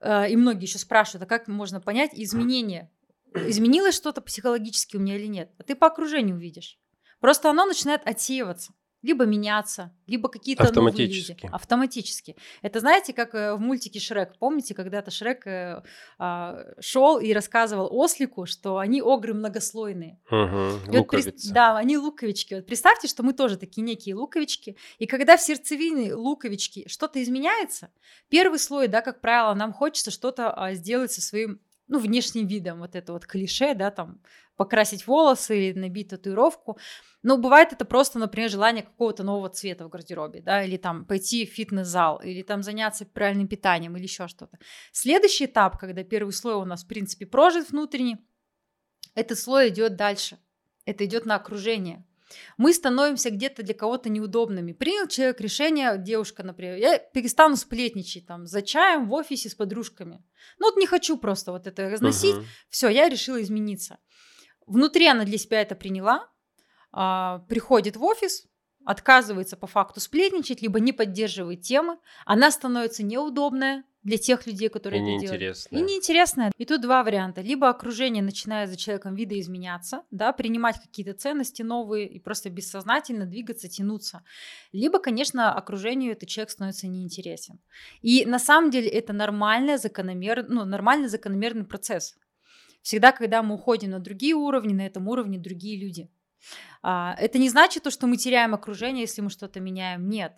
и 0.04 0.36
многие 0.36 0.66
еще 0.66 0.80
спрашивают, 0.80 1.24
а 1.24 1.26
как 1.26 1.48
можно 1.48 1.80
понять 1.80 2.12
изменения? 2.14 2.92
Изменилось 3.34 3.96
что-то 3.96 4.22
психологически 4.22 4.98
у 4.98 5.00
меня 5.00 5.16
или 5.16 5.28
нет? 5.28 5.52
А 5.58 5.64
ты 5.64 5.76
по 5.76 5.88
окружению 5.88 6.36
увидишь. 6.36 6.78
Просто 7.20 7.50
оно 7.50 7.66
начинает 7.66 8.06
отсеиваться 8.06 8.74
либо 9.04 9.26
меняться, 9.26 9.94
либо 10.08 10.30
какие-то 10.30 10.64
новые 10.74 11.08
люди. 11.08 11.34
Автоматически. 11.42 11.50
Автоматически. 11.52 12.36
Это 12.62 12.80
знаете, 12.80 13.14
как 13.14 13.36
э, 13.36 13.54
в 13.54 13.60
мультике 13.60 14.00
Шрек. 14.00 14.38
Помните, 14.40 14.74
когда-то 14.74 15.12
Шрек 15.12 15.46
э, 15.46 15.84
а, 16.18 16.66
шел 16.80 17.20
и 17.20 17.34
рассказывал 17.34 17.90
ослику, 17.92 18.46
что 18.46 18.78
они 18.78 19.02
огры 19.02 19.34
многослойные. 19.34 20.20
Угу. 20.32 20.38
И 20.38 20.88
вот 20.88 20.96
Луковица. 20.96 21.54
Да, 21.54 21.78
они 21.78 21.98
луковички. 21.98 22.56
Вот 22.56 22.66
представьте, 22.66 23.08
что 23.10 23.24
мы 23.24 23.34
тоже 23.34 23.58
такие 23.58 23.84
некие 23.84 24.16
луковички. 24.16 24.78
И 25.00 25.06
когда 25.06 25.36
в 25.36 25.42
сердцевине 25.42 26.16
луковички 26.16 26.88
что-то 26.88 27.22
изменяется, 27.22 27.92
первый 28.30 28.58
слой, 28.58 28.88
да, 28.88 29.02
как 29.02 29.20
правило, 29.20 29.54
нам 29.54 29.74
хочется 29.74 30.12
что-то 30.12 30.52
а, 30.52 30.74
сделать 30.74 31.12
со 31.12 31.22
своим 31.22 31.60
ну, 31.88 32.00
внешним 32.00 32.48
видом, 32.48 32.80
вот 32.80 32.96
это 32.96 33.14
вот 33.14 33.26
клише, 33.26 33.74
да, 33.76 33.92
там, 33.92 34.22
покрасить 34.56 35.08
волосы 35.08 35.70
или 35.70 35.80
набить 35.80 36.10
татуировку. 36.10 36.78
Но 37.22 37.38
бывает 37.38 37.74
это 37.74 37.86
просто, 37.86 38.20
например, 38.20 38.50
желание 38.50 38.84
какого-то 38.84 39.24
нового 39.24 39.50
цвета 39.50 39.86
в 39.86 39.90
гардеробе, 39.90 40.42
да, 40.42 40.64
или 40.64 40.78
там 40.78 41.06
пойти 41.06 41.46
в 41.46 41.50
фитнес-зал, 41.50 42.22
или 42.24 42.42
там 42.42 42.64
заняться 42.64 43.06
правильным 43.06 43.48
питанием, 43.48 43.96
или 43.96 44.04
еще 44.04 44.28
что-то. 44.28 44.58
Следующий 44.92 45.46
этап, 45.46 45.78
когда 45.78 46.04
первый 46.04 46.32
слой 46.32 46.56
у 46.56 46.66
нас, 46.66 46.84
в 46.84 46.88
принципе, 46.88 47.26
прожит 47.26 47.70
внутренний, 47.70 48.18
этот 49.16 49.40
слой 49.40 49.70
идет 49.70 49.96
дальше. 49.96 50.38
Это 50.86 51.06
идет 51.06 51.26
на 51.26 51.36
окружение. 51.36 52.06
Мы 52.58 52.74
становимся 52.74 53.30
где-то 53.30 53.64
для 53.64 53.74
кого-то 53.74 54.10
неудобными. 54.10 54.74
Принял 54.74 55.08
человек 55.08 55.42
решение, 55.42 55.98
девушка, 55.98 56.44
например, 56.44 56.78
я 56.78 56.98
перестану 56.98 57.56
сплетничать 57.56 58.26
там 58.26 58.46
за 58.46 58.62
чаем 58.62 59.08
в 59.08 59.14
офисе 59.14 59.50
с 59.50 59.56
подружками. 59.56 60.24
Ну 60.60 60.68
вот 60.68 60.78
не 60.78 60.88
хочу 60.88 61.18
просто 61.18 61.52
вот 61.52 61.68
это 61.68 61.90
разносить. 61.90 62.36
Мгм. 62.36 62.46
Все, 62.70 62.90
я 62.90 63.10
решила 63.10 63.42
измениться. 63.42 64.00
Внутри 64.66 65.08
она 65.08 65.26
для 65.26 65.38
себя 65.38 65.62
это 65.62 65.76
приняла, 65.76 66.30
а, 66.92 67.40
приходит 67.50 67.98
в 67.98 68.04
офис, 68.04 68.46
отказывается 68.86 69.58
по 69.58 69.68
факту 69.68 70.00
сплетничать, 70.00 70.62
либо 70.62 70.80
не 70.80 70.94
поддерживает 70.94 71.62
темы. 71.62 71.98
Она 72.26 72.52
становится 72.52 73.04
неудобная 73.04 73.84
для 74.04 74.18
тех 74.18 74.46
людей, 74.46 74.68
И 74.68 74.72
которые 74.72 75.02
это 75.02 75.10
делают. 75.22 75.32
неинтересно. 75.32 75.76
И 75.78 75.82
неинтересная. 75.82 76.52
И 76.58 76.66
тут 76.66 76.82
два 76.82 77.04
варианта. 77.04 77.42
Либо 77.42 77.70
окружение 77.70 78.22
начинает 78.22 78.70
за 78.70 78.76
человеком 78.76 79.16
видоизменяться, 79.16 80.04
да, 80.12 80.34
принимать 80.34 80.80
какие-то 80.82 81.14
ценности 81.14 81.62
новые 81.62 82.08
и 82.08 82.20
просто 82.20 82.50
бессознательно 82.50 83.26
двигаться, 83.26 83.70
тянуться. 83.70 84.24
Либо, 84.74 85.00
конечно, 85.00 85.54
окружению 85.54 86.12
этот 86.12 86.28
человек 86.30 86.50
становится 86.52 86.88
неинтересен. 86.88 87.60
И 88.02 88.26
на 88.26 88.40
самом 88.40 88.72
деле 88.72 88.90
это 88.90 89.14
нормальный, 89.14 89.78
закономер... 89.78 90.46
ну, 90.50 90.66
нормальный 90.66 91.08
закономерный 91.08 91.64
процесс. 91.66 92.16
Всегда, 92.82 93.14
когда 93.14 93.42
мы 93.42 93.56
уходим 93.56 93.92
на 93.92 94.00
другие 94.00 94.34
уровни, 94.36 94.74
на 94.74 94.86
этом 94.86 95.08
уровне 95.08 95.40
другие 95.40 95.80
люди. 95.80 96.10
А, 96.82 97.16
Это 97.18 97.38
не 97.38 97.50
значит 97.50 97.84
то, 97.84 97.90
что 97.92 98.08
мы 98.08 98.18
теряем 98.18 98.54
окружение, 98.54 99.02
если 99.04 99.22
мы 99.22 99.30
что-то 99.30 99.62
меняем. 99.62 100.10
Нет. 100.10 100.34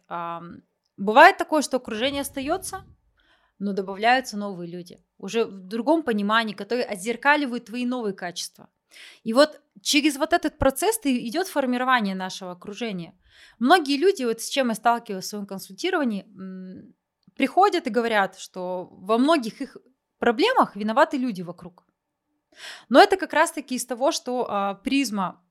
Бывает 0.97 1.37
такое, 1.37 1.63
что 1.63 1.77
окружение 1.77 2.21
остается, 2.21 2.85
но 3.59 3.73
добавляются 3.73 4.37
новые 4.37 4.69
люди. 4.69 5.03
Уже 5.17 5.45
в 5.45 5.67
другом 5.67 6.03
понимании, 6.03 6.53
которые 6.53 6.85
отзеркаливают 6.85 7.65
твои 7.65 7.85
новые 7.85 8.13
качества. 8.13 8.69
И 9.23 9.33
вот 9.33 9.61
через 9.81 10.17
вот 10.17 10.33
этот 10.33 10.57
процесс 10.57 10.99
идет 11.03 11.47
формирование 11.47 12.15
нашего 12.15 12.51
окружения. 12.51 13.13
Многие 13.59 13.97
люди, 13.97 14.23
вот 14.23 14.41
с 14.41 14.49
чем 14.49 14.69
я 14.69 14.75
сталкиваюсь 14.75 15.25
в 15.25 15.27
своем 15.27 15.45
консультировании, 15.45 16.25
приходят 17.35 17.87
и 17.87 17.89
говорят, 17.89 18.37
что 18.37 18.89
во 18.91 19.17
многих 19.17 19.61
их 19.61 19.77
проблемах 20.19 20.75
виноваты 20.75 21.17
люди 21.17 21.41
вокруг. 21.41 21.85
Но 22.87 23.01
это 23.01 23.17
как 23.17 23.33
раз-таки 23.33 23.75
из 23.75 23.85
того, 23.85 24.11
что 24.11 24.47
а, 24.49 24.75
призма 24.75 25.41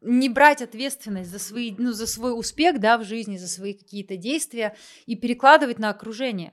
не 0.00 0.28
брать 0.28 0.62
ответственность 0.62 1.30
за, 1.30 1.38
свои, 1.38 1.74
ну, 1.76 1.92
за 1.92 2.06
свой 2.06 2.38
успех 2.38 2.80
да, 2.80 2.98
в 2.98 3.04
жизни, 3.04 3.36
за 3.36 3.48
свои 3.48 3.74
какие-то 3.74 4.16
действия 4.16 4.76
и 5.04 5.16
перекладывать 5.16 5.78
на 5.78 5.90
окружение. 5.90 6.52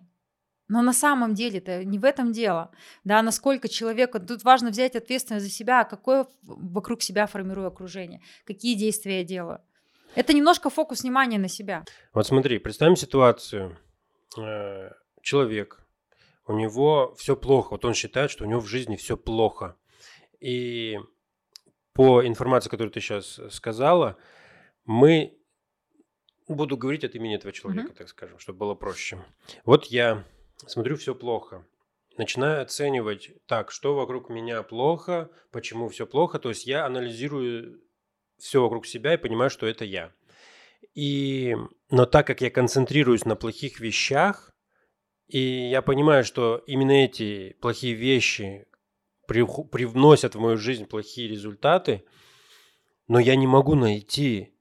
Но 0.67 0.81
на 0.81 0.93
самом 0.93 1.33
деле 1.33 1.59
это 1.59 1.83
не 1.83 1.99
в 1.99 2.05
этом 2.05 2.31
дело. 2.31 2.71
Да, 3.03 3.21
насколько 3.21 3.67
человеку... 3.67 4.19
Тут 4.19 4.43
важно 4.43 4.69
взять 4.69 4.95
ответственность 4.95 5.45
за 5.45 5.51
себя, 5.51 5.81
а 5.81 5.85
какое 5.85 6.25
вокруг 6.43 7.01
себя 7.01 7.27
формирую 7.27 7.67
окружение, 7.67 8.21
какие 8.45 8.75
действия 8.75 9.19
я 9.19 9.23
делаю. 9.23 9.59
Это 10.15 10.33
немножко 10.33 10.69
фокус 10.69 11.03
внимания 11.03 11.37
на 11.39 11.47
себя. 11.47 11.83
Вот 12.13 12.25
смотри, 12.27 12.59
представим 12.59 12.95
ситуацию. 12.95 13.77
Э, 14.37 14.91
Человек, 15.21 15.79
у 16.47 16.53
него 16.53 17.13
все 17.17 17.35
плохо. 17.35 17.71
Вот 17.71 17.85
он 17.85 17.93
считает, 17.93 18.29
что 18.29 18.43
у 18.43 18.47
него 18.47 18.59
в 18.59 18.67
жизни 18.67 18.95
все 18.97 19.15
плохо. 19.17 19.77
И 20.41 20.99
по 21.93 22.25
информации, 22.25 22.69
которую 22.69 22.91
ты 22.91 22.99
сейчас 22.99 23.39
сказала, 23.51 24.17
мы 24.85 25.37
буду 26.47 26.75
говорить 26.77 27.03
от 27.05 27.15
имени 27.15 27.35
этого 27.35 27.53
человека, 27.53 27.87
Мгм. 27.87 27.95
так 27.95 28.09
скажем, 28.09 28.37
чтобы 28.39 28.59
было 28.59 28.75
проще. 28.75 29.23
Вот 29.65 29.85
я 29.85 30.25
смотрю, 30.67 30.97
все 30.97 31.15
плохо. 31.15 31.65
Начинаю 32.17 32.61
оценивать, 32.61 33.31
так, 33.47 33.71
что 33.71 33.95
вокруг 33.95 34.29
меня 34.29 34.61
плохо, 34.61 35.29
почему 35.51 35.89
все 35.89 36.05
плохо. 36.05 36.39
То 36.39 36.49
есть 36.49 36.65
я 36.65 36.85
анализирую 36.85 37.81
все 38.37 38.61
вокруг 38.61 38.85
себя 38.85 39.13
и 39.15 39.17
понимаю, 39.17 39.49
что 39.49 39.65
это 39.65 39.85
я. 39.85 40.11
И, 40.93 41.55
но 41.89 42.05
так 42.05 42.27
как 42.27 42.41
я 42.41 42.51
концентрируюсь 42.51 43.25
на 43.25 43.35
плохих 43.35 43.79
вещах, 43.79 44.51
и 45.27 45.39
я 45.39 45.81
понимаю, 45.81 46.23
что 46.23 46.61
именно 46.67 46.91
эти 46.91 47.55
плохие 47.61 47.95
вещи 47.95 48.67
привносят 49.25 50.35
в 50.35 50.39
мою 50.39 50.57
жизнь 50.57 50.85
плохие 50.85 51.27
результаты, 51.27 52.03
но 53.07 53.19
я 53.19 53.35
не 53.35 53.47
могу 53.47 53.73
найти 53.73 54.52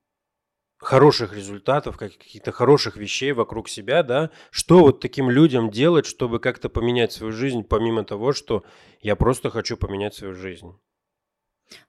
хороших 0.82 1.34
результатов, 1.34 1.96
как- 1.96 2.18
каких-то 2.18 2.52
хороших 2.52 2.96
вещей 2.96 3.32
вокруг 3.32 3.68
себя, 3.68 4.02
да, 4.02 4.30
что 4.50 4.80
вот 4.80 5.00
таким 5.00 5.30
людям 5.30 5.70
делать, 5.70 6.06
чтобы 6.06 6.40
как-то 6.40 6.68
поменять 6.68 7.12
свою 7.12 7.32
жизнь, 7.32 7.62
помимо 7.62 8.04
того, 8.04 8.32
что 8.32 8.64
я 9.00 9.16
просто 9.16 9.50
хочу 9.50 9.76
поменять 9.76 10.14
свою 10.14 10.34
жизнь. 10.34 10.72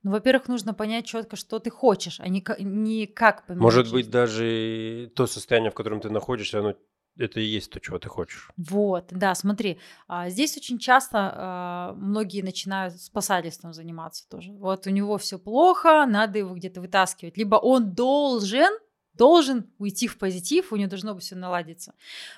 Ну, 0.04 0.12
во-первых, 0.12 0.48
нужно 0.48 0.74
понять 0.74 1.06
четко, 1.06 1.36
что 1.36 1.60
ты 1.60 1.70
хочешь, 1.70 2.20
а 2.20 2.28
не, 2.30 2.42
ка- 2.42 2.56
не 2.60 3.06
как 3.08 3.46
поменять 3.48 3.62
Может 3.64 3.92
быть, 3.92 4.10
даже 4.10 5.12
то 5.16 5.28
состояние, 5.28 5.72
в 5.72 5.74
котором 5.74 6.00
ты 6.00 6.10
находишься, 6.10 6.60
оно 6.60 6.76
это 7.18 7.40
и 7.40 7.46
есть 7.46 7.72
то, 7.72 7.80
чего 7.80 8.00
ты 8.00 8.10
хочешь. 8.10 8.50
Вот, 8.58 9.08
да, 9.12 9.36
смотри, 9.36 9.80
а, 10.08 10.30
здесь 10.30 10.58
очень 10.58 10.80
часто 10.80 11.18
а, 11.18 11.94
многие 11.94 12.42
начинают 12.42 13.00
спасательством 13.00 13.74
заниматься 13.74 14.28
тоже. 14.30 14.52
Вот 14.54 14.88
у 14.88 14.90
него 14.90 15.18
все 15.18 15.38
плохо, 15.38 16.06
надо 16.08 16.40
его 16.40 16.56
где-то 16.56 16.82
вытаскивать. 16.82 17.38
Либо 17.38 17.56
он 17.56 17.94
должен 17.94 18.72
должен 19.14 19.72
уйти 19.78 20.08
в 20.08 20.18
позитив, 20.18 20.72
у 20.74 20.76
него 20.76 20.90
должно 20.90 21.14
быть 21.14 21.24
все 21.24 21.36
наладиться. 21.36 21.94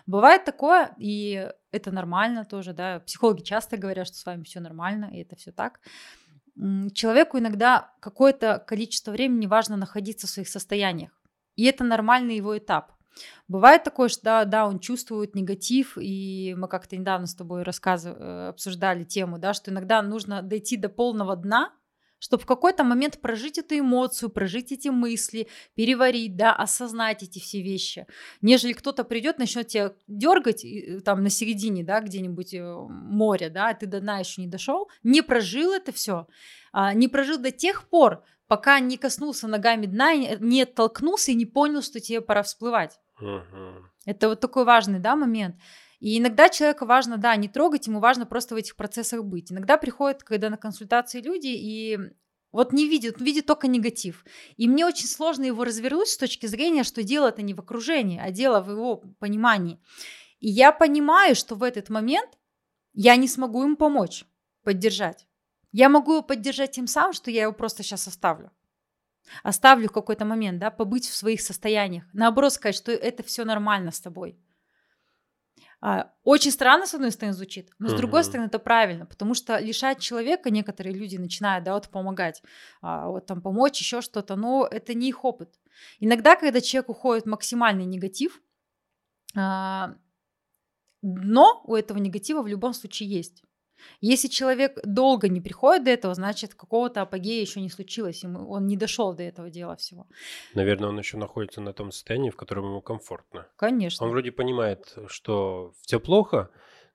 Бывает 0.06 0.44
такое, 0.44 0.94
и 0.98 1.50
это 1.72 1.92
нормально 1.92 2.44
тоже, 2.44 2.74
да, 2.74 3.00
психологи 3.00 3.44
часто 3.44 3.78
говорят, 3.78 4.08
что 4.08 4.18
с 4.18 4.26
вами 4.26 4.44
все 4.44 4.60
нормально, 4.60 5.10
и 5.14 5.22
это 5.22 5.38
все 5.38 5.54
так. 5.54 5.80
Человеку 6.94 7.38
иногда 7.38 7.94
какое-то 8.02 8.60
количество 8.60 9.12
времени 9.12 9.46
важно 9.46 9.78
находиться 9.78 10.28
в 10.28 10.30
своих 10.30 10.50
состояниях, 10.50 11.12
и 11.56 11.64
это 11.64 11.86
нормальный 11.86 12.36
его 12.36 12.58
этап. 12.58 12.95
Бывает 13.48 13.84
такое, 13.84 14.10
что 14.10 14.24
да, 14.24 14.46
да, 14.46 14.68
он 14.68 14.80
чувствует 14.80 15.36
негатив, 15.36 15.98
и 16.00 16.56
мы 16.58 16.68
как-то 16.68 16.98
недавно 16.98 17.28
с 17.28 17.36
тобой 17.36 17.64
э, 17.64 18.48
обсуждали 18.50 19.04
тему, 19.04 19.38
да, 19.38 19.54
что 19.54 19.72
иногда 19.72 20.02
нужно 20.02 20.42
дойти 20.42 20.78
до 20.78 20.90
полного 20.90 21.36
дна, 21.36 21.72
чтобы 22.20 22.44
в 22.44 22.46
какой-то 22.48 22.84
момент 22.84 23.20
прожить 23.22 23.58
эту 23.58 23.78
эмоцию, 23.78 24.30
прожить 24.30 24.72
эти 24.72 24.88
мысли, 24.88 25.48
переварить, 25.76 26.36
да, 26.36 26.56
осознать 26.56 27.22
эти 27.24 27.40
все 27.40 27.62
вещи, 27.62 28.08
нежели 28.42 28.74
кто-то 28.74 29.04
придет, 29.04 29.38
начнет 29.38 29.68
тебя 29.68 29.94
дергать 30.08 30.66
э, 30.66 31.02
там 31.02 31.24
на 31.24 31.30
середине, 31.30 31.84
да, 31.84 32.02
где-нибудь 32.02 32.54
э, 32.54 32.64
моря, 32.64 33.50
да, 33.50 33.74
ты 33.74 33.86
до 33.86 34.00
дна 34.00 34.20
еще 34.20 34.42
не 34.42 34.48
дошел, 34.48 34.90
не 35.04 35.22
прожил 35.22 35.72
это 35.72 35.92
все, 35.92 36.28
а, 36.72 36.94
не 36.94 37.08
прожил 37.08 37.38
до 37.38 37.52
тех 37.52 37.88
пор, 37.90 38.24
пока 38.48 38.80
не 38.80 38.98
коснулся 38.98 39.48
ногами 39.48 39.86
дна, 39.86 40.16
не 40.16 40.64
оттолкнулся 40.64 41.32
и 41.32 41.36
не 41.36 41.46
понял, 41.46 41.82
что 41.82 42.00
тебе 42.00 42.22
пора 42.22 42.44
всплывать. 42.44 43.00
Это 44.06 44.30
вот 44.30 44.40
такой 44.40 44.66
важный, 44.66 45.00
да, 45.00 45.16
момент. 45.16 45.56
И 46.00 46.20
иногда 46.20 46.50
человеку 46.50 46.86
важно, 46.86 47.18
да, 47.18 47.36
не 47.36 47.48
трогать, 47.48 47.88
ему 47.88 48.00
важно 48.00 48.26
просто 48.26 48.56
в 48.56 48.58
этих 48.58 48.76
процессах 48.76 49.24
быть. 49.24 49.52
Иногда 49.52 49.78
приходят, 49.78 50.24
когда 50.24 50.50
на 50.50 50.58
консультации 50.58 51.22
люди, 51.22 51.48
и 51.48 51.98
вот 52.52 52.74
не 52.74 52.88
видят, 52.88 53.20
видит 53.20 53.46
только 53.46 53.68
негатив. 53.68 54.24
И 54.56 54.68
мне 54.68 54.86
очень 54.86 55.08
сложно 55.08 55.44
его 55.44 55.64
развернуть 55.64 56.10
с 56.10 56.18
точки 56.18 56.46
зрения, 56.46 56.84
что 56.84 57.04
дело 57.04 57.30
это 57.30 57.42
не 57.42 57.54
в 57.54 57.60
окружении, 57.60 58.20
а 58.20 58.32
дело 58.32 58.62
в 58.62 58.70
его 58.70 58.98
понимании. 59.20 59.80
И 60.40 60.50
я 60.50 60.72
понимаю, 60.72 61.36
что 61.36 61.56
в 61.56 61.64
этот 61.64 61.90
момент 61.90 62.30
я 62.94 63.16
не 63.16 63.28
смогу 63.28 63.64
ему 63.64 63.76
помочь, 63.76 64.26
поддержать. 64.64 65.28
Я 65.72 65.90
могу 65.90 66.14
его 66.14 66.22
поддержать 66.22 66.72
тем 66.72 66.88
самым, 66.88 67.14
что 67.14 67.32
я 67.32 67.44
его 67.44 67.54
просто 67.54 67.84
сейчас 67.84 68.08
оставлю. 68.08 68.52
Оставлю 69.44 69.90
в 69.90 69.92
какой-то 69.92 70.26
момент, 70.26 70.60
да, 70.60 70.72
побыть 70.72 71.08
в 71.08 71.16
своих 71.16 71.42
состояниях. 71.42 72.06
Наоборот, 72.14 72.54
сказать, 72.54 72.76
что 72.76 72.92
это 72.92 73.24
все 73.24 73.46
нормально 73.46 73.92
с 73.92 74.00
тобой. 74.00 74.38
А, 75.82 76.12
очень 76.24 76.52
странно, 76.52 76.88
с 76.88 76.94
одной 76.94 77.12
стороны, 77.12 77.36
звучит, 77.36 77.70
но 77.78 77.90
с 77.90 77.94
uh-huh. 77.94 77.98
другой 77.98 78.24
стороны, 78.24 78.48
это 78.48 78.60
правильно, 78.60 79.06
потому 79.06 79.36
что 79.36 79.60
лишать 79.60 80.00
человека 80.00 80.50
некоторые 80.50 80.96
люди 80.96 81.18
начинают, 81.18 81.64
да, 81.64 81.74
вот 81.74 81.90
помогать, 81.90 82.42
а, 82.82 83.08
вот 83.10 83.28
там 83.28 83.42
помочь, 83.42 83.80
еще 83.80 84.02
что-то, 84.02 84.36
но 84.36 84.68
это 84.70 84.94
не 84.94 85.10
их 85.10 85.24
опыт. 85.24 85.54
Иногда, 86.00 86.38
когда 86.38 86.62
человек 86.62 86.90
уходит 86.90 87.26
максимальный 87.26 87.86
негатив, 87.86 88.42
а, 89.36 89.96
дно 91.02 91.62
у 91.66 91.76
этого 91.76 92.00
негатива 92.00 92.42
в 92.42 92.48
любом 92.48 92.74
случае 92.74 93.10
есть. 93.10 93.44
Если 94.02 94.28
человек 94.28 94.80
долго 94.84 95.30
не 95.30 95.42
приходит 95.42 95.84
до 95.86 95.92
этого, 95.92 96.14
значит, 96.14 96.54
какого-то 96.56 97.02
апогея 97.02 97.42
еще 97.42 97.62
не 97.62 97.70
случилось, 97.70 98.24
ему, 98.24 98.50
он 98.50 98.68
не 98.68 98.78
дошел 98.78 99.14
до 99.14 99.24
этого 99.24 99.50
дела 99.50 99.76
всего. 99.76 100.08
Наверное, 100.54 100.90
он 100.90 100.98
еще 100.98 101.18
находится 101.18 101.62
на 101.62 101.74
том 101.74 101.92
состоянии, 101.92 102.30
в 102.30 102.36
котором 102.36 102.66
ему 102.66 102.82
комфортно. 102.82 103.48
Конечно. 103.56 104.06
Он 104.06 104.12
вроде 104.12 104.32
понимает, 104.32 104.96
что 105.08 105.74
все 105.82 106.00
плохо, 106.00 106.50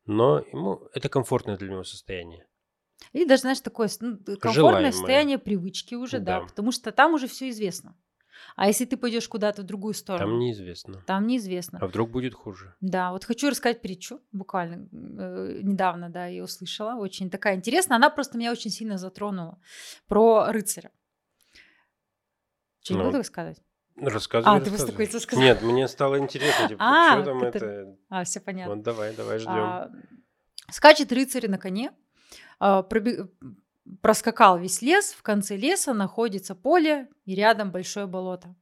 но 0.06 0.40
ему 0.52 0.88
это 0.94 1.08
комфортное 1.08 1.56
для 1.56 1.70
него 1.70 1.84
состояние. 1.84 2.46
Или 3.12 3.24
даже, 3.24 3.42
знаешь, 3.42 3.60
такое 3.60 3.88
ну, 4.00 4.16
комфортное 4.18 4.52
Желаемое. 4.52 4.92
состояние 4.92 5.38
привычки 5.38 5.94
уже, 5.94 6.18
да. 6.18 6.40
да, 6.40 6.46
потому 6.46 6.72
что 6.72 6.92
там 6.92 7.14
уже 7.14 7.26
все 7.26 7.48
известно. 7.48 7.96
А 8.56 8.66
если 8.66 8.84
ты 8.84 8.96
пойдешь 8.96 9.28
куда-то 9.28 9.62
в 9.62 9.64
другую 9.64 9.94
сторону? 9.94 10.26
Там 10.26 10.38
неизвестно. 10.38 11.02
Там 11.06 11.26
неизвестно. 11.26 11.78
А 11.80 11.86
вдруг 11.86 12.10
будет 12.10 12.34
хуже? 12.34 12.74
Да, 12.80 13.12
вот 13.12 13.24
хочу 13.24 13.50
рассказать 13.50 13.82
притчу, 13.82 14.20
буквально 14.32 14.88
э, 14.92 15.60
недавно, 15.62 16.10
да, 16.10 16.26
ее 16.26 16.44
услышала, 16.44 17.00
очень 17.00 17.30
такая 17.30 17.56
интересная, 17.56 17.96
она 17.96 18.10
просто 18.10 18.38
меня 18.38 18.52
очень 18.52 18.70
сильно 18.70 18.98
затронула, 18.98 19.58
про 20.06 20.46
рыцаря. 20.52 20.90
Что, 22.82 22.94
не 22.94 22.98
ну, 22.98 23.06
буду 23.06 23.18
рассказывать? 23.18 23.62
Рассказывай, 23.96 24.56
А, 24.56 24.60
ты 24.60 24.70
просто 24.70 24.86
такой 24.88 25.06
сказал. 25.06 25.44
Нет, 25.44 25.62
мне 25.62 25.86
стало 25.88 26.18
интересно, 26.18 26.68
типа, 26.68 26.80
а, 26.84 27.12
что 27.16 27.24
там 27.24 27.42
это... 27.42 27.96
А, 28.08 28.24
все 28.24 28.40
понятно. 28.40 28.74
Вот 28.74 28.84
давай, 28.84 29.14
давай, 29.14 29.38
ждем. 29.38 29.50
А, 29.52 29.90
скачет 30.70 31.12
рыцарь 31.12 31.48
на 31.48 31.58
коне, 31.58 31.92
а, 32.58 32.82
пробег 32.82 33.30
проскакал 34.02 34.58
весь 34.58 34.82
лес, 34.82 35.12
в 35.12 35.22
конце 35.22 35.56
леса 35.56 35.94
находится 35.94 36.54
поле 36.54 37.08
и 37.24 37.34
рядом 37.34 37.70
большое 37.70 38.06
болото. 38.06 38.54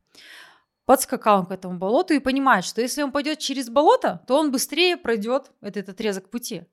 Подскакал 0.84 1.40
он 1.40 1.46
к 1.46 1.52
этому 1.52 1.78
болоту 1.78 2.14
и 2.14 2.18
понимает, 2.18 2.64
что 2.64 2.80
если 2.80 3.02
он 3.02 3.12
пойдет 3.12 3.38
через 3.38 3.68
болото, 3.68 4.24
то 4.26 4.38
он 4.38 4.50
быстрее 4.50 4.96
пройдет 4.96 5.52
этот 5.60 5.90
отрезок 5.90 6.30
пути. 6.30 6.64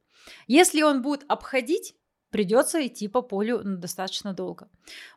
Если 0.47 0.81
он 0.81 1.01
будет 1.01 1.25
обходить, 1.27 1.95
придется 2.29 2.85
идти 2.85 3.07
по 3.07 3.21
полю 3.21 3.61
ну, 3.63 3.77
достаточно 3.77 4.33
долго. 4.33 4.69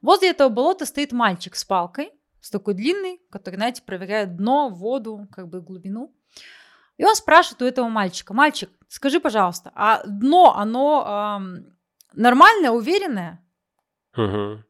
Возле 0.02 0.30
этого 0.30 0.48
болота 0.48 0.84
стоит 0.84 1.12
мальчик 1.12 1.54
с 1.56 1.64
палкой, 1.64 2.12
с 2.40 2.50
такой 2.50 2.74
длинной, 2.74 3.20
который, 3.30 3.56
знаете, 3.56 3.82
проверяет 3.82 4.36
дно, 4.36 4.68
воду, 4.68 5.28
как 5.32 5.48
бы 5.48 5.60
глубину. 5.60 6.14
И 6.96 7.04
он 7.04 7.14
спрашивает 7.14 7.62
у 7.62 7.66
этого 7.66 7.88
мальчика, 7.88 8.34
мальчик, 8.34 8.70
скажи, 8.88 9.20
пожалуйста, 9.20 9.70
а 9.74 10.02
дно, 10.04 10.56
оно 10.56 11.38
эм, 11.40 11.77
нормальная, 12.18 12.70
уверенная. 12.70 13.44
Угу. 14.16 14.64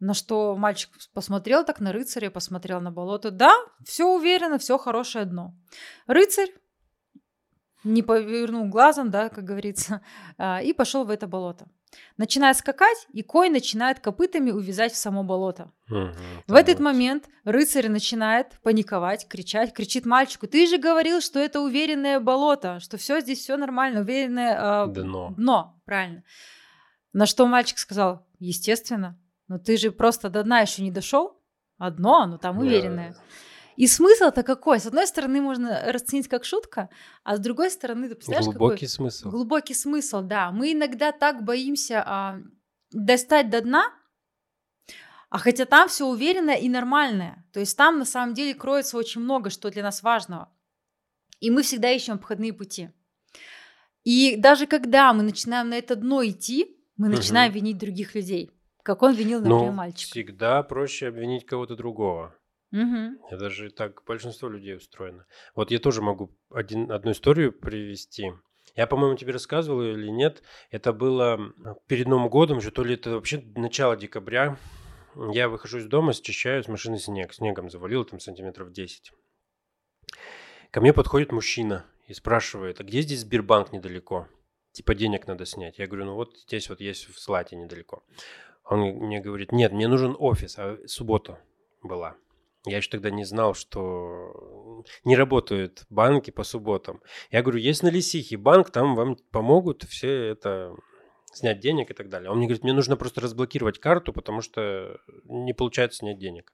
На 0.00 0.12
что 0.12 0.56
мальчик 0.56 0.90
посмотрел 1.14 1.64
так 1.64 1.80
на 1.80 1.92
рыцаря, 1.92 2.30
посмотрел 2.30 2.80
на 2.80 2.90
болото. 2.90 3.30
Да, 3.30 3.54
все 3.84 4.06
уверенно, 4.06 4.58
все 4.58 4.76
хорошее 4.76 5.24
дно. 5.24 5.54
Рыцарь 6.06 6.50
не 7.84 8.02
повернул 8.02 8.66
глазом, 8.66 9.10
да, 9.10 9.28
как 9.28 9.44
говорится, 9.44 10.00
а, 10.38 10.60
и 10.62 10.72
пошел 10.72 11.04
в 11.04 11.10
это 11.10 11.26
болото. 11.26 11.66
Начинает 12.16 12.56
скакать, 12.56 13.06
и 13.12 13.22
конь 13.22 13.52
начинает 13.52 14.00
копытами 14.00 14.50
увязать 14.50 14.92
в 14.92 14.96
само 14.96 15.22
болото. 15.22 15.70
Угу, 15.88 16.08
в 16.48 16.54
этот 16.54 16.80
момент 16.80 17.28
рыцарь 17.44 17.88
начинает 17.88 18.58
паниковать, 18.62 19.28
кричать, 19.28 19.72
кричит 19.72 20.04
мальчику: 20.04 20.48
"Ты 20.48 20.66
же 20.66 20.78
говорил, 20.78 21.20
что 21.20 21.38
это 21.38 21.60
уверенное 21.60 22.18
болото, 22.18 22.80
что 22.80 22.96
все 22.96 23.20
здесь 23.20 23.38
все 23.38 23.56
нормально, 23.56 24.00
уверенное 24.00 24.86
э, 24.86 24.88
дно". 24.88 25.34
Дно, 25.36 25.80
правильно. 25.84 26.24
На 27.14 27.26
что 27.26 27.46
мальчик 27.46 27.78
сказал, 27.78 28.26
естественно, 28.40 29.18
но 29.48 29.58
ты 29.58 29.76
же 29.76 29.92
просто 29.92 30.28
до 30.28 30.42
дна 30.42 30.60
еще 30.60 30.82
не 30.82 30.90
дошел, 30.90 31.40
одно, 31.78 32.20
оно 32.22 32.38
там 32.38 32.58
уверенное. 32.58 33.12
Yeah. 33.12 33.16
И 33.76 33.86
смысл-то 33.86 34.42
какой? 34.42 34.80
С 34.80 34.86
одной 34.86 35.06
стороны, 35.06 35.40
можно 35.40 35.92
расценить 35.92 36.28
как 36.28 36.44
шутка, 36.44 36.90
а 37.22 37.36
с 37.36 37.40
другой 37.40 37.70
стороны, 37.70 38.08
ты 38.08 38.16
представляешь, 38.16 38.46
глубокий 38.46 38.86
какой... 38.86 38.88
смысл. 38.88 39.30
Глубокий 39.30 39.74
смысл, 39.74 40.22
да. 40.22 40.50
Мы 40.50 40.72
иногда 40.72 41.12
так 41.12 41.44
боимся 41.44 42.02
а, 42.04 42.40
достать 42.90 43.48
до 43.48 43.60
дна, 43.60 43.92
а 45.30 45.38
хотя 45.38 45.66
там 45.66 45.88
все 45.88 46.06
уверенное 46.06 46.56
и 46.56 46.68
нормальное. 46.68 47.44
То 47.52 47.60
есть 47.60 47.76
там 47.76 47.98
на 47.98 48.04
самом 48.04 48.34
деле 48.34 48.54
кроется 48.54 48.96
очень 48.96 49.20
много, 49.20 49.50
что 49.50 49.70
для 49.70 49.84
нас 49.84 50.02
важного. 50.02 50.52
И 51.38 51.50
мы 51.50 51.62
всегда 51.62 51.90
ищем 51.90 52.14
обходные 52.14 52.52
пути. 52.52 52.90
И 54.02 54.36
даже 54.36 54.66
когда 54.66 55.12
мы 55.12 55.22
начинаем 55.22 55.68
на 55.68 55.74
это 55.74 55.96
дно 55.96 56.24
идти, 56.24 56.76
мы 56.96 57.08
начинаем 57.08 57.50
угу. 57.50 57.58
винить 57.58 57.78
других 57.78 58.14
людей. 58.14 58.50
Как 58.82 59.02
он 59.02 59.14
винил, 59.14 59.38
например, 59.38 59.70
ну, 59.70 59.72
мальчика. 59.72 60.10
Всегда 60.10 60.62
проще 60.62 61.08
обвинить 61.08 61.46
кого-то 61.46 61.74
другого. 61.74 62.34
Угу. 62.70 63.28
Это 63.30 63.50
же 63.50 63.70
так 63.70 64.02
большинство 64.04 64.48
людей 64.48 64.76
устроено. 64.76 65.26
Вот 65.54 65.70
я 65.70 65.78
тоже 65.78 66.02
могу 66.02 66.36
один, 66.50 66.90
одну 66.90 67.12
историю 67.12 67.52
привести. 67.52 68.32
Я, 68.76 68.86
по-моему, 68.86 69.16
тебе 69.16 69.32
рассказывал 69.32 69.82
или 69.82 70.08
нет. 70.08 70.42
Это 70.70 70.92
было 70.92 71.52
перед 71.86 72.08
Новым 72.08 72.28
годом 72.28 72.60
же, 72.60 72.70
то 72.70 72.82
ли 72.82 72.94
это 72.94 73.10
вообще 73.10 73.42
начало 73.54 73.96
декабря. 73.96 74.58
Я 75.32 75.48
выхожу 75.48 75.78
из 75.78 75.86
дома, 75.86 76.12
счищаю 76.12 76.64
с 76.64 76.68
машины 76.68 76.98
снег. 76.98 77.32
Снегом 77.32 77.70
завалил 77.70 78.04
там 78.04 78.18
сантиметров 78.18 78.72
10. 78.72 79.12
Ко 80.72 80.80
мне 80.80 80.92
подходит 80.92 81.30
мужчина 81.30 81.86
и 82.08 82.14
спрашивает, 82.14 82.80
а 82.80 82.84
где 82.84 83.00
здесь 83.00 83.20
Сбербанк 83.20 83.72
недалеко? 83.72 84.28
Типа 84.74 84.94
денег 84.94 85.26
надо 85.26 85.46
снять. 85.46 85.78
Я 85.78 85.86
говорю, 85.86 86.04
ну 86.06 86.14
вот 86.14 86.36
здесь 86.36 86.68
вот 86.68 86.80
есть 86.80 87.08
в 87.08 87.18
Слате 87.18 87.56
недалеко. 87.56 88.02
Он 88.64 88.80
мне 88.80 89.20
говорит, 89.20 89.52
нет, 89.52 89.72
мне 89.72 89.88
нужен 89.88 90.16
офис, 90.18 90.58
а 90.58 90.78
суббота 90.86 91.38
была. 91.82 92.16
Я 92.66 92.78
еще 92.78 92.90
тогда 92.90 93.10
не 93.10 93.24
знал, 93.24 93.54
что 93.54 94.84
не 95.04 95.16
работают 95.16 95.84
банки 95.90 96.30
по 96.30 96.44
субботам. 96.44 97.02
Я 97.30 97.42
говорю, 97.42 97.58
есть 97.58 97.82
на 97.82 97.88
Лисихе 97.88 98.36
банк, 98.36 98.70
там 98.70 98.94
вам 98.96 99.16
помогут 99.30 99.84
все 99.84 100.28
это 100.28 100.74
снять 101.32 101.60
денег 101.60 101.90
и 101.90 101.94
так 101.94 102.08
далее. 102.08 102.30
Он 102.30 102.38
мне 102.38 102.46
говорит, 102.46 102.64
мне 102.64 102.72
нужно 102.72 102.96
просто 102.96 103.20
разблокировать 103.20 103.78
карту, 103.78 104.12
потому 104.12 104.40
что 104.40 104.98
не 105.24 105.52
получается 105.52 105.98
снять 105.98 106.18
денег. 106.18 106.52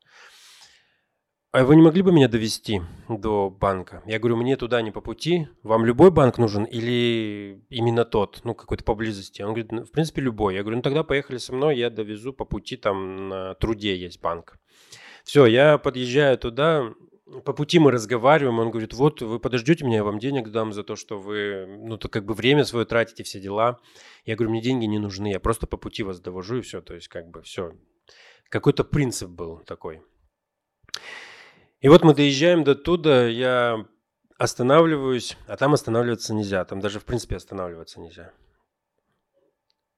А 1.53 1.65
вы 1.65 1.75
не 1.75 1.83
могли 1.83 2.03
бы 2.03 2.13
меня 2.13 2.29
довести 2.29 2.81
до 3.09 3.51
банка? 3.51 4.05
Я 4.07 4.21
говорю, 4.21 4.37
мне 4.37 4.57
туда 4.57 4.83
не 4.83 4.93
по 4.93 5.01
пути. 5.01 5.49
Вам 5.65 5.85
любой 5.85 6.13
банк 6.13 6.39
нужен 6.39 6.63
или 6.63 7.61
именно 7.71 8.05
тот, 8.05 8.43
ну, 8.45 8.55
какой-то 8.55 8.85
поблизости? 8.85 9.43
Он 9.43 9.49
говорит, 9.49 9.73
ну, 9.73 9.85
в 9.85 9.91
принципе, 9.91 10.23
любой. 10.23 10.55
Я 10.55 10.63
говорю, 10.63 10.77
ну, 10.77 10.83
тогда 10.83 11.03
поехали 11.03 11.39
со 11.39 11.53
мной, 11.53 11.77
я 11.77 11.91
довезу 11.91 12.33
по 12.33 12.45
пути, 12.45 12.77
там 12.77 13.29
на 13.29 13.55
труде 13.55 13.97
есть 13.97 14.21
банк. 14.21 14.61
Все, 15.25 15.45
я 15.47 15.79
подъезжаю 15.79 16.39
туда, 16.39 16.95
по 17.45 17.53
пути 17.53 17.81
мы 17.81 17.91
разговариваем, 17.91 18.61
он 18.61 18.71
говорит, 18.71 18.95
вот 18.95 19.21
вы 19.21 19.41
подождете 19.41 19.85
меня, 19.85 19.97
я 19.97 20.05
вам 20.05 20.21
денег 20.21 20.51
дам 20.51 20.73
за 20.73 20.85
то, 20.85 20.95
что 20.95 21.19
вы, 21.19 21.67
ну, 21.67 21.99
то 21.99 22.09
как 22.09 22.27
бы 22.27 22.35
время 22.35 22.63
свое 22.65 22.87
тратите, 22.87 23.25
все 23.25 23.41
дела. 23.41 23.81
Я 24.25 24.37
говорю, 24.37 24.53
мне 24.53 24.63
деньги 24.63 24.85
не 24.85 25.01
нужны, 25.01 25.33
я 25.33 25.41
просто 25.41 25.67
по 25.67 25.77
пути 25.77 26.05
вас 26.05 26.21
довожу 26.21 26.59
и 26.59 26.61
все, 26.61 26.81
то 26.81 26.95
есть 26.95 27.09
как 27.09 27.29
бы 27.29 27.43
все. 27.43 27.73
Какой-то 28.51 28.85
принцип 28.85 29.31
был 29.31 29.59
такой. 29.67 30.01
И 31.81 31.89
вот 31.89 32.03
мы 32.05 32.15
доезжаем 32.15 32.63
до 32.63 32.75
туда, 32.75 33.27
я 33.27 33.87
останавливаюсь, 34.39 35.37
а 35.47 35.57
там 35.57 35.73
останавливаться 35.73 36.35
нельзя, 36.35 36.65
там 36.65 36.81
даже 36.81 37.01
в 37.01 37.05
принципе 37.05 37.37
останавливаться 37.37 38.01
нельзя. 38.01 38.33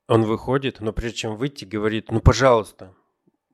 Он 0.07 0.25
выходит, 0.25 0.81
но 0.81 0.93
прежде 0.93 1.19
чем 1.19 1.37
выйти, 1.37 1.65
говорит, 1.65 2.11
ну, 2.11 2.21
пожалуйста, 2.21 2.95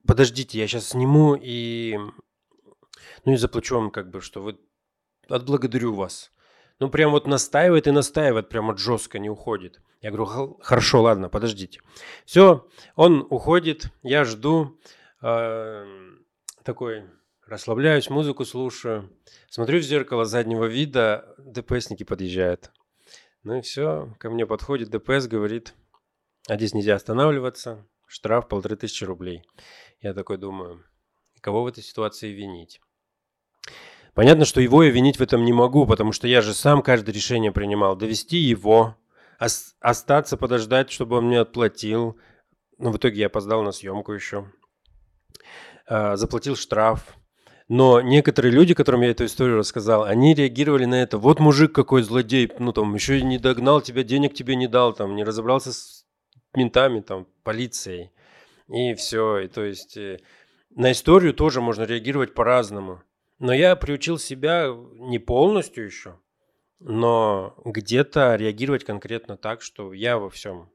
подождите, 0.07 0.59
я 0.59 0.67
сейчас 0.67 0.89
сниму 0.89 1.37
и 1.41 1.99
ну 3.25 3.33
и 3.33 3.37
заплачу 3.37 3.77
вам 3.77 3.91
как 3.91 4.11
бы, 4.11 4.21
что 4.21 4.43
вы 4.43 4.59
отблагодарю 5.29 5.95
вас. 5.95 6.33
Ну, 6.81 6.91
прям 6.91 7.11
вот 7.11 7.27
настаивает 7.27 7.87
и 7.87 7.91
настаивает, 7.91 8.49
прям 8.49 8.67
вот 8.69 8.79
жестко 8.79 9.19
не 9.19 9.29
уходит. 9.29 9.81
Я 10.01 10.11
говорю, 10.11 10.59
хорошо, 10.63 11.03
ладно, 11.03 11.29
подождите. 11.29 11.81
Все, 12.25 12.69
он 12.95 13.27
уходит, 13.31 13.91
я 14.03 14.25
жду, 14.25 14.79
э, 15.23 15.85
такой 16.63 17.05
расслабляюсь, 17.49 18.11
музыку 18.11 18.45
слушаю, 18.45 19.11
смотрю 19.49 19.79
в 19.79 19.83
зеркало 19.83 20.25
заднего 20.25 20.67
вида, 20.67 21.35
ДПСники 21.39 22.05
подъезжают. 22.05 22.71
Ну 23.43 23.57
и 23.57 23.61
все, 23.63 24.15
ко 24.19 24.31
мне 24.31 24.47
подходит 24.47 24.91
ДПС, 24.91 25.27
говорит, 25.27 25.75
а 26.47 26.57
здесь 26.57 26.75
нельзя 26.75 26.95
останавливаться, 26.95 27.87
штраф 28.07 28.49
полторы 28.49 28.77
тысячи 28.77 29.05
рублей. 29.05 29.43
Я 30.01 30.15
такой 30.15 30.39
думаю, 30.39 30.85
кого 31.41 31.63
в 31.63 31.67
этой 31.67 31.83
ситуации 31.83 32.33
винить? 32.33 32.81
Понятно, 34.15 34.45
что 34.45 34.61
его 34.61 34.83
я 34.83 34.91
винить 34.91 35.19
в 35.19 35.23
этом 35.23 35.45
не 35.45 35.53
могу, 35.53 35.87
потому 35.87 36.13
что 36.13 36.27
я 36.27 36.43
же 36.43 36.53
сам 36.53 36.83
каждое 36.83 37.13
решение 37.13 37.53
принимал. 37.53 37.95
Довести 37.95 38.37
его, 38.37 38.97
остаться, 39.39 40.37
подождать, 40.37 40.91
чтобы 40.91 41.17
он 41.17 41.27
мне 41.27 41.41
отплатил. 41.41 42.19
Но 42.79 42.91
в 42.91 42.97
итоге 42.97 43.21
я 43.21 43.27
опоздал 43.27 43.63
на 43.63 43.71
съемку 43.71 44.13
еще. 44.13 44.51
А, 45.87 46.17
заплатил 46.17 46.57
штраф. 46.57 47.17
Но 47.69 48.01
некоторые 48.01 48.51
люди, 48.51 48.73
которым 48.73 49.03
я 49.03 49.11
эту 49.11 49.27
историю 49.27 49.59
рассказал, 49.59 50.05
они 50.05 50.35
реагировали 50.35 50.87
на 50.87 51.03
это. 51.03 51.19
Вот 51.19 51.39
мужик 51.39 51.75
какой 51.75 52.03
злодей, 52.03 52.51
ну 52.59 52.73
там 52.73 52.95
еще 52.95 53.21
не 53.21 53.39
догнал 53.39 53.83
тебя, 53.83 54.03
денег 54.03 54.33
тебе 54.33 54.57
не 54.57 54.67
дал, 54.67 54.95
там 54.95 55.15
не 55.15 55.23
разобрался 55.23 55.73
с 55.75 56.07
ментами, 56.55 57.01
там, 57.01 57.27
полицией. 57.45 58.11
И 58.69 58.95
все. 58.95 59.41
И 59.41 59.49
то 59.49 59.63
есть 59.65 59.99
э, 59.99 60.19
на 60.71 60.93
историю 60.93 61.35
тоже 61.35 61.61
можно 61.61 61.83
реагировать 61.83 62.33
по-разному. 62.33 63.03
Но 63.39 63.53
я 63.53 63.77
приучил 63.77 64.19
себя 64.19 64.75
не 64.95 65.19
полностью 65.19 65.85
еще, 65.85 66.19
но 66.81 67.55
где-то 67.65 68.35
реагировать 68.37 68.85
конкретно 68.85 69.37
так, 69.37 69.61
что 69.63 69.93
я 69.93 70.19
во 70.19 70.29
всем 70.31 70.71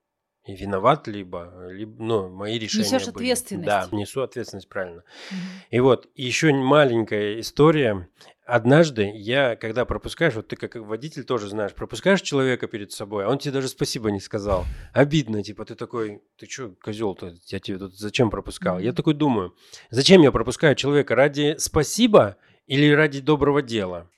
и 0.46 0.56
виноват, 0.56 1.08
либо, 1.08 1.70
либо 1.70 2.04
ну, 2.04 2.30
мои 2.30 2.60
решения 2.60 2.84
Несешь 2.84 3.06
были. 3.06 3.16
ответственность. 3.16 3.66
Да, 3.66 3.88
несу 3.92 4.22
ответственность, 4.22 4.68
правильно. 4.68 5.04
Угу. 5.32 5.38
И 5.72 5.80
вот 5.80 6.10
еще 6.16 6.54
маленькая 6.54 7.40
история. 7.40 8.10
Однажды 8.46 9.10
я, 9.16 9.56
когда 9.56 9.86
пропускаешь, 9.86 10.34
вот 10.34 10.50
ты 10.50 10.58
как 10.58 10.76
водитель 10.76 11.24
тоже 11.24 11.48
знаешь, 11.48 11.74
пропускаешь 11.74 12.22
человека 12.22 12.68
перед 12.68 12.92
собой, 12.92 13.24
а 13.24 13.30
он 13.30 13.38
тебе 13.38 13.54
даже 13.54 13.70
спасибо 13.70 14.12
не 14.12 14.20
сказал. 14.20 14.66
Обидно, 14.92 15.42
типа 15.42 15.64
ты 15.64 15.76
такой, 15.76 16.22
ты 16.38 16.46
что, 16.46 16.76
козел-то, 16.82 17.34
я 17.48 17.60
тебе 17.60 17.78
тут 17.78 17.98
зачем 17.98 18.30
пропускал? 18.30 18.80
Я 18.80 18.92
такой 18.92 19.14
думаю, 19.14 19.56
зачем 19.92 20.22
я 20.22 20.32
пропускаю 20.34 20.76
человека 20.76 21.16
ради 21.16 21.56
спасибо 21.58 22.36
или 22.68 22.92
ради 22.92 23.22
доброго 23.22 23.62
дела. 23.62 24.10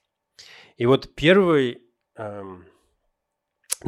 И 0.78 0.88
вот 0.88 1.14
первый, 1.14 1.84
эм, 2.16 2.66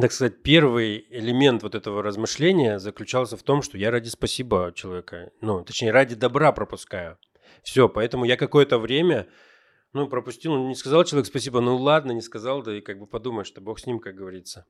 так 0.00 0.12
сказать, 0.12 0.42
первый 0.42 1.06
элемент 1.10 1.62
вот 1.62 1.74
этого 1.74 2.02
размышления 2.02 2.78
заключался 2.78 3.36
в 3.36 3.42
том, 3.42 3.62
что 3.62 3.76
я 3.78 3.90
ради 3.90 4.08
спасибо 4.08 4.72
человека, 4.74 5.32
ну, 5.40 5.64
точнее, 5.64 5.90
ради 5.90 6.14
добра 6.14 6.52
пропускаю. 6.52 7.18
Все, 7.62 7.88
поэтому 7.88 8.24
я 8.24 8.36
какое-то 8.36 8.78
время, 8.78 9.28
ну, 9.92 10.06
пропустил, 10.08 10.54
ну, 10.54 10.68
не 10.68 10.76
сказал 10.76 11.04
человек 11.04 11.26
спасибо, 11.26 11.60
ну, 11.60 11.76
ладно, 11.76 12.12
не 12.12 12.22
сказал, 12.22 12.62
да 12.62 12.76
и 12.76 12.80
как 12.80 12.98
бы 12.98 13.06
подумаешь, 13.06 13.48
что 13.48 13.60
Бог 13.60 13.80
с 13.80 13.86
ним, 13.86 13.98
как 13.98 14.14
говорится. 14.14 14.66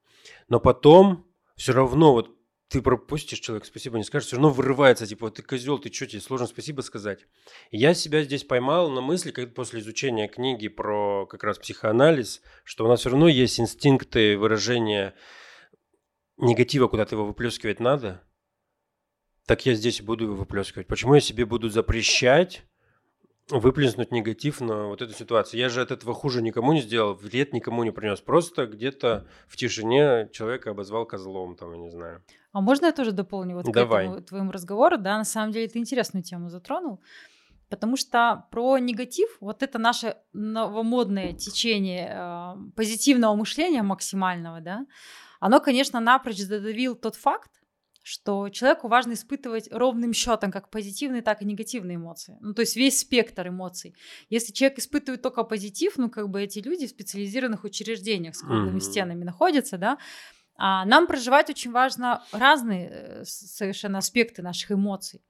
Но 0.48 0.60
потом 0.60 1.26
все 1.56 1.72
равно 1.72 2.12
вот 2.12 2.37
ты 2.68 2.82
пропустишь 2.82 3.40
человек, 3.40 3.64
спасибо 3.64 3.96
не 3.96 4.04
скажешь, 4.04 4.26
все 4.26 4.36
равно 4.36 4.50
вырывается, 4.50 5.06
типа, 5.06 5.30
ты 5.30 5.42
козел, 5.42 5.78
ты 5.78 5.92
что, 5.92 6.06
тебе 6.06 6.20
сложно 6.20 6.46
спасибо 6.46 6.82
сказать. 6.82 7.26
Я 7.70 7.94
себя 7.94 8.22
здесь 8.22 8.44
поймал 8.44 8.90
на 8.90 9.00
мысли, 9.00 9.30
как 9.30 9.54
после 9.54 9.80
изучения 9.80 10.28
книги 10.28 10.68
про 10.68 11.26
как 11.26 11.44
раз 11.44 11.58
психоанализ, 11.58 12.42
что 12.64 12.84
у 12.84 12.88
нас 12.88 13.00
все 13.00 13.10
равно 13.10 13.28
есть 13.28 13.58
инстинкты 13.58 14.36
выражения 14.36 15.14
негатива, 16.36 16.88
куда-то 16.88 17.14
его 17.14 17.24
выплескивать 17.24 17.80
надо, 17.80 18.22
так 19.46 19.64
я 19.64 19.74
здесь 19.74 20.02
буду 20.02 20.24
его 20.24 20.34
выплескивать. 20.34 20.86
Почему 20.86 21.14
я 21.14 21.20
себе 21.20 21.46
буду 21.46 21.70
запрещать 21.70 22.64
выплеснуть 23.50 24.12
негатив 24.12 24.60
на 24.60 24.86
вот 24.86 25.02
эту 25.02 25.14
ситуацию. 25.14 25.60
Я 25.60 25.68
же 25.68 25.80
от 25.80 25.90
этого 25.90 26.14
хуже 26.14 26.42
никому 26.42 26.72
не 26.72 26.80
сделал, 26.80 27.14
вред 27.14 27.52
никому 27.52 27.82
не 27.82 27.90
принес. 27.90 28.20
Просто 28.20 28.66
где-то 28.66 29.26
в 29.46 29.56
тишине 29.56 30.28
человека 30.32 30.70
обозвал 30.70 31.06
козлом, 31.06 31.56
там, 31.56 31.72
я 31.72 31.78
не 31.78 31.90
знаю. 31.90 32.22
А 32.52 32.60
можно 32.60 32.86
я 32.86 32.92
тоже 32.92 33.12
дополню 33.12 33.56
вот 33.56 33.66
Давай. 33.72 34.06
к 34.06 34.08
этому 34.08 34.22
твоему 34.22 34.52
разговору? 34.52 34.98
Да, 34.98 35.18
на 35.18 35.24
самом 35.24 35.52
деле 35.52 35.68
ты 35.68 35.78
интересную 35.78 36.22
тему 36.22 36.48
затронул. 36.48 37.00
Потому 37.68 37.96
что 37.96 38.46
про 38.50 38.78
негатив, 38.78 39.28
вот 39.40 39.62
это 39.62 39.78
наше 39.78 40.16
новомодное 40.32 41.34
течение 41.34 42.10
э, 42.10 42.54
позитивного 42.74 43.34
мышления 43.34 43.82
максимального, 43.82 44.60
да, 44.60 44.86
оно, 45.38 45.60
конечно, 45.60 46.00
напрочь 46.00 46.38
задавил 46.38 46.96
тот 46.96 47.14
факт, 47.14 47.50
что 48.02 48.48
человеку 48.48 48.88
важно 48.88 49.12
испытывать 49.12 49.70
ровным 49.70 50.14
счетом 50.14 50.50
как 50.50 50.70
позитивные, 50.70 51.20
так 51.20 51.42
и 51.42 51.44
негативные 51.44 51.96
эмоции. 51.96 52.38
Ну, 52.40 52.54
то 52.54 52.62
есть 52.62 52.74
весь 52.74 53.00
спектр 53.00 53.48
эмоций. 53.48 53.94
Если 54.30 54.54
человек 54.54 54.78
испытывает 54.78 55.20
только 55.20 55.44
позитив, 55.44 55.98
ну, 55.98 56.08
как 56.08 56.30
бы 56.30 56.42
эти 56.42 56.60
люди 56.60 56.86
в 56.86 56.90
специализированных 56.90 57.64
учреждениях 57.64 58.34
с 58.34 58.40
круглыми 58.40 58.78
mm-hmm. 58.78 58.80
стенами 58.80 59.24
находятся, 59.24 59.76
да, 59.76 59.98
а 60.60 60.84
нам 60.84 61.06
проживать 61.06 61.48
очень 61.50 61.70
важно 61.70 62.24
разные 62.32 62.88
э, 62.90 63.24
совершенно 63.24 63.98
аспекты 63.98 64.42
наших 64.42 64.72
эмоций. 64.72 65.22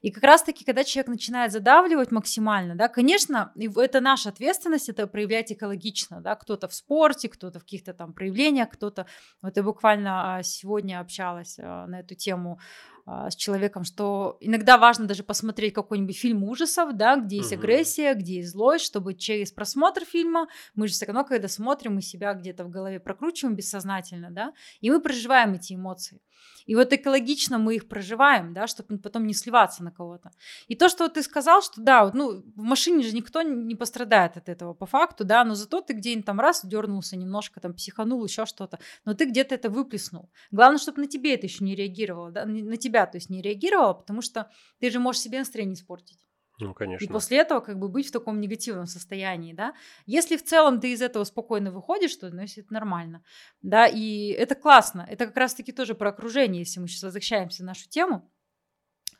И 0.00 0.12
как 0.12 0.22
раз-таки, 0.22 0.64
когда 0.64 0.84
человек 0.84 1.08
начинает 1.08 1.50
задавливать 1.50 2.12
максимально, 2.12 2.76
да, 2.76 2.88
конечно, 2.88 3.52
это 3.56 4.00
наша 4.00 4.28
ответственность, 4.28 4.88
это 4.88 5.08
проявлять 5.08 5.50
экологично, 5.50 6.20
да, 6.20 6.36
кто-то 6.36 6.68
в 6.68 6.74
спорте, 6.74 7.28
кто-то 7.28 7.58
в 7.58 7.64
каких-то 7.64 7.94
там 7.94 8.12
проявлениях, 8.12 8.70
кто-то, 8.70 9.06
вот 9.42 9.56
я 9.56 9.62
буквально 9.64 10.36
а, 10.36 10.42
сегодня 10.44 11.00
общалась 11.00 11.58
а, 11.58 11.86
на 11.88 12.00
эту 12.00 12.14
тему 12.14 12.60
а, 13.08 13.30
с 13.30 13.36
человеком, 13.36 13.84
что 13.84 14.36
иногда 14.40 14.78
важно 14.78 15.06
даже 15.06 15.22
посмотреть 15.22 15.72
какой-нибудь 15.74 16.18
фильм 16.18 16.42
ужасов, 16.42 16.96
да, 16.96 17.14
где 17.14 17.36
есть 17.36 17.52
угу. 17.52 17.60
агрессия, 17.60 18.14
где 18.14 18.38
есть 18.38 18.50
злость, 18.50 18.84
чтобы 18.84 19.14
через 19.14 19.52
просмотр 19.52 20.04
фильма 20.04 20.48
мы 20.74 20.88
же 20.88 20.94
все 20.94 21.06
равно, 21.06 21.24
когда 21.24 21.46
смотрим, 21.46 21.94
мы 21.94 22.02
себя 22.02 22.34
где-то 22.34 22.64
в 22.64 22.68
голове 22.68 22.98
прокручиваем 22.98 23.54
бессознательно, 23.54 24.32
да, 24.32 24.52
и 24.80 24.90
мы 24.90 25.00
проживаем 25.00 25.54
эти 25.54 25.74
эмоции. 25.74 26.20
И 26.66 26.74
вот 26.74 26.92
экологично 26.92 27.58
мы 27.58 27.76
их 27.76 27.88
проживаем, 27.88 28.52
да, 28.52 28.66
чтобы 28.66 28.98
потом 28.98 29.26
не 29.26 29.34
сливаться 29.34 29.84
на 29.84 29.92
кого-то. 29.92 30.32
И 30.66 30.74
то, 30.74 30.88
что 30.88 31.08
ты 31.08 31.22
сказал, 31.22 31.62
что 31.62 31.80
да, 31.80 32.04
вот, 32.04 32.14
ну, 32.14 32.42
в 32.56 32.62
машине 32.62 33.04
же 33.04 33.14
никто 33.14 33.42
не 33.42 33.74
пострадает 33.76 34.36
от 34.36 34.48
этого 34.48 34.74
по 34.74 34.86
факту, 34.86 35.24
да, 35.24 35.44
но 35.44 35.54
зато 35.54 35.80
ты 35.80 35.94
где-нибудь 35.94 36.26
там 36.26 36.40
раз 36.40 36.64
дернулся 36.64 37.16
немножко, 37.16 37.60
там 37.60 37.74
психанул, 37.74 38.24
еще 38.24 38.46
что-то, 38.46 38.78
но 39.04 39.14
ты 39.14 39.26
где-то 39.26 39.54
это 39.54 39.70
выплеснул. 39.70 40.30
Главное, 40.50 40.78
чтобы 40.78 41.02
на 41.02 41.06
тебе 41.06 41.34
это 41.34 41.46
еще 41.46 41.62
не 41.62 41.76
реагировало, 41.76 42.32
да, 42.32 42.44
на 42.44 42.76
тебя, 42.76 42.95
то 43.04 43.18
есть 43.18 43.28
не 43.28 43.42
реагировало, 43.42 43.92
потому 43.92 44.22
что 44.22 44.50
ты 44.80 44.90
же 44.90 44.98
можешь 44.98 45.20
себе 45.20 45.40
настроение 45.40 45.74
испортить. 45.74 46.26
Ну, 46.58 46.72
конечно. 46.72 47.04
И 47.04 47.08
после 47.08 47.38
этого 47.38 47.60
как 47.60 47.78
бы 47.78 47.88
быть 47.88 48.08
в 48.08 48.12
таком 48.12 48.40
негативном 48.40 48.86
состоянии, 48.86 49.52
да. 49.52 49.74
Если 50.06 50.38
в 50.38 50.44
целом 50.44 50.80
ты 50.80 50.92
из 50.92 51.02
этого 51.02 51.24
спокойно 51.24 51.70
выходишь, 51.70 52.16
то 52.16 52.30
значит 52.30 52.64
это 52.64 52.72
нормально, 52.72 53.22
да, 53.60 53.86
и 53.86 54.28
это 54.28 54.54
классно. 54.54 55.06
Это 55.10 55.26
как 55.26 55.36
раз-таки 55.36 55.72
тоже 55.72 55.94
про 55.94 56.08
окружение, 56.08 56.60
если 56.60 56.80
мы 56.80 56.88
сейчас 56.88 57.02
возвращаемся 57.02 57.62
в 57.62 57.66
нашу 57.66 57.88
тему, 57.90 58.30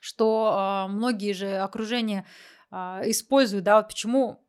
что 0.01 0.87
э, 0.89 0.93
многие 0.93 1.33
же 1.33 1.57
окружения 1.57 2.25
э, 2.71 2.77
используют, 3.11 3.65
да, 3.65 3.77
вот 3.77 3.89
почему 3.89 4.43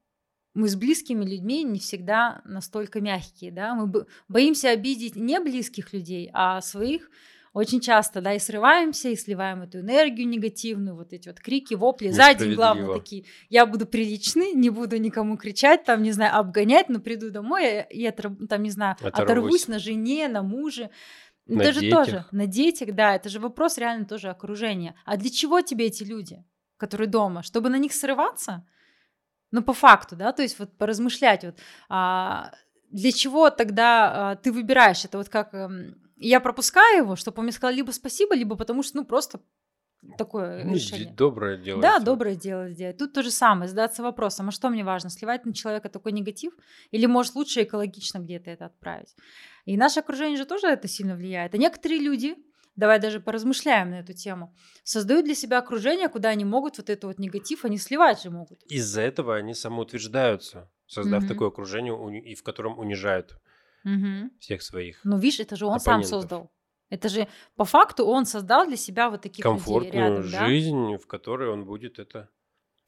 мы 0.53 0.69
с 0.69 0.75
близкими 0.75 1.25
людьми 1.25 1.63
не 1.63 1.79
всегда 1.79 2.41
настолько 2.45 3.01
мягкие, 3.01 3.51
да, 3.51 3.75
мы 3.75 4.05
боимся 4.29 4.69
обидеть 4.69 5.15
не 5.15 5.39
близких 5.39 5.91
людей, 5.91 6.29
а 6.33 6.61
своих 6.61 7.11
очень 7.57 7.81
часто, 7.81 8.21
да, 8.21 8.33
и 8.33 8.39
срываемся, 8.39 9.09
и 9.09 9.15
сливаем 9.15 9.63
эту 9.63 9.79
энергию 9.79 10.27
негативную, 10.27 10.95
вот 10.95 11.11
эти 11.11 11.27
вот 11.27 11.39
крики, 11.39 11.73
вопли. 11.73 12.09
Сзади, 12.09 12.53
главное, 12.53 12.93
такие, 12.93 13.25
я 13.49 13.65
буду 13.65 13.87
приличный, 13.87 14.53
не 14.53 14.69
буду 14.69 14.97
никому 14.97 15.37
кричать, 15.37 15.83
там, 15.83 16.03
не 16.03 16.11
знаю, 16.11 16.37
обгонять, 16.37 16.87
но 16.87 16.99
приду 16.99 17.31
домой 17.31 17.83
и, 17.89 18.03
это, 18.03 18.31
там, 18.47 18.61
не 18.61 18.69
знаю, 18.69 18.95
оторвусь, 19.01 19.19
оторвусь 19.19 19.67
на 19.67 19.79
жене, 19.79 20.27
на 20.27 20.43
муже. 20.43 20.91
На 21.47 21.63
это 21.63 21.81
детях. 21.81 22.05
же 22.05 22.11
тоже, 22.11 22.25
на 22.31 22.45
детях, 22.45 22.93
да, 22.93 23.15
это 23.15 23.27
же 23.29 23.39
вопрос 23.39 23.79
реально 23.79 24.05
тоже 24.05 24.29
окружения. 24.29 24.93
А 25.05 25.17
для 25.17 25.31
чего 25.31 25.61
тебе 25.61 25.87
эти 25.87 26.03
люди, 26.03 26.43
которые 26.77 27.07
дома? 27.07 27.41
Чтобы 27.41 27.69
на 27.69 27.79
них 27.79 27.91
срываться? 27.93 28.67
Ну, 29.49 29.63
по 29.63 29.73
факту, 29.73 30.15
да, 30.15 30.31
то 30.31 30.43
есть 30.43 30.59
вот 30.59 30.77
поразмышлять, 30.77 31.43
вот, 31.43 31.55
а, 31.89 32.51
для 32.89 33.11
чего 33.11 33.49
тогда 33.49 34.31
а, 34.31 34.35
ты 34.35 34.51
выбираешь 34.51 35.05
это, 35.05 35.17
вот 35.17 35.29
как 35.29 35.53
а, 35.53 35.69
я 36.15 36.39
пропускаю 36.39 37.03
его, 37.03 37.15
чтобы 37.15 37.39
он 37.39 37.45
мне 37.45 37.51
сказал 37.51 37.75
либо 37.75 37.91
спасибо, 37.91 38.35
либо 38.35 38.55
потому 38.55 38.83
что, 38.83 38.97
ну, 38.97 39.05
просто 39.05 39.39
такое 40.17 40.63
ну, 40.63 40.73
решение. 40.75 41.13
Доброе 41.15 41.57
дело. 41.57 41.81
Да, 41.81 41.99
доброе 41.99 42.35
дело 42.35 42.69
сделать. 42.69 42.97
Тут 42.97 43.13
то 43.13 43.23
же 43.23 43.31
самое, 43.31 43.67
задаться 43.67 44.03
вопросом, 44.03 44.49
а 44.49 44.51
что 44.51 44.69
мне 44.69 44.83
важно, 44.83 45.09
сливать 45.09 45.45
на 45.45 45.53
человека 45.53 45.89
такой 45.89 46.11
негатив, 46.11 46.53
или, 46.91 47.05
может, 47.05 47.35
лучше 47.35 47.63
экологично 47.63 48.19
где-то 48.19 48.49
это 48.51 48.65
отправить. 48.65 49.15
И 49.65 49.77
наше 49.77 49.99
окружение 49.99 50.37
же 50.37 50.45
тоже 50.45 50.67
это 50.67 50.87
сильно 50.87 51.15
влияет. 51.15 51.53
А 51.53 51.57
некоторые 51.57 51.99
люди, 51.99 52.35
давай 52.75 52.99
даже 52.99 53.19
поразмышляем 53.19 53.89
на 53.91 53.99
эту 53.99 54.13
тему, 54.13 54.55
создают 54.83 55.25
для 55.25 55.35
себя 55.35 55.57
окружение, 55.59 56.09
куда 56.09 56.29
они 56.29 56.45
могут 56.45 56.77
вот 56.77 56.89
этот 56.89 57.03
вот 57.05 57.19
негатив, 57.19 57.65
они 57.65 57.77
сливать 57.77 58.21
же 58.21 58.29
могут. 58.29 58.63
Из-за 58.63 59.01
этого 59.01 59.35
они 59.35 59.53
самоутверждаются, 59.53 60.69
создав 60.87 61.23
угу. 61.23 61.29
такое 61.29 61.47
окружение, 61.49 62.21
и 62.21 62.35
в 62.35 62.43
котором 62.43 62.79
унижают 62.79 63.37
угу. 63.83 64.31
всех 64.39 64.61
своих. 64.61 64.99
Ну, 65.03 65.17
видишь, 65.17 65.41
это 65.41 65.55
же 65.55 65.65
он 65.65 65.75
оппонентов. 65.75 66.09
сам 66.09 66.19
создал. 66.19 66.51
Это 66.89 67.09
же 67.09 67.27
по 67.55 67.65
факту 67.65 68.05
он 68.05 68.25
создал 68.25 68.65
для 68.65 68.77
себя 68.77 69.09
вот 69.09 69.21
таких 69.21 69.43
Комфортную 69.43 70.21
людей 70.21 70.31
рядом, 70.31 70.47
жизнь, 70.47 70.91
да? 70.91 70.97
в 70.97 71.07
которой 71.07 71.49
он 71.49 71.65
будет 71.65 71.99
это. 71.99 72.29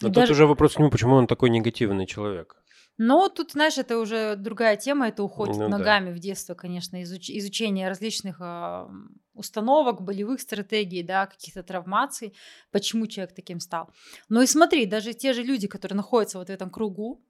Но 0.01 0.07
и 0.07 0.11
тут 0.11 0.21
даже... 0.21 0.33
уже 0.33 0.45
вопрос 0.45 0.75
к 0.75 0.79
нему, 0.79 0.89
почему 0.89 1.15
он 1.15 1.27
такой 1.27 1.49
негативный 1.49 2.05
человек. 2.05 2.55
Но 2.97 3.29
тут, 3.29 3.51
знаешь, 3.51 3.77
это 3.77 3.97
уже 3.97 4.35
другая 4.35 4.75
тема, 4.75 5.07
это 5.07 5.23
уходит 5.23 5.57
ну, 5.57 5.69
ногами 5.69 6.09
да. 6.09 6.15
в 6.15 6.19
детство, 6.19 6.53
конечно, 6.53 7.01
изуч... 7.01 7.29
изучение 7.29 7.87
различных 7.87 8.41
э, 8.41 8.87
установок, 9.33 10.01
болевых 10.01 10.41
стратегий, 10.41 11.01
да, 11.01 11.25
каких-то 11.25 11.63
травмаций, 11.63 12.35
почему 12.71 13.07
человек 13.07 13.33
таким 13.33 13.61
стал. 13.61 13.89
Но 14.27 14.41
и 14.41 14.47
смотри, 14.47 14.85
даже 14.85 15.13
те 15.13 15.31
же 15.31 15.43
люди, 15.43 15.67
которые 15.67 15.95
находятся 15.95 16.39
вот 16.39 16.47
в 16.47 16.51
этом 16.51 16.69
кругу, 16.69 17.23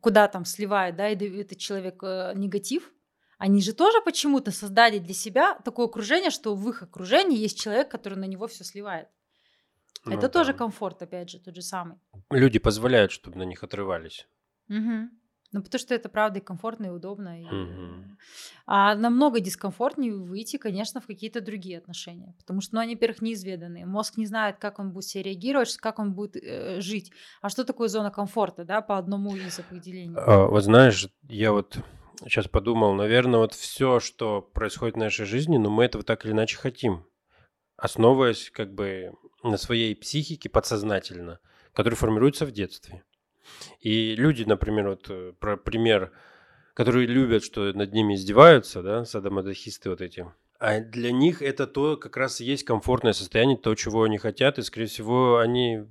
куда 0.00 0.28
там 0.28 0.44
сливает, 0.44 0.96
да, 0.96 1.08
и 1.08 1.40
этот 1.40 1.58
человек 1.58 2.02
э, 2.02 2.32
негатив, 2.34 2.92
они 3.38 3.62
же 3.62 3.72
тоже 3.72 4.00
почему-то 4.04 4.50
создали 4.50 4.98
для 4.98 5.14
себя 5.14 5.54
такое 5.64 5.86
окружение, 5.86 6.30
что 6.30 6.54
в 6.54 6.68
их 6.68 6.82
окружении 6.82 7.38
есть 7.38 7.58
человек, 7.58 7.90
который 7.90 8.18
на 8.18 8.26
него 8.26 8.46
все 8.46 8.64
сливает. 8.64 9.08
Ну, 10.04 10.12
Это 10.12 10.22
да. 10.22 10.28
тоже 10.28 10.54
комфорт, 10.54 11.02
опять 11.02 11.30
же, 11.30 11.40
тот 11.40 11.54
же 11.54 11.62
самый. 11.62 11.98
Люди 12.30 12.58
позволяют, 12.58 13.12
чтобы 13.12 13.38
на 13.38 13.44
них 13.44 13.62
отрывались. 13.64 14.28
Угу. 14.68 15.10
Ну, 15.52 15.62
потому 15.62 15.80
что 15.80 15.94
это 15.94 16.08
правда 16.08 16.38
и 16.38 16.42
комфортно, 16.42 16.86
и 16.86 16.90
удобно. 16.90 17.42
И... 17.42 17.44
Угу. 17.44 18.04
А 18.66 18.94
намного 18.94 19.40
дискомфортнее 19.40 20.14
выйти, 20.14 20.58
конечно, 20.58 21.00
в 21.00 21.06
какие-то 21.06 21.40
другие 21.40 21.78
отношения. 21.78 22.34
Потому 22.38 22.60
что, 22.60 22.76
ну, 22.76 22.80
они, 22.80 22.94
во-первых, 22.94 23.20
неизведанные. 23.20 23.84
Мозг 23.84 24.16
не 24.16 24.26
знает, 24.26 24.58
как 24.58 24.78
он 24.78 24.92
будет 24.92 25.06
себя 25.06 25.24
реагировать, 25.24 25.76
как 25.76 25.98
он 25.98 26.12
будет 26.12 26.36
э, 26.36 26.80
жить. 26.80 27.10
А 27.40 27.48
что 27.48 27.64
такое 27.64 27.88
зона 27.88 28.10
комфорта, 28.10 28.64
да, 28.64 28.80
по 28.80 28.96
одному 28.96 29.34
из 29.34 29.58
определений? 29.58 30.14
А, 30.16 30.46
вот 30.46 30.62
знаешь, 30.62 31.08
я 31.28 31.50
вот 31.50 31.78
сейчас 32.22 32.46
подумал, 32.46 32.94
наверное, 32.94 33.40
вот 33.40 33.54
все, 33.54 33.98
что 33.98 34.42
происходит 34.42 34.94
в 34.94 34.98
нашей 34.98 35.26
жизни, 35.26 35.56
но 35.56 35.68
мы 35.68 35.84
этого 35.84 36.04
так 36.04 36.24
или 36.24 36.32
иначе 36.32 36.56
хотим. 36.58 37.04
Основываясь 37.76 38.50
как 38.50 38.72
бы 38.72 39.14
на 39.42 39.56
своей 39.56 39.96
психике 39.96 40.48
подсознательно, 40.48 41.40
которая 41.72 41.96
формируется 41.96 42.46
в 42.46 42.52
детстве. 42.52 43.02
И 43.80 44.14
люди, 44.14 44.44
например, 44.44 44.90
вот 44.90 45.06
э, 45.08 45.32
про 45.38 45.56
пример, 45.56 46.12
которые 46.74 47.06
любят, 47.06 47.44
что 47.44 47.72
над 47.72 47.92
ними 47.92 48.14
издеваются, 48.14 48.82
да, 48.82 49.04
садомазохисты 49.04 49.90
вот 49.90 50.00
эти, 50.00 50.26
а 50.60 50.80
для 50.80 51.10
них 51.10 51.40
это 51.40 51.66
то 51.66 51.96
как 51.96 52.18
раз 52.18 52.42
и 52.42 52.44
есть 52.44 52.64
комфортное 52.64 53.14
состояние, 53.14 53.56
то, 53.56 53.74
чего 53.74 54.02
они 54.02 54.18
хотят, 54.18 54.58
и, 54.58 54.62
скорее 54.62 54.86
всего, 54.86 55.38
они 55.38 55.86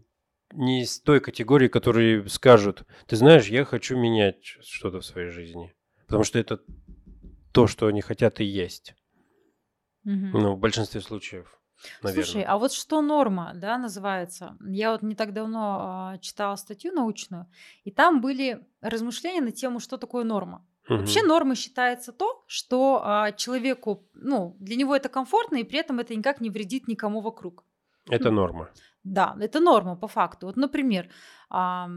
не 0.53 0.83
из 0.83 0.99
той 0.99 1.19
категории, 1.19 1.67
которые 1.67 2.27
скажут, 2.29 2.83
ты 3.07 3.15
знаешь, 3.15 3.47
я 3.47 3.65
хочу 3.65 3.97
менять 3.97 4.43
что-то 4.43 4.99
в 5.01 5.05
своей 5.05 5.29
жизни. 5.29 5.73
Потому 6.05 6.23
что 6.23 6.37
это 6.37 6.61
то, 7.51 7.65
что 7.65 7.87
они 7.87 8.01
хотят 8.01 8.39
и 8.41 8.45
есть. 8.45 8.93
Угу. 10.05 10.13
Ну, 10.13 10.55
в 10.55 10.59
большинстве 10.59 11.01
случаев. 11.01 11.58
Наверное. 12.01 12.23
Слушай, 12.23 12.43
а 12.43 12.57
вот 12.57 12.71
что 12.73 13.01
норма, 13.01 13.51
да, 13.55 13.77
называется? 13.77 14.57
Я 14.61 14.91
вот 14.91 15.01
не 15.01 15.15
так 15.15 15.33
давно 15.33 16.13
э, 16.15 16.19
читала 16.19 16.55
статью 16.55 16.93
научную, 16.93 17.47
и 17.83 17.91
там 17.91 18.21
были 18.21 18.65
размышления 18.81 19.41
на 19.41 19.51
тему, 19.51 19.79
что 19.79 19.97
такое 19.97 20.23
норма. 20.23 20.65
Угу. 20.87 20.99
Вообще 20.99 21.23
нормой 21.23 21.55
считается 21.55 22.11
то, 22.11 22.43
что 22.47 23.03
э, 23.27 23.35
человеку, 23.37 24.07
ну, 24.13 24.55
для 24.59 24.75
него 24.75 24.95
это 24.95 25.09
комфортно, 25.09 25.57
и 25.57 25.63
при 25.63 25.79
этом 25.79 25.99
это 25.99 26.15
никак 26.15 26.41
не 26.41 26.49
вредит 26.49 26.87
никому 26.87 27.21
вокруг. 27.21 27.63
Это 28.09 28.31
ну, 28.31 28.37
норма. 28.37 28.69
Да, 29.09 29.35
это 29.39 29.59
норма 29.59 29.95
по 29.95 30.07
факту. 30.07 30.45
Вот, 30.47 30.57
например... 30.57 31.09
А... 31.49 31.87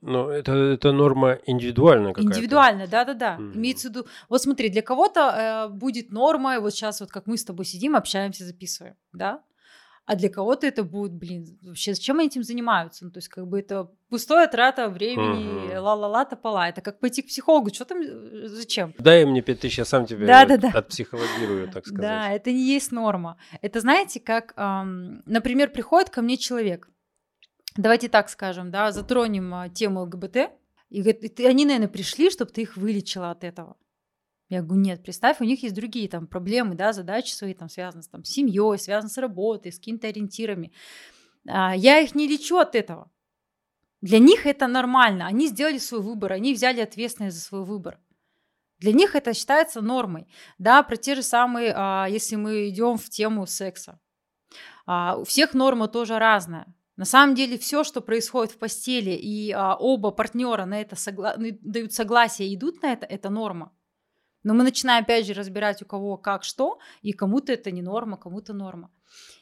Но 0.00 0.30
это, 0.30 0.52
это 0.52 0.92
норма 0.92 1.38
индивидуальная 1.46 2.12
какая-то. 2.12 2.32
Индивидуальная, 2.32 2.86
да-да-да. 2.86 3.36
Mm. 3.40 3.56
Имеется 3.56 3.88
в 3.88 3.90
виду... 3.90 4.06
Вот 4.28 4.42
смотри, 4.42 4.68
для 4.68 4.82
кого-то 4.82 5.20
э, 5.20 5.68
будет 5.68 6.12
нормой, 6.12 6.60
вот 6.60 6.72
сейчас 6.72 7.00
вот 7.00 7.10
как 7.10 7.26
мы 7.26 7.36
с 7.36 7.44
тобой 7.44 7.64
сидим, 7.64 7.96
общаемся, 7.96 8.44
записываем, 8.44 8.94
да? 9.12 9.42
А 10.10 10.16
для 10.16 10.28
кого-то 10.28 10.66
это 10.66 10.82
будет, 10.82 11.12
блин, 11.12 11.56
вообще 11.62 11.94
зачем 11.94 12.18
они 12.18 12.26
этим 12.26 12.42
занимаются? 12.42 13.04
Ну, 13.04 13.12
то 13.12 13.18
есть 13.18 13.28
как 13.28 13.46
бы 13.46 13.60
это 13.60 13.92
пустая 14.08 14.48
трата 14.48 14.88
времени, 14.88 15.68
угу. 15.68 15.84
ла-ла-ла, 15.84 16.24
топола. 16.24 16.68
Это 16.68 16.80
как 16.80 16.98
пойти 16.98 17.22
к 17.22 17.28
психологу, 17.28 17.72
что 17.72 17.84
там, 17.84 18.00
э, 18.00 18.48
зачем? 18.48 18.92
Дай 18.98 19.24
мне 19.24 19.40
пять 19.40 19.60
тысяч, 19.60 19.78
я 19.78 19.84
сам 19.84 20.06
тебя 20.06 20.26
да, 20.26 20.40
вот 20.40 20.60
да, 20.60 20.72
да. 20.72 20.78
отпсихологирую, 20.80 21.68
так 21.68 21.86
сказать. 21.86 22.02
Да, 22.02 22.32
это 22.32 22.50
не 22.50 22.74
есть 22.74 22.90
норма. 22.90 23.36
Это 23.62 23.78
знаете, 23.78 24.18
как, 24.18 24.52
эм, 24.56 25.22
например, 25.26 25.70
приходит 25.70 26.10
ко 26.10 26.22
мне 26.22 26.36
человек, 26.36 26.88
давайте 27.76 28.08
так 28.08 28.30
скажем, 28.30 28.72
да, 28.72 28.90
затронем 28.90 29.54
э, 29.54 29.68
тему 29.68 30.00
ЛГБТ, 30.00 30.36
и 30.88 31.02
говорит, 31.02 31.38
они, 31.38 31.66
наверное, 31.66 31.86
пришли, 31.86 32.30
чтобы 32.30 32.50
ты 32.50 32.62
их 32.62 32.76
вылечила 32.76 33.30
от 33.30 33.44
этого. 33.44 33.76
Я 34.50 34.62
говорю, 34.62 34.82
нет, 34.82 35.04
представь, 35.04 35.40
у 35.40 35.44
них 35.44 35.62
есть 35.62 35.76
другие 35.76 36.08
там 36.08 36.26
проблемы, 36.26 36.74
да, 36.74 36.92
задачи 36.92 37.32
свои 37.32 37.54
там 37.54 37.68
связаны 37.68 38.02
с 38.02 38.08
там, 38.08 38.24
семьей, 38.24 38.78
связаны 38.78 39.08
с 39.08 39.16
работой, 39.16 39.70
с 39.70 39.78
какими-то 39.78 40.08
ориентирами. 40.08 40.72
А, 41.48 41.74
я 41.76 42.00
их 42.00 42.16
не 42.16 42.26
лечу 42.26 42.58
от 42.58 42.74
этого. 42.74 43.12
Для 44.00 44.18
них 44.18 44.46
это 44.46 44.66
нормально. 44.66 45.28
Они 45.28 45.46
сделали 45.46 45.78
свой 45.78 46.00
выбор, 46.00 46.32
они 46.32 46.52
взяли 46.52 46.80
ответственность 46.80 47.36
за 47.36 47.42
свой 47.42 47.64
выбор. 47.64 48.00
Для 48.80 48.92
них 48.92 49.14
это 49.14 49.34
считается 49.34 49.82
нормой. 49.82 50.26
Да, 50.58 50.82
про 50.82 50.96
те 50.96 51.14
же 51.14 51.22
самые, 51.22 51.72
а, 51.76 52.06
если 52.10 52.34
мы 52.34 52.68
идем 52.70 52.96
в 52.96 53.08
тему 53.08 53.46
секса. 53.46 54.00
А, 54.84 55.16
у 55.16 55.22
всех 55.22 55.54
норма 55.54 55.86
тоже 55.86 56.18
разная. 56.18 56.66
На 56.96 57.04
самом 57.04 57.36
деле 57.36 57.56
все, 57.56 57.84
что 57.84 58.00
происходит 58.00 58.52
в 58.52 58.58
постели, 58.58 59.12
и 59.12 59.54
оба 59.54 60.10
партнера 60.10 60.64
на 60.64 60.80
это 60.80 60.96
согла- 60.96 61.36
дают 61.38 61.92
согласие, 61.92 62.52
идут 62.52 62.82
на 62.82 62.92
это, 62.92 63.06
это 63.06 63.30
норма. 63.30 63.72
Но 64.42 64.54
мы 64.54 64.64
начинаем 64.64 65.04
опять 65.04 65.26
же 65.26 65.34
разбирать 65.34 65.82
у 65.82 65.86
кого 65.86 66.16
как 66.16 66.44
что, 66.44 66.78
и 67.02 67.12
кому-то 67.12 67.52
это 67.52 67.70
не 67.70 67.82
норма, 67.82 68.16
кому-то 68.16 68.52
норма. 68.52 68.90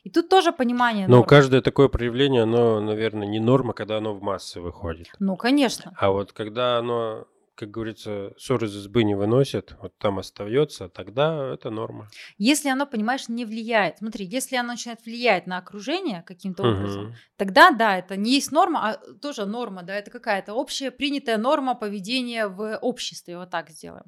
И 0.03 0.11
тут 0.11 0.29
тоже 0.29 0.53
понимание 0.53 1.07
Но 1.09 1.23
каждое 1.25 1.61
такое 1.61 1.89
проявление, 1.89 2.43
оно, 2.43 2.81
наверное, 2.81 3.29
не 3.29 3.41
норма, 3.41 3.75
когда 3.75 3.99
оно 3.99 4.15
в 4.15 4.23
массы 4.23 4.61
выходит. 4.61 5.09
Ну, 5.19 5.37
конечно. 5.37 5.93
А 5.97 6.11
вот 6.11 6.33
когда 6.33 6.79
оно 6.79 7.27
как 7.59 7.73
говорится, 7.73 8.35
ссор 8.39 8.63
из 8.65 8.77
избы 8.77 9.03
не 9.03 9.17
выносят, 9.17 9.75
вот 9.83 9.99
там 9.99 10.21
остается, 10.21 10.89
тогда 10.89 11.55
это 11.55 11.71
норма. 11.71 12.09
Если 12.37 12.69
оно, 12.69 12.87
понимаешь, 12.87 13.29
не 13.29 13.45
влияет. 13.45 13.99
Смотри, 13.99 14.27
если 14.27 14.55
оно 14.55 14.69
начинает 14.69 15.05
влиять 15.05 15.49
на 15.49 15.59
окружение 15.59 16.23
каким-то 16.23 16.63
угу. 16.63 16.71
образом, 16.71 17.15
тогда 17.37 17.73
да, 17.73 17.99
это 17.99 18.17
не 18.17 18.35
есть 18.35 18.53
норма, 18.53 18.91
а 18.91 19.15
тоже 19.15 19.45
норма, 19.45 19.83
да, 19.83 19.97
это 19.97 20.09
какая-то 20.13 20.55
общая 20.55 20.93
принятая 20.93 21.37
норма 21.37 21.75
поведения 21.75 22.47
в 22.47 22.79
обществе, 22.79 23.37
вот 23.37 23.51
так 23.51 23.71
сделаем. 23.71 24.07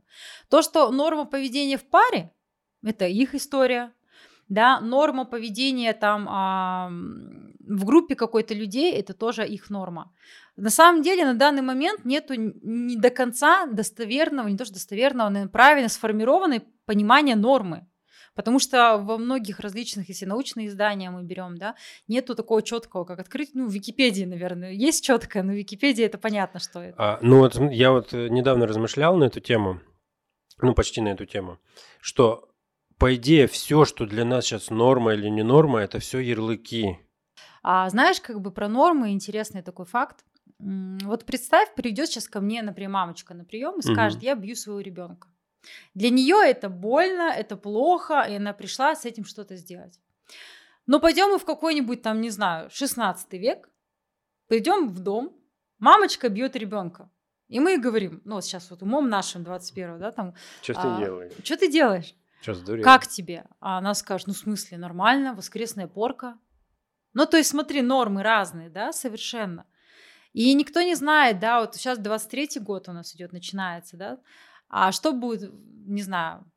То, 0.48 0.62
что 0.62 0.88
норма 0.92 1.24
поведения 1.24 1.76
в 1.76 1.84
паре, 1.84 2.32
это 2.84 3.08
их 3.08 3.34
история, 3.34 3.92
да, 4.50 4.80
норма 4.80 5.24
поведения 5.24 5.94
там 5.94 6.26
а, 6.28 6.90
в 6.90 7.84
группе 7.84 8.16
какой-то 8.16 8.52
людей, 8.52 8.92
это 8.92 9.14
тоже 9.14 9.46
их 9.46 9.70
норма. 9.70 10.12
На 10.56 10.70
самом 10.70 11.02
деле 11.02 11.24
на 11.24 11.34
данный 11.34 11.62
момент 11.62 12.04
нету 12.04 12.34
не 12.34 12.96
до 12.96 13.10
конца 13.10 13.66
достоверного, 13.66 14.48
не 14.48 14.58
то 14.58 14.64
что 14.64 14.74
достоверного, 14.74 15.28
но 15.28 15.48
правильно 15.48 15.88
сформированной 15.88 16.64
понимания 16.84 17.36
нормы. 17.36 17.86
Потому 18.34 18.58
что 18.58 18.98
во 18.98 19.18
многих 19.18 19.60
различных, 19.60 20.08
если 20.08 20.26
научные 20.26 20.66
издания 20.66 21.10
мы 21.10 21.22
берем, 21.22 21.56
да, 21.56 21.74
нету 22.08 22.34
такого 22.34 22.62
четкого, 22.62 23.04
как 23.04 23.20
открыть, 23.20 23.50
ну, 23.54 23.68
в 23.68 23.72
Википедии, 23.72 24.24
наверное, 24.24 24.72
есть 24.72 25.04
четкое, 25.04 25.42
но 25.42 25.52
в 25.52 25.56
Википедии 25.56 26.04
это 26.04 26.18
понятно, 26.18 26.58
что 26.58 26.80
это. 26.80 26.94
А, 26.98 27.18
ну, 27.22 27.38
вот 27.38 27.54
я 27.72 27.90
вот 27.90 28.12
э, 28.14 28.28
недавно 28.28 28.66
размышлял 28.66 29.16
на 29.16 29.24
эту 29.24 29.40
тему, 29.40 29.80
ну, 30.60 30.74
почти 30.74 31.00
на 31.00 31.08
эту 31.08 31.26
тему, 31.26 31.58
что 32.00 32.49
по 33.00 33.14
идее, 33.14 33.46
все, 33.46 33.86
что 33.86 34.04
для 34.04 34.26
нас 34.26 34.44
сейчас 34.44 34.68
норма 34.68 35.14
или 35.14 35.28
не 35.28 35.42
норма, 35.42 35.80
это 35.80 35.98
все 35.98 36.18
ярлыки. 36.18 36.98
А 37.62 37.88
знаешь, 37.88 38.20
как 38.20 38.42
бы 38.42 38.50
про 38.50 38.68
нормы 38.68 39.12
интересный 39.12 39.62
такой 39.62 39.86
факт. 39.86 40.22
Вот 40.58 41.24
представь, 41.24 41.74
придет 41.74 42.08
сейчас 42.08 42.28
ко 42.28 42.40
мне, 42.40 42.60
например, 42.60 42.90
мамочка 42.90 43.32
на 43.32 43.44
прием 43.44 43.78
и 43.78 43.82
скажет, 43.82 44.18
угу. 44.18 44.26
я 44.26 44.34
бью 44.34 44.54
своего 44.54 44.80
ребенка. 44.80 45.28
Для 45.94 46.10
нее 46.10 46.36
это 46.44 46.68
больно, 46.68 47.32
это 47.34 47.56
плохо, 47.56 48.20
и 48.28 48.36
она 48.36 48.52
пришла 48.52 48.94
с 48.94 49.06
этим 49.06 49.24
что-то 49.24 49.56
сделать. 49.56 49.98
Но 50.86 51.00
пойдем 51.00 51.30
мы 51.30 51.38
в 51.38 51.46
какой-нибудь 51.46 52.02
там, 52.02 52.20
не 52.20 52.28
знаю, 52.28 52.68
16 52.70 53.32
век, 53.32 53.70
придем 54.46 54.88
в 54.88 55.00
дом, 55.00 55.34
мамочка 55.78 56.28
бьет 56.28 56.54
ребенка. 56.54 57.10
И 57.48 57.60
мы 57.60 57.78
говорим, 57.78 58.20
ну, 58.26 58.34
вот 58.34 58.44
сейчас 58.44 58.70
вот 58.70 58.82
умом 58.82 59.08
нашим 59.08 59.42
21 59.42 59.98
да, 59.98 60.12
там. 60.12 60.34
Что 60.62 60.74
а, 60.76 60.82
ты 60.82 61.04
делаешь? 61.04 61.32
Что 61.42 61.56
ты 61.56 61.72
делаешь? 61.72 62.14
Что, 62.40 62.54
сдурел? 62.54 62.84
Как 62.84 63.06
тебе? 63.06 63.44
А 63.60 63.78
она 63.78 63.94
скажет, 63.94 64.26
ну, 64.26 64.34
в 64.34 64.38
смысле, 64.38 64.78
нормально, 64.78 65.34
воскресная 65.34 65.86
порка. 65.86 66.38
Ну, 67.12 67.26
то 67.26 67.36
есть, 67.36 67.50
смотри, 67.50 67.82
нормы 67.82 68.22
разные, 68.22 68.70
да, 68.70 68.92
совершенно. 68.92 69.66
И 70.32 70.54
никто 70.54 70.80
не 70.80 70.94
знает, 70.94 71.40
да, 71.40 71.60
вот 71.60 71.74
сейчас 71.74 71.98
23-й 71.98 72.60
год 72.60 72.88
у 72.88 72.92
нас 72.92 73.14
идет, 73.14 73.32
начинается, 73.32 73.96
да, 73.96 74.20
а 74.68 74.92
что 74.92 75.12
будет, 75.12 75.50
не 75.86 76.02
знаю, 76.02 76.50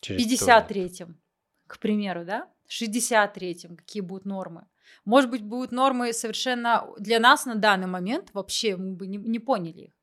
в 0.00 0.10
53-м, 0.10 1.20
к 1.66 1.78
примеру, 1.80 2.24
да, 2.24 2.48
63-м, 2.70 3.76
какие 3.76 4.00
будут 4.00 4.26
нормы. 4.26 4.68
Может 5.04 5.30
быть, 5.30 5.42
будут 5.42 5.72
нормы 5.72 6.12
совершенно 6.12 6.86
для 6.98 7.18
нас 7.18 7.46
на 7.46 7.56
данный 7.56 7.88
момент, 7.88 8.30
вообще 8.32 8.76
мы 8.76 8.94
бы 8.94 9.08
не, 9.08 9.18
не 9.18 9.40
поняли 9.40 9.80
их. 9.80 9.95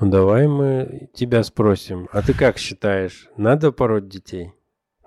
Ну 0.00 0.10
давай 0.10 0.46
мы 0.46 1.10
тебя 1.12 1.42
спросим. 1.42 2.08
А 2.12 2.22
ты 2.22 2.32
как 2.32 2.58
считаешь, 2.58 3.28
надо 3.36 3.72
пороть 3.72 4.08
детей 4.08 4.52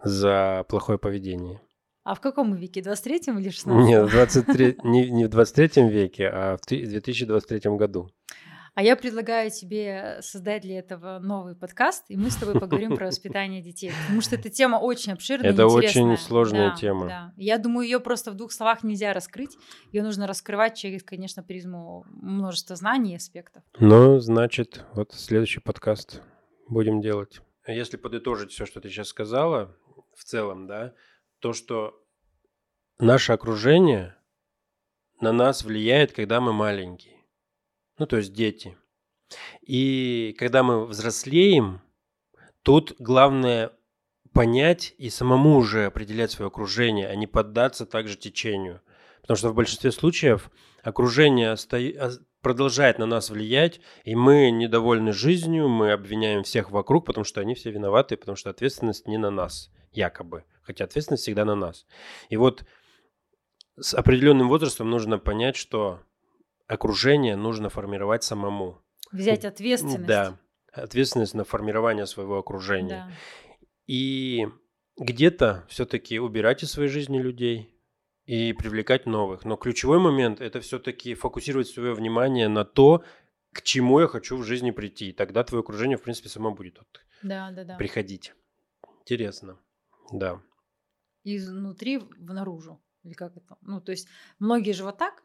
за 0.03 0.65
плохое 0.67 0.99
поведение? 0.99 1.61
А 2.03 2.13
в 2.15 2.19
каком 2.19 2.53
веке? 2.55 2.81
23-м 2.81 3.39
или 3.39 3.49
16 3.49 3.87
Нет, 3.87 4.05
в 4.05 4.11
23, 4.11 4.77
не, 4.83 5.09
не 5.09 5.25
в 5.25 5.29
23 5.29 5.87
веке, 5.87 6.27
а 6.27 6.57
в 6.57 6.65
2023 6.67 7.71
году. 7.77 8.09
А 8.73 8.83
я 8.83 8.95
предлагаю 8.95 9.51
тебе 9.51 10.19
создать 10.21 10.61
для 10.61 10.79
этого 10.79 11.19
новый 11.19 11.55
подкаст, 11.55 12.05
и 12.07 12.15
мы 12.15 12.29
с 12.29 12.37
тобой 12.37 12.57
поговорим 12.57 12.95
про 12.95 13.07
воспитание 13.07 13.61
детей, 13.61 13.91
потому 14.03 14.21
что 14.21 14.35
эта 14.35 14.49
тема 14.49 14.77
очень 14.77 15.11
обширная. 15.11 15.51
Это 15.51 15.67
очень 15.67 16.15
сложная 16.17 16.73
тема. 16.75 17.07
Да. 17.07 17.33
Я 17.35 17.57
думаю, 17.57 17.85
ее 17.85 17.99
просто 17.99 18.31
в 18.31 18.35
двух 18.35 18.53
словах 18.53 18.83
нельзя 18.83 19.11
раскрыть. 19.11 19.57
Ее 19.91 20.03
нужно 20.03 20.25
раскрывать 20.25 20.77
через, 20.77 21.03
конечно, 21.03 21.43
призму 21.43 22.05
множества 22.11 22.77
знаний 22.77 23.13
и 23.13 23.15
аспектов. 23.17 23.61
Ну, 23.77 24.19
значит, 24.19 24.85
вот 24.93 25.11
следующий 25.13 25.59
подкаст 25.59 26.21
будем 26.69 27.01
делать. 27.01 27.41
Если 27.67 27.97
подытожить 27.97 28.51
все, 28.51 28.65
что 28.65 28.79
ты 28.79 28.89
сейчас 28.89 29.09
сказала, 29.09 29.75
в 30.15 30.23
целом, 30.23 30.67
да, 30.67 30.93
то, 31.39 31.51
что 31.51 32.01
наше 32.99 33.33
окружение 33.33 34.15
на 35.19 35.33
нас 35.33 35.65
влияет, 35.65 36.13
когда 36.13 36.39
мы 36.39 36.53
маленькие 36.53 37.20
ну 38.01 38.07
то 38.07 38.17
есть 38.17 38.33
дети. 38.33 38.75
И 39.61 40.35
когда 40.39 40.63
мы 40.63 40.87
взрослеем, 40.87 41.81
тут 42.63 42.95
главное 42.97 43.73
понять 44.33 44.95
и 44.97 45.11
самому 45.11 45.57
уже 45.57 45.85
определять 45.85 46.31
свое 46.31 46.47
окружение, 46.47 47.07
а 47.07 47.15
не 47.15 47.27
поддаться 47.27 47.85
также 47.85 48.17
течению. 48.17 48.81
Потому 49.21 49.37
что 49.37 49.49
в 49.49 49.53
большинстве 49.53 49.91
случаев 49.91 50.49
окружение 50.81 51.55
продолжает 52.41 52.97
на 52.97 53.05
нас 53.05 53.29
влиять, 53.29 53.81
и 54.03 54.15
мы 54.15 54.49
недовольны 54.49 55.13
жизнью, 55.13 55.69
мы 55.69 55.91
обвиняем 55.91 56.41
всех 56.41 56.71
вокруг, 56.71 57.05
потому 57.05 57.23
что 57.23 57.39
они 57.39 57.53
все 57.53 57.69
виноваты, 57.69 58.17
потому 58.17 58.35
что 58.35 58.49
ответственность 58.49 59.07
не 59.07 59.19
на 59.19 59.29
нас, 59.29 59.69
якобы. 59.91 60.43
Хотя 60.63 60.85
ответственность 60.85 61.21
всегда 61.21 61.45
на 61.45 61.53
нас. 61.53 61.85
И 62.29 62.35
вот 62.35 62.65
с 63.79 63.93
определенным 63.93 64.49
возрастом 64.49 64.89
нужно 64.89 65.19
понять, 65.19 65.55
что 65.55 65.99
окружение 66.71 67.35
нужно 67.35 67.69
формировать 67.69 68.23
самому. 68.23 68.81
Взять 69.11 69.43
ответственность. 69.43 70.07
Да, 70.07 70.39
ответственность 70.71 71.33
на 71.33 71.43
формирование 71.43 72.05
своего 72.05 72.37
окружения. 72.37 73.07
Да. 73.07 73.11
И 73.87 74.47
где-то 74.97 75.65
все-таки 75.67 76.19
убирать 76.19 76.63
из 76.63 76.71
своей 76.71 76.89
жизни 76.89 77.19
людей 77.19 77.75
и 78.25 78.53
привлекать 78.53 79.05
новых. 79.05 79.43
Но 79.43 79.57
ключевой 79.57 79.99
момент 79.99 80.39
это 80.39 80.61
все-таки 80.61 81.13
фокусировать 81.13 81.67
свое 81.67 81.93
внимание 81.93 82.47
на 82.47 82.63
то, 82.63 83.03
к 83.51 83.63
чему 83.63 83.99
я 83.99 84.07
хочу 84.07 84.37
в 84.37 84.43
жизни 84.43 84.71
прийти. 84.71 85.09
И 85.09 85.13
тогда 85.13 85.43
твое 85.43 85.61
окружение, 85.61 85.97
в 85.97 86.03
принципе, 86.03 86.29
само 86.29 86.51
будет 86.51 86.77
вот 86.77 87.01
да, 87.21 87.51
да, 87.51 87.65
да. 87.65 87.75
приходить. 87.75 88.33
Интересно. 89.01 89.59
Да. 90.13 90.41
Изнутри 91.23 91.97
в 91.97 92.33
наружу. 92.33 92.81
Или 93.03 93.13
как 93.13 93.35
это? 93.35 93.57
Ну, 93.61 93.81
то 93.81 93.91
есть 93.91 94.07
многие 94.39 94.71
же 94.71 94.83
вот 94.83 94.97
так, 94.97 95.20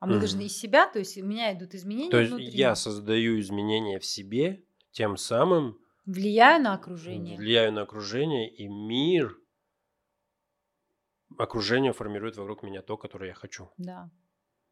а 0.00 0.06
мы 0.06 0.16
mm. 0.16 0.18
должны 0.20 0.42
из 0.46 0.56
себя, 0.56 0.88
то 0.88 0.98
есть 0.98 1.18
у 1.18 1.24
меня 1.24 1.54
идут 1.54 1.74
изменения. 1.74 2.10
То 2.10 2.18
есть 2.18 2.32
внутри. 2.32 2.48
я 2.48 2.74
создаю 2.74 3.38
изменения 3.38 3.98
в 3.98 4.04
себе, 4.04 4.64
тем 4.92 5.16
самым 5.18 5.78
влияю 6.06 6.62
на 6.62 6.74
окружение. 6.74 7.36
Влияю 7.36 7.72
на 7.72 7.82
окружение, 7.82 8.48
и 8.48 8.66
мир, 8.66 9.38
окружение 11.36 11.92
формирует 11.92 12.36
вокруг 12.36 12.62
меня 12.62 12.80
то, 12.80 12.96
которое 12.96 13.28
я 13.28 13.34
хочу. 13.34 13.70
Да. 13.76 14.10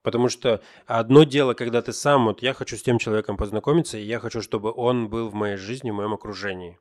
Потому 0.02 0.30
что 0.30 0.62
одно 0.86 1.24
дело, 1.24 1.52
когда 1.52 1.82
ты 1.82 1.92
сам, 1.92 2.24
вот 2.24 2.40
я 2.40 2.54
хочу 2.54 2.76
с 2.76 2.82
тем 2.82 2.98
человеком 2.98 3.36
познакомиться, 3.36 3.98
и 3.98 4.02
я 4.02 4.20
хочу, 4.20 4.40
чтобы 4.40 4.72
он 4.72 5.10
был 5.10 5.28
в 5.28 5.34
моей 5.34 5.56
жизни, 5.56 5.90
в 5.90 5.94
моем 5.94 6.14
окружении. 6.14 6.78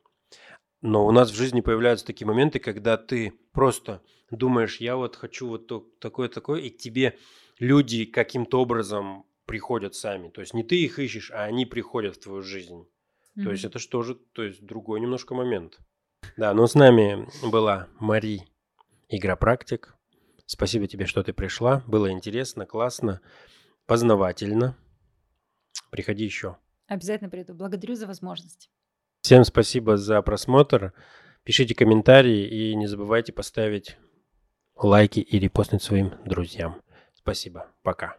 Но 0.81 1.05
у 1.05 1.11
нас 1.11 1.31
в 1.31 1.35
жизни 1.35 1.59
появляются 1.59 2.05
такие 2.05 2.27
моменты, 2.27 2.59
когда 2.59 2.95
ты 2.95 3.33
просто 3.51 4.01
думаешь, 4.31 4.77
я 4.77 4.95
вот 4.95 5.17
хочу 5.17 5.47
вот 5.47 5.99
такое-такое, 5.99 6.61
и 6.61 6.69
к 6.69 6.77
тебе 6.77 7.17
люди 7.59 8.05
каким-то 8.05 8.61
образом 8.61 9.25
приходят 9.45 9.95
сами. 9.95 10.29
То 10.29 10.41
есть 10.41 10.53
не 10.53 10.63
ты 10.63 10.83
их 10.83 10.99
ищешь, 10.99 11.31
а 11.31 11.43
они 11.43 11.65
приходят 11.65 12.15
в 12.15 12.19
твою 12.19 12.41
жизнь. 12.41 12.87
Mm-hmm. 13.37 13.43
То 13.43 13.51
есть 13.51 13.63
это 13.65 13.79
что 13.79 14.03
же, 14.03 14.15
то 14.15 14.43
есть 14.43 14.65
другой 14.65 14.99
немножко 14.99 15.33
момент. 15.33 15.79
Да, 16.35 16.53
но 16.53 16.67
с 16.67 16.75
нами 16.75 17.27
была 17.49 17.87
Мари, 17.99 18.43
игропрактик. 19.09 19.95
Спасибо 20.45 20.87
тебе, 20.87 21.05
что 21.05 21.23
ты 21.23 21.33
пришла. 21.33 21.83
Было 21.87 22.11
интересно, 22.11 22.65
классно, 22.65 23.21
познавательно. 23.85 24.77
Приходи 25.91 26.23
еще. 26.23 26.57
Обязательно 26.87 27.29
приду. 27.29 27.53
Благодарю 27.53 27.95
за 27.95 28.07
возможность. 28.07 28.69
Всем 29.21 29.43
спасибо 29.43 29.97
за 29.97 30.21
просмотр. 30.21 30.93
Пишите 31.43 31.75
комментарии 31.75 32.47
и 32.47 32.75
не 32.75 32.87
забывайте 32.87 33.33
поставить 33.33 33.97
лайки 34.75 35.19
и 35.19 35.39
репостнуть 35.39 35.83
своим 35.83 36.13
друзьям. 36.25 36.81
Спасибо. 37.27 37.67
Пока. 37.83 38.15